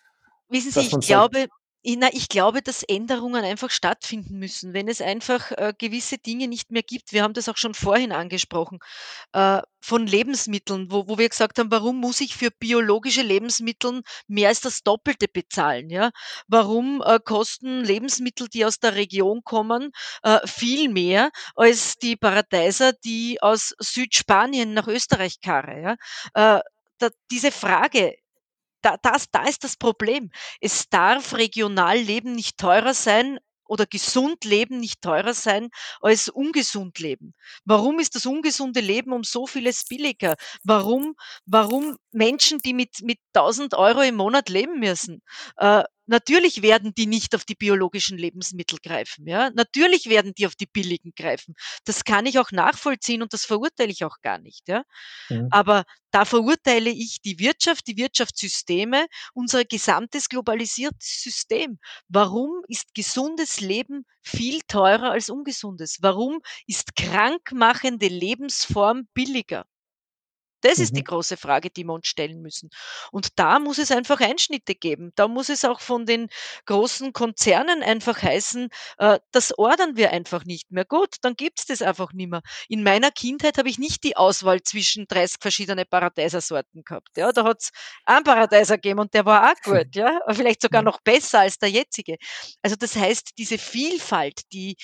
Wissen 0.49 0.71
Sie, 0.71 0.79
dass 0.79 0.93
ich 0.93 1.07
glaube, 1.07 1.47
na, 1.85 2.09
ich 2.13 2.29
glaube, 2.29 2.61
dass 2.61 2.83
Änderungen 2.83 3.43
einfach 3.43 3.69
stattfinden 3.71 4.37
müssen. 4.39 4.73
Wenn 4.73 4.87
es 4.87 5.01
einfach, 5.01 5.51
äh, 5.51 5.73
gewisse 5.77 6.17
Dinge 6.19 6.47
nicht 6.47 6.71
mehr 6.71 6.83
gibt 6.83 7.11
wir 7.13 7.23
haben 7.23 7.33
das 7.33 7.49
auch 7.49 7.57
schon 7.57 7.73
vorhin 7.73 8.11
angesprochen, 8.11 8.79
äh, 9.33 9.61
von 9.81 10.07
Lebensmitteln, 10.07 10.91
wo 10.91 11.07
wo 11.07 11.17
wir 11.19 11.29
gesagt 11.29 11.59
haben: 11.59 11.71
„Warum 11.71 11.99
muss 11.99 12.21
ich 12.21 12.35
für 12.35 12.51
biologische 12.51 13.21
Lebensmitteln 13.23 14.01
mehr 14.27 14.49
als 14.49 14.61
das 14.61 14.83
Doppelte 14.83 15.27
bezahlen“, 15.27 15.89
ja? 15.91 16.11
Warum, 16.47 17.01
äh, 17.05 17.19
kosten 17.23 17.83
Lebensmittel, 17.83 18.47
die 18.49 18.65
aus 18.65 18.79
der 18.79 18.95
Region 18.95 19.41
kommen, 19.43 19.91
äh, 20.23 20.39
viel 20.47 20.89
mehr 20.89 21.31
als 21.55 21.97
die 21.97 22.15
Paradeiser, 22.17 22.93
die 22.93 23.41
aus 23.41 23.73
Südspanien 23.79 24.73
nach 24.73 24.87
Österreich 24.87 25.41
karre, 25.41 25.81
ja? 26.35 26.57
Äh, 26.57 26.61
da 26.99 27.09
diese 27.31 27.51
Frage 27.51 28.15
da 28.81 28.97
das 29.01 29.29
da 29.31 29.43
ist 29.45 29.63
das 29.63 29.77
Problem. 29.77 30.31
Es 30.59 30.89
darf 30.89 31.33
regional 31.35 31.97
Leben 31.97 32.33
nicht 32.33 32.57
teurer 32.57 32.93
sein 32.93 33.39
oder 33.65 33.85
gesund 33.85 34.43
Leben 34.43 34.79
nicht 34.79 35.01
teurer 35.01 35.33
sein 35.33 35.69
als 36.01 36.27
ungesund 36.27 36.99
Leben. 36.99 37.33
Warum 37.63 37.99
ist 37.99 38.15
das 38.15 38.25
ungesunde 38.25 38.81
Leben 38.81 39.13
um 39.13 39.23
so 39.23 39.47
vieles 39.47 39.85
billiger? 39.85 40.35
Warum 40.63 41.15
warum 41.45 41.97
Menschen, 42.11 42.59
die 42.59 42.73
mit 42.73 43.01
mit 43.01 43.19
1.000 43.33 43.77
Euro 43.77 44.01
im 44.01 44.15
Monat 44.15 44.49
leben 44.49 44.79
müssen? 44.79 45.21
Äh, 45.57 45.83
natürlich 46.07 46.61
werden 46.61 46.93
die 46.95 47.07
nicht 47.07 47.35
auf 47.35 47.45
die 47.45 47.55
biologischen 47.55 48.17
Lebensmittel 48.17 48.79
greifen, 48.83 49.27
ja? 49.27 49.49
Natürlich 49.51 50.09
werden 50.09 50.33
die 50.35 50.47
auf 50.47 50.55
die 50.55 50.65
billigen 50.67 51.13
greifen. 51.15 51.55
Das 51.85 52.03
kann 52.03 52.25
ich 52.25 52.39
auch 52.39 52.51
nachvollziehen 52.51 53.21
und 53.21 53.33
das 53.33 53.45
verurteile 53.45 53.91
ich 53.91 54.03
auch 54.05 54.17
gar 54.21 54.37
nicht, 54.39 54.67
ja? 54.67 54.83
Mhm. 55.29 55.47
Aber 55.49 55.85
da 56.11 56.25
verurteile 56.25 56.89
ich 56.89 57.21
die 57.21 57.39
Wirtschaft, 57.39 57.87
die 57.87 57.97
Wirtschaftssysteme, 57.97 59.07
unser 59.33 59.65
gesamtes 59.65 60.29
globalisiertes 60.29 61.21
System. 61.23 61.79
Warum 62.09 62.63
ist 62.67 62.93
gesundes 62.95 63.61
Leben 63.61 64.05
viel 64.21 64.61
teurer 64.67 65.11
als 65.11 65.29
ungesundes? 65.29 65.97
Warum 66.01 66.41
ist 66.67 66.95
krankmachende 66.95 68.07
Lebensform 68.07 69.07
billiger? 69.13 69.65
Das 70.61 70.79
ist 70.79 70.95
die 70.95 71.01
Mhm. 71.01 71.05
große 71.05 71.37
Frage, 71.37 71.69
die 71.69 71.83
wir 71.83 71.93
uns 71.93 72.07
stellen 72.07 72.41
müssen. 72.41 72.69
Und 73.11 73.39
da 73.39 73.59
muss 73.59 73.77
es 73.77 73.91
einfach 73.91 74.19
Einschnitte 74.21 74.75
geben. 74.75 75.11
Da 75.15 75.27
muss 75.27 75.49
es 75.49 75.65
auch 75.65 75.81
von 75.81 76.05
den 76.05 76.27
großen 76.65 77.13
Konzernen 77.13 77.83
einfach 77.83 78.21
heißen, 78.21 78.69
äh, 78.97 79.19
das 79.31 79.57
ordern 79.57 79.95
wir 79.97 80.11
einfach 80.11 80.45
nicht 80.45 80.71
mehr. 80.71 80.85
Gut, 80.85 81.15
dann 81.21 81.35
gibt's 81.35 81.65
das 81.65 81.81
einfach 81.81 82.13
nimmer. 82.13 82.41
In 82.67 82.83
meiner 82.83 83.11
Kindheit 83.11 83.57
habe 83.57 83.69
ich 83.69 83.77
nicht 83.79 84.03
die 84.03 84.17
Auswahl 84.17 84.61
zwischen 84.63 85.07
30 85.07 85.37
verschiedene 85.41 85.85
Paradeisersorten 85.85 86.83
gehabt, 86.83 87.17
ja? 87.17 87.31
Da 87.31 87.43
hat's 87.43 87.71
einen 88.05 88.23
Paradeiser 88.23 88.77
gegeben 88.77 88.99
und 88.99 89.13
der 89.13 89.25
war 89.25 89.51
auch 89.51 89.61
gut, 89.63 89.95
ja? 89.95 90.19
Vielleicht 90.31 90.61
sogar 90.61 90.81
noch 90.83 91.01
besser 91.01 91.39
als 91.41 91.57
der 91.59 91.69
jetzige. 91.69 92.17
Also, 92.61 92.75
das 92.75 92.95
heißt, 92.95 93.31
diese 93.37 93.57
Vielfalt, 93.57 94.41
die 94.53 94.75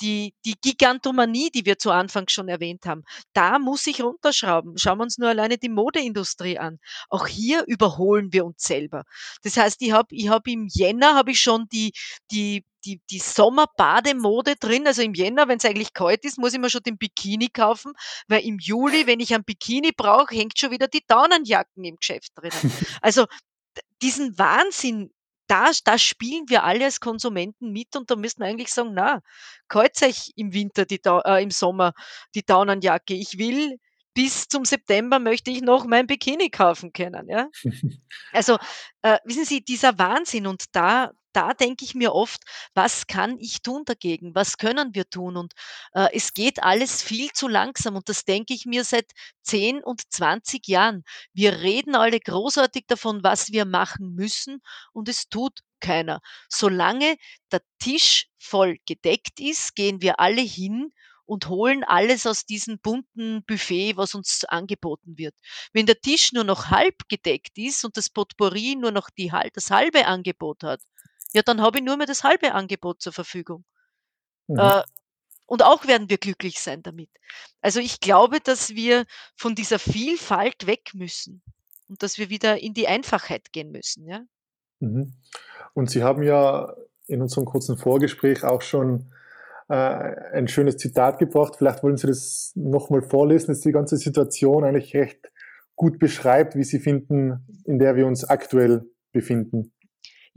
die 0.00 0.34
die 0.44 0.54
Gigantomanie, 0.60 1.50
die 1.50 1.64
wir 1.64 1.78
zu 1.78 1.90
Anfang 1.90 2.28
schon 2.28 2.48
erwähnt 2.48 2.86
haben, 2.86 3.04
da 3.32 3.58
muss 3.58 3.86
ich 3.86 4.02
runterschrauben. 4.02 4.78
Schauen 4.78 4.98
wir 4.98 5.04
uns 5.04 5.18
nur 5.18 5.28
alleine 5.28 5.58
die 5.58 5.68
Modeindustrie 5.68 6.58
an. 6.58 6.78
Auch 7.08 7.26
hier 7.26 7.64
überholen 7.66 8.32
wir 8.32 8.44
uns 8.44 8.62
selber. 8.62 9.04
Das 9.42 9.56
heißt, 9.56 9.80
ich 9.82 9.92
habe 9.92 10.14
ich 10.14 10.28
habe 10.28 10.50
im 10.50 10.66
Jänner 10.70 11.14
habe 11.14 11.32
ich 11.32 11.40
schon 11.40 11.66
die 11.72 11.92
die 12.30 12.64
die 12.84 13.00
die 13.10 13.18
Sommerbademode 13.18 14.56
drin. 14.56 14.86
Also, 14.86 15.02
im 15.02 15.14
Jänner, 15.14 15.48
wenn's 15.48 15.64
eigentlich 15.64 15.92
kalt 15.92 16.24
ist, 16.24 16.38
muss 16.38 16.54
ich 16.54 16.60
mir 16.60 16.70
schon 16.70 16.82
den 16.82 16.98
Bikini 16.98 17.48
kaufen, 17.48 17.92
weil 18.28 18.44
im 18.44 18.58
Juli, 18.58 19.06
wenn 19.06 19.20
ich 19.20 19.34
einen 19.34 19.44
Bikini 19.44 19.92
brauche, 19.92 20.34
hängt 20.34 20.58
schon 20.58 20.70
wieder 20.70 20.88
die 20.88 21.02
Daunenjacken 21.06 21.84
im 21.84 21.96
Geschäft 21.96 22.32
drinnen. 22.36 22.72
Also, 23.02 23.26
diesen 24.02 24.38
Wahnsinn, 24.38 25.10
da 25.46 25.70
da 25.84 25.98
spielen 25.98 26.44
wir 26.48 26.64
alle 26.64 26.84
als 26.86 27.00
Konsumenten 27.00 27.70
mit 27.72 27.96
und 27.96 28.10
da 28.10 28.16
müssten 28.16 28.42
wir 28.42 28.48
eigentlich 28.48 28.72
sagen: 28.72 28.92
„Na, 28.94 29.20
kreuzt 29.68 30.02
euch 30.02 30.32
im 30.36 30.52
Winter 30.52 30.84
die 30.84 31.00
äh, 31.04 31.42
im 31.42 31.50
Sommer 31.50 31.92
die 32.34 32.44
Daunenjacke. 32.44 33.14
Ich 33.14 33.38
will 33.38 33.78
bis 34.14 34.48
zum 34.48 34.64
September 34.64 35.18
möchte 35.18 35.50
ich 35.50 35.60
noch 35.60 35.84
mein 35.84 36.06
Bikini 36.06 36.50
kaufen 36.50 36.92
können“, 36.92 37.28
ja? 37.28 37.48
Also, 38.32 38.58
äh, 39.02 39.18
wissen 39.24 39.44
Sie, 39.44 39.62
dieser 39.62 39.98
Wahnsinn 39.98 40.46
und 40.46 40.64
da 40.72 41.10
da 41.36 41.52
denke 41.54 41.84
ich 41.84 41.94
mir 41.94 42.14
oft: 42.14 42.42
„Was 42.74 43.06
kann 43.06 43.38
ich 43.38 43.62
tun 43.62 43.82
dagegen? 43.84 44.34
Was 44.34 44.56
können 44.58 44.94
wir 44.94 45.08
tun?“ 45.10 45.36
Und, 45.36 45.52
äh, 45.94 46.08
es 46.14 46.32
geht 46.34 46.62
alles 46.62 47.02
viel 47.02 47.30
zu 47.32 47.48
langsam 47.48 47.96
und 47.96 48.08
das 48.08 48.24
denke 48.24 48.54
ich 48.54 48.66
mir 48.66 48.84
seit 48.84 49.10
10 49.42 49.82
und 49.84 50.02
20 50.12 50.66
Jahren. 50.68 51.04
Wir 51.34 51.60
reden 51.60 51.94
alle 51.94 52.20
großartig 52.20 52.84
davon, 52.88 53.22
was 53.22 53.52
wir 53.52 53.64
machen 53.66 54.14
müssen 54.14 54.60
und 54.92 55.08
es 55.08 55.28
tut 55.28 55.60
keiner. 55.80 56.20
Solange 56.48 57.16
der 57.52 57.62
Tisch 57.78 58.28
voll 58.38 58.78
gedeckt 58.86 59.40
ist, 59.40 59.74
gehen 59.74 60.00
wir 60.02 60.20
alle 60.20 60.42
hin 60.42 60.92
und 61.26 61.48
holen 61.48 61.84
alles 61.84 62.26
aus 62.26 62.46
diesem 62.46 62.78
bunten 62.78 63.44
Buffet, 63.44 63.96
was 63.96 64.14
uns 64.14 64.44
angeboten 64.44 65.18
wird. 65.18 65.34
Wenn 65.72 65.86
der 65.86 66.00
Tisch 66.00 66.32
nur 66.32 66.44
noch 66.44 66.70
halb 66.70 67.08
gedeckt 67.08 67.58
ist 67.58 67.84
und 67.84 67.96
das 67.96 68.10
Potpourri 68.10 68.76
nur 68.76 68.92
noch 68.92 69.10
die 69.10 69.32
das 69.52 69.70
halbe 69.70 70.06
Angebot 70.06 70.62
hat, 70.62 70.80
ja, 71.36 71.42
dann 71.42 71.60
habe 71.60 71.78
ich 71.78 71.84
nur 71.84 71.98
mehr 71.98 72.06
das 72.06 72.24
halbe 72.24 72.52
Angebot 72.52 73.02
zur 73.02 73.12
Verfügung. 73.12 73.64
Mhm. 74.48 74.58
Äh, 74.58 74.82
und 75.44 75.62
auch 75.62 75.86
werden 75.86 76.08
wir 76.08 76.16
glücklich 76.16 76.58
sein 76.60 76.82
damit. 76.82 77.10
Also, 77.60 77.78
ich 77.78 78.00
glaube, 78.00 78.40
dass 78.40 78.70
wir 78.70 79.04
von 79.36 79.54
dieser 79.54 79.78
Vielfalt 79.78 80.66
weg 80.66 80.92
müssen 80.94 81.42
und 81.88 82.02
dass 82.02 82.16
wir 82.18 82.30
wieder 82.30 82.58
in 82.58 82.72
die 82.72 82.88
Einfachheit 82.88 83.52
gehen 83.52 83.70
müssen, 83.70 84.08
ja? 84.08 84.22
Mhm. 84.80 85.12
Und 85.74 85.90
Sie 85.90 86.02
haben 86.02 86.22
ja 86.22 86.74
in 87.06 87.20
unserem 87.20 87.44
kurzen 87.44 87.76
Vorgespräch 87.76 88.42
auch 88.42 88.62
schon, 88.62 89.12
äh, 89.68 89.74
ein 89.74 90.48
schönes 90.48 90.78
Zitat 90.78 91.18
gebracht. 91.18 91.56
Vielleicht 91.58 91.82
wollen 91.82 91.98
Sie 91.98 92.06
das 92.06 92.52
noch 92.54 92.88
mal 92.88 93.02
vorlesen, 93.02 93.48
das 93.48 93.60
die 93.60 93.72
ganze 93.72 93.98
Situation 93.98 94.64
eigentlich 94.64 94.94
recht 94.94 95.30
gut 95.74 95.98
beschreibt, 95.98 96.56
wie 96.56 96.64
Sie 96.64 96.78
finden, 96.78 97.46
in 97.66 97.78
der 97.78 97.94
wir 97.94 98.06
uns 98.06 98.24
aktuell 98.24 98.88
befinden. 99.12 99.72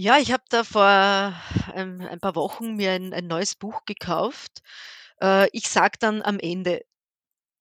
Ja, 0.02 0.18
ich 0.18 0.32
habe 0.32 0.44
da 0.48 0.64
vor, 0.64 1.34
ähm, 1.76 2.00
ein 2.10 2.22
paar 2.22 2.34
Wochen 2.36 2.76
mir 2.78 2.92
ein 2.94 3.14
ein 3.14 3.28
neues 3.28 3.56
Buch 3.56 3.84
gekauft. 3.86 4.62
Äh, 5.22 5.50
ich 5.52 5.68
sage 5.68 5.98
dann 6.00 6.22
am 6.22 6.40
Ende, 6.40 6.84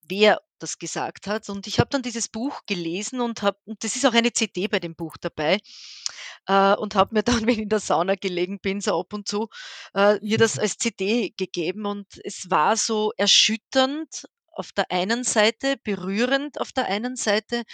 wer 0.03 0.41
das 0.61 0.79
gesagt 0.79 1.27
hat. 1.29 1.49
Und 1.51 1.67
ich 1.67 1.81
habe 1.81 1.91
dann 1.91 2.03
dieses 2.03 2.29
Buch 2.29 2.63
gelesen 2.67 3.21
und 3.23 3.43
habe 3.43 3.59
und 3.67 3.85
das 3.85 3.97
ist 3.97 4.07
auch 4.07 4.15
eine 4.15 4.33
CD 4.33 4.69
bei 4.69 4.81
dem 4.81 4.95
Buch 4.97 5.17
dabei, 5.21 5.59
äh, 6.49 6.75
und 6.77 6.95
habe 6.97 7.15
mir 7.17 7.23
dann, 7.43 7.43
wenn 7.47 7.51
ich 7.55 7.59
in 7.61 7.69
der 7.71 7.81
Sauna 7.81 8.15
gelegen 8.17 8.61
bin, 8.61 8.81
so 8.81 9.01
ab 9.01 9.13
und 9.15 9.29
zu, 9.29 9.49
äh, 9.95 10.19
mir 10.23 10.39
das 10.39 10.59
als 10.59 10.79
CD 10.79 11.31
gegeben 11.39 11.87
und 11.87 12.07
es 12.25 12.51
war 12.51 12.77
so 12.77 13.13
erschütternd 13.19 14.27
auf 14.53 14.73
der 14.73 14.91
einen 14.93 15.25
Seite, 15.25 15.77
berührend 15.85 16.61
auf 16.61 16.73
der 16.73 16.87
einen 16.87 17.17
Seite 17.17 17.65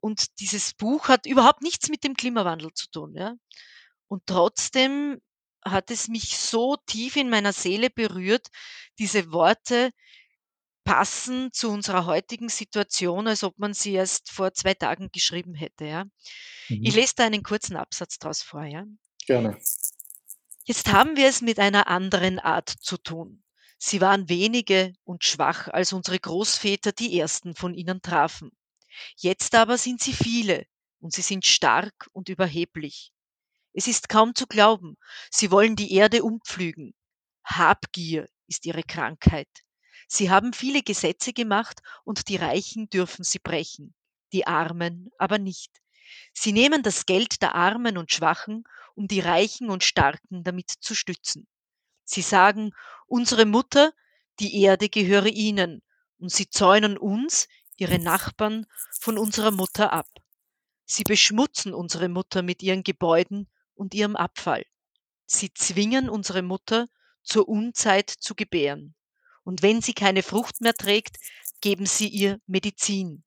und 0.00 0.40
dieses 0.40 0.74
Buch 0.74 1.08
hat 1.08 1.26
überhaupt 1.26 1.62
nichts 1.62 1.88
mit 1.90 2.04
dem 2.04 2.14
Klimawandel 2.14 2.72
zu 2.74 2.90
tun, 2.90 3.14
ja? 3.16 3.34
Und 4.08 4.24
trotzdem 4.26 5.20
hat 5.64 5.90
es 5.90 6.08
mich 6.08 6.36
so 6.38 6.76
tief 6.86 7.16
in 7.16 7.30
meiner 7.30 7.52
Seele 7.52 7.90
berührt. 7.90 8.48
Diese 8.98 9.32
Worte 9.32 9.90
passen 10.84 11.52
zu 11.52 11.70
unserer 11.70 12.06
heutigen 12.06 12.48
Situation, 12.48 13.28
als 13.28 13.44
ob 13.44 13.58
man 13.58 13.74
sie 13.74 13.92
erst 13.94 14.30
vor 14.30 14.54
2 14.54 14.74
Tagen 14.74 15.10
geschrieben 15.12 15.54
hätte, 15.54 15.84
ja? 15.86 16.04
Ich 16.82 16.94
Mhm. 16.94 16.96
lese 16.96 17.14
da 17.16 17.26
einen 17.26 17.42
kurzen 17.42 17.76
Absatz 17.76 18.18
draus 18.18 18.42
vor, 18.42 18.64
ja? 18.64 18.84
Gerne. 19.26 19.58
Jetzt 20.64 20.92
haben 20.92 21.16
wir 21.16 21.28
es 21.28 21.40
mit 21.40 21.58
einer 21.58 21.86
anderen 21.86 22.38
Art 22.38 22.68
zu 22.68 22.98
tun. 22.98 23.42
Sie 23.78 24.02
waren 24.02 24.28
wenige 24.28 24.92
und 25.04 25.24
schwach, 25.24 25.68
als 25.68 25.94
unsere 25.94 26.18
Großväter 26.18 26.92
die 26.92 27.18
ersten 27.18 27.54
von 27.54 27.72
ihnen 27.74 28.02
trafen. 28.02 28.50
Jetzt 29.16 29.54
aber 29.54 29.78
sind 29.78 30.02
sie 30.02 30.14
viele 30.14 30.66
und 31.00 31.14
sie 31.14 31.22
sind 31.22 31.46
stark 31.46 32.08
und 32.12 32.28
überheblich. 32.28 33.12
Es 33.78 33.86
ist 33.86 34.08
kaum 34.08 34.34
zu 34.34 34.46
glauben, 34.46 34.96
sie 35.30 35.50
wollen 35.50 35.76
die 35.76 35.92
Erde 35.92 36.22
umpflügen. 36.24 36.94
Habgier 37.44 38.26
ist 38.46 38.64
ihre 38.64 38.82
Krankheit. 38.82 39.50
Sie 40.08 40.30
haben 40.30 40.54
viele 40.54 40.82
Gesetze 40.82 41.34
gemacht 41.34 41.82
und 42.02 42.30
die 42.30 42.36
Reichen 42.36 42.88
dürfen 42.88 43.22
sie 43.22 43.38
brechen, 43.38 43.94
die 44.32 44.46
Armen 44.46 45.10
aber 45.18 45.38
nicht. 45.38 45.70
Sie 46.32 46.52
nehmen 46.52 46.82
das 46.82 47.04
Geld 47.04 47.42
der 47.42 47.54
Armen 47.54 47.98
und 47.98 48.10
Schwachen, 48.10 48.64
um 48.94 49.08
die 49.08 49.20
Reichen 49.20 49.68
und 49.68 49.84
Starken 49.84 50.42
damit 50.42 50.70
zu 50.80 50.94
stützen. 50.94 51.46
Sie 52.02 52.22
sagen, 52.22 52.70
unsere 53.06 53.44
Mutter, 53.44 53.92
die 54.40 54.62
Erde 54.62 54.88
gehöre 54.88 55.26
ihnen, 55.26 55.82
und 56.16 56.32
sie 56.32 56.48
zäunen 56.48 56.96
uns, 56.96 57.46
ihre 57.76 57.98
Nachbarn, 57.98 58.64
von 58.98 59.18
unserer 59.18 59.50
Mutter 59.50 59.92
ab. 59.92 60.08
Sie 60.86 61.04
beschmutzen 61.04 61.74
unsere 61.74 62.08
Mutter 62.08 62.40
mit 62.40 62.62
ihren 62.62 62.82
Gebäuden 62.82 63.50
und 63.76 63.94
ihrem 63.94 64.16
Abfall. 64.16 64.64
Sie 65.26 65.52
zwingen 65.54 66.08
unsere 66.08 66.42
Mutter, 66.42 66.88
zur 67.22 67.48
Unzeit 67.48 68.10
zu 68.10 68.34
gebären. 68.34 68.94
Und 69.44 69.62
wenn 69.62 69.82
sie 69.82 69.94
keine 69.94 70.22
Frucht 70.22 70.60
mehr 70.60 70.74
trägt, 70.74 71.18
geben 71.60 71.86
sie 71.86 72.08
ihr 72.08 72.40
Medizin, 72.46 73.24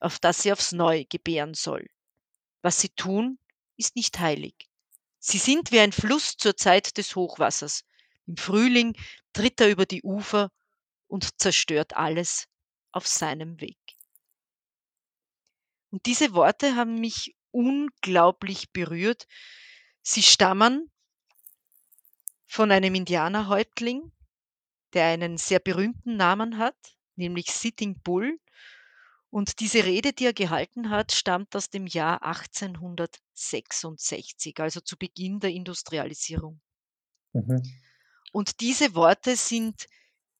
auf 0.00 0.18
dass 0.18 0.42
sie 0.42 0.52
aufs 0.52 0.72
Neu 0.72 1.04
gebären 1.08 1.54
soll. 1.54 1.88
Was 2.62 2.80
sie 2.80 2.90
tun, 2.90 3.38
ist 3.76 3.96
nicht 3.96 4.18
heilig. 4.18 4.54
Sie 5.18 5.38
sind 5.38 5.70
wie 5.70 5.80
ein 5.80 5.92
Fluss 5.92 6.36
zur 6.36 6.56
Zeit 6.56 6.96
des 6.96 7.14
Hochwassers. 7.14 7.84
Im 8.26 8.36
Frühling 8.36 8.96
tritt 9.32 9.60
er 9.60 9.70
über 9.70 9.86
die 9.86 10.02
Ufer 10.02 10.50
und 11.06 11.40
zerstört 11.40 11.96
alles 11.96 12.48
auf 12.90 13.06
seinem 13.06 13.60
Weg. 13.60 13.78
Und 15.90 16.06
diese 16.06 16.32
Worte 16.32 16.74
haben 16.74 17.00
mich 17.00 17.36
unglaublich 17.50 18.72
berührt. 18.72 19.26
Sie 20.02 20.22
stammen 20.22 20.90
von 22.46 22.70
einem 22.70 22.94
Indianerhäuptling, 22.94 24.12
der 24.92 25.06
einen 25.06 25.38
sehr 25.38 25.58
berühmten 25.58 26.16
Namen 26.16 26.58
hat, 26.58 26.76
nämlich 27.16 27.50
Sitting 27.52 28.00
Bull. 28.02 28.38
Und 29.30 29.58
diese 29.60 29.84
Rede, 29.84 30.12
die 30.12 30.26
er 30.26 30.34
gehalten 30.34 30.90
hat, 30.90 31.12
stammt 31.12 31.56
aus 31.56 31.70
dem 31.70 31.86
Jahr 31.86 32.22
1866, 32.22 34.60
also 34.60 34.80
zu 34.80 34.98
Beginn 34.98 35.40
der 35.40 35.50
Industrialisierung. 35.50 36.60
Mhm. 37.32 37.62
Und 38.32 38.60
diese 38.60 38.94
Worte 38.94 39.36
sind 39.36 39.86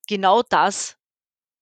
genau 0.07 0.43
das, 0.43 0.99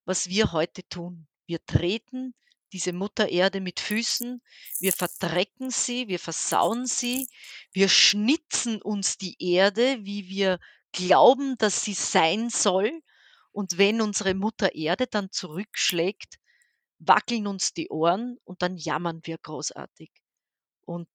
was 0.05 0.29
wir 0.29 0.51
heute 0.53 0.87
tun. 0.89 1.29
Wir 1.47 1.65
treten 1.67 2.35
diese 2.73 2.93
Mutter 2.93 3.29
Erde 3.29 3.61
mit 3.61 3.81
Füßen, 3.81 4.43
wir 4.79 4.93
verdrecken 4.93 5.71
sie, 5.71 6.09
wir 6.09 6.19
versauen 6.19 6.87
sie, 6.87 7.29
wir 7.73 7.89
schnitzen 7.89 8.81
uns 8.81 9.19
die 9.19 9.37
Erde, 9.39 9.99
wie 10.03 10.29
wir 10.29 10.59
glauben, 10.93 11.57
dass 11.59 11.85
sie 11.85 11.95
sein 11.95 12.51
soll. 12.51 13.03
Und 13.53 13.79
wenn 13.79 14.01
unsere 14.01 14.35
Mutter 14.35 14.75
Erde 14.75 15.07
dann 15.07 15.31
zurückschlägt, 15.33 16.39
wackeln 16.99 17.47
uns 17.47 17.73
die 17.73 17.89
Ohren 17.89 18.39
und 18.45 18.63
dann 18.63 18.77
jammern 18.77 19.21
wir 19.25 19.39
großartig. 19.39 20.11
Und 20.83 21.09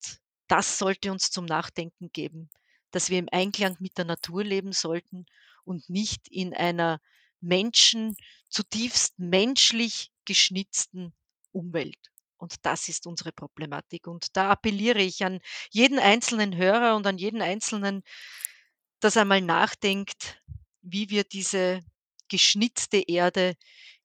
das 0.48 0.78
sollte 0.78 1.12
uns 1.12 1.32
zum 1.32 1.46
Nachdenken 1.46 2.12
geben, 2.12 2.50
dass 2.92 3.10
wir 3.10 3.20
im 3.20 3.30
Einklang 3.32 3.78
mit 3.80 3.98
der 3.98 4.06
Natur 4.06 4.44
leben 4.44 4.74
sollten 4.74 5.26
und 5.64 5.90
nicht 5.90 6.28
in 6.28 6.54
einer 6.54 7.00
Menschen, 7.42 8.16
zutiefst 8.50 9.20
menschlich 9.20 10.12
geschnitzten 10.26 11.14
Umwelt. 11.56 12.12
Und 12.38 12.66
das 12.66 12.90
ist 12.90 13.08
unsere 13.08 13.32
Problematik. 13.32 14.08
Und 14.08 14.36
da 14.36 14.52
appelliere 14.52 15.00
ich 15.00 15.24
an 15.24 15.40
jeden 15.72 16.00
einzelnen 16.00 16.56
Hörer 16.56 16.96
und 16.96 17.08
an 17.08 17.18
jeden 17.18 17.42
einzelnen, 17.42 18.04
dass 19.00 19.18
einmal 19.18 19.42
nachdenkt, 19.42 20.42
wie 20.82 21.10
wir 21.10 21.24
diese 21.24 21.82
geschnitzte 22.30 22.98
Erde 22.98 23.56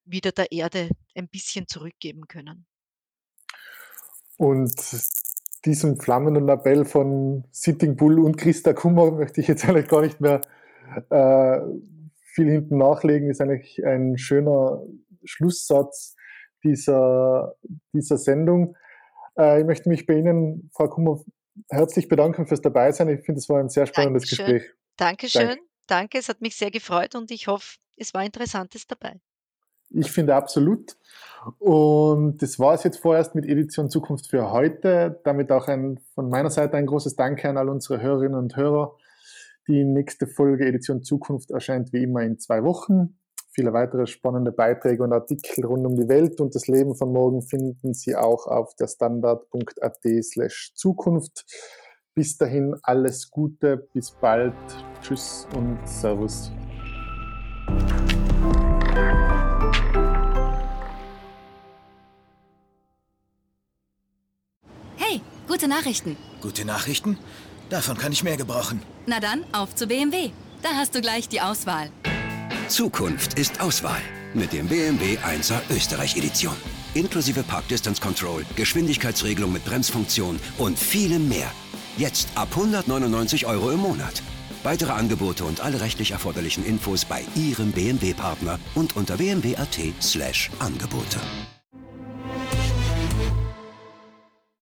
wieder 0.05 0.33
der 0.33 0.53
Erde 0.53 0.91
ein 1.15 1.29
bisschen 1.29 1.67
zurückgeben 1.67 2.29
können. 2.29 2.67
Und 4.37 4.75
diesem 5.65 6.01
flammenden 6.01 6.49
Appell 6.49 6.85
von 6.85 7.45
Sitting 7.51 7.97
Bull 7.97 8.19
und 8.21 8.37
Christa 8.37 8.73
Kummer 8.73 9.11
möchte 9.11 9.41
ich 9.41 9.49
jetzt 9.49 9.65
eigentlich 9.69 9.89
gar 9.89 10.03
nicht 10.03 10.21
mehr 10.21 10.41
äh, 11.11 11.61
viel 12.23 12.51
hinten 12.51 12.79
nachlegen, 12.79 13.29
ist 13.29 13.41
eigentlich 13.41 13.85
ein 13.85 14.17
schöner 14.17 14.83
Schlusssatz 15.25 16.17
dieser, 16.65 17.55
dieser 17.93 18.19
Sendung. 18.19 18.77
Äh, 19.39 19.61
ich 19.61 19.67
möchte 19.67 19.89
mich 19.89 20.07
bei 20.07 20.15
Ihnen, 20.15 20.71
Frau 20.75 20.89
Kummer, 20.89 21.21
herzlich 21.69 22.09
bedanken 22.09 22.47
fürs 22.47 22.61
Dabeisein. 22.61 23.09
Ich 23.09 23.25
finde, 23.25 23.39
es 23.39 23.49
war 23.49 23.61
ein 23.61 23.69
sehr 23.69 23.87
spannendes 23.87 24.25
Dankeschön. 24.25 24.47
Gespräch. 24.47 24.75
Dankeschön. 24.97 25.47
Danke. 25.49 25.63
Danke, 25.87 26.19
es 26.19 26.29
hat 26.29 26.41
mich 26.41 26.57
sehr 26.57 26.71
gefreut 26.71 27.17
und 27.17 27.33
ich 27.33 27.49
hoffe, 27.49 27.79
es 27.97 28.15
war 28.15 28.25
Interessantes 28.25 28.87
dabei. 28.87 29.21
Ich 29.91 30.13
finde 30.13 30.37
absolut. 30.37 30.97
Und 31.59 32.41
das 32.43 32.61
war 32.61 32.75
es 32.75 32.85
jetzt 32.85 32.99
vorerst 32.99 33.35
mit 33.35 33.45
Edition 33.45 33.91
Zukunft 33.91 34.29
für 34.29 34.53
heute. 34.53 35.21
Damit 35.25 35.51
auch 35.51 35.67
ein, 35.67 35.99
von 36.15 36.29
meiner 36.29 36.51
Seite 36.51 36.77
ein 36.77 36.87
großes 36.87 37.17
Danke 37.17 37.49
an 37.49 37.57
all 37.57 37.69
unsere 37.69 38.01
Hörerinnen 38.01 38.39
und 38.39 38.57
Hörer. 38.57 38.97
Die 39.67 39.85
nächste 39.85 40.27
Folge 40.29 40.67
Edition 40.67 41.03
Zukunft 41.03 41.51
erscheint 41.51 41.93
wie 41.93 42.05
immer 42.05 42.23
in 42.23 42.39
zwei 42.39 42.63
Wochen. 42.63 43.19
Viele 43.53 43.73
weitere 43.73 44.07
spannende 44.07 44.53
Beiträge 44.53 45.03
und 45.03 45.13
Artikel 45.13 45.65
rund 45.65 45.85
um 45.85 45.97
die 45.97 46.09
Welt 46.09 46.41
und 46.41 46.55
das 46.55 46.69
Leben 46.69 46.95
von 46.95 47.13
morgen 47.13 47.43
finden 47.43 47.95
Sie 47.95 48.15
auch 48.15 48.47
auf 48.47 48.77
der 48.77 48.87
standard.at 48.87 49.99
slash 50.23 50.73
Zukunft. 50.77 51.45
Bis 52.15 52.37
dahin 52.37 52.77
alles 52.83 53.29
Gute, 53.29 53.89
bis 53.93 54.13
bald. 54.13 54.55
Tschüss 55.03 55.49
und 55.57 55.79
Servus. 55.85 56.53
Hey, 64.97 65.21
gute 65.49 65.67
Nachrichten. 65.67 66.17
Gute 66.41 66.65
Nachrichten? 66.65 67.19
Davon 67.69 67.99
kann 67.99 68.13
ich 68.13 68.23
mehr 68.23 68.37
gebrauchen. 68.37 68.81
Na 69.07 69.19
dann, 69.19 69.45
auf 69.53 69.75
zu 69.75 69.89
BMW. 69.89 70.31
Da 70.63 70.69
hast 70.77 70.95
du 70.95 71.01
gleich 71.01 71.29
die 71.29 71.41
Auswahl. 71.41 71.91
Zukunft 72.71 73.37
ist 73.37 73.61
Auswahl 73.61 74.01
mit 74.33 74.53
dem 74.53 74.69
BMW 74.69 75.19
1er 75.19 75.61
Österreich 75.71 76.17
Edition. 76.17 76.55
Inklusive 76.95 77.43
Park 77.43 77.67
Distance 77.67 78.01
Control, 78.01 78.47
Geschwindigkeitsregelung 78.55 79.53
mit 79.53 79.65
Bremsfunktion 79.65 80.39
und 80.57 80.79
vielem 80.79 81.29
mehr. 81.29 81.51
Jetzt 81.97 82.29
ab 82.37 82.49
199 82.53 83.47
Euro 83.47 83.71
im 83.71 83.81
Monat. 83.81 84.23
Weitere 84.63 84.93
Angebote 84.93 85.45
und 85.45 85.61
alle 85.61 85.81
rechtlich 85.81 86.13
erforderlichen 86.13 86.65
Infos 86.65 87.05
bei 87.05 87.25
Ihrem 87.35 87.73
BMW-Partner 87.73 88.61
und 88.77 88.95
unter 88.95 89.17
bmw.at 89.17 89.79
slash 90.01 90.49
Angebote. 90.61 91.19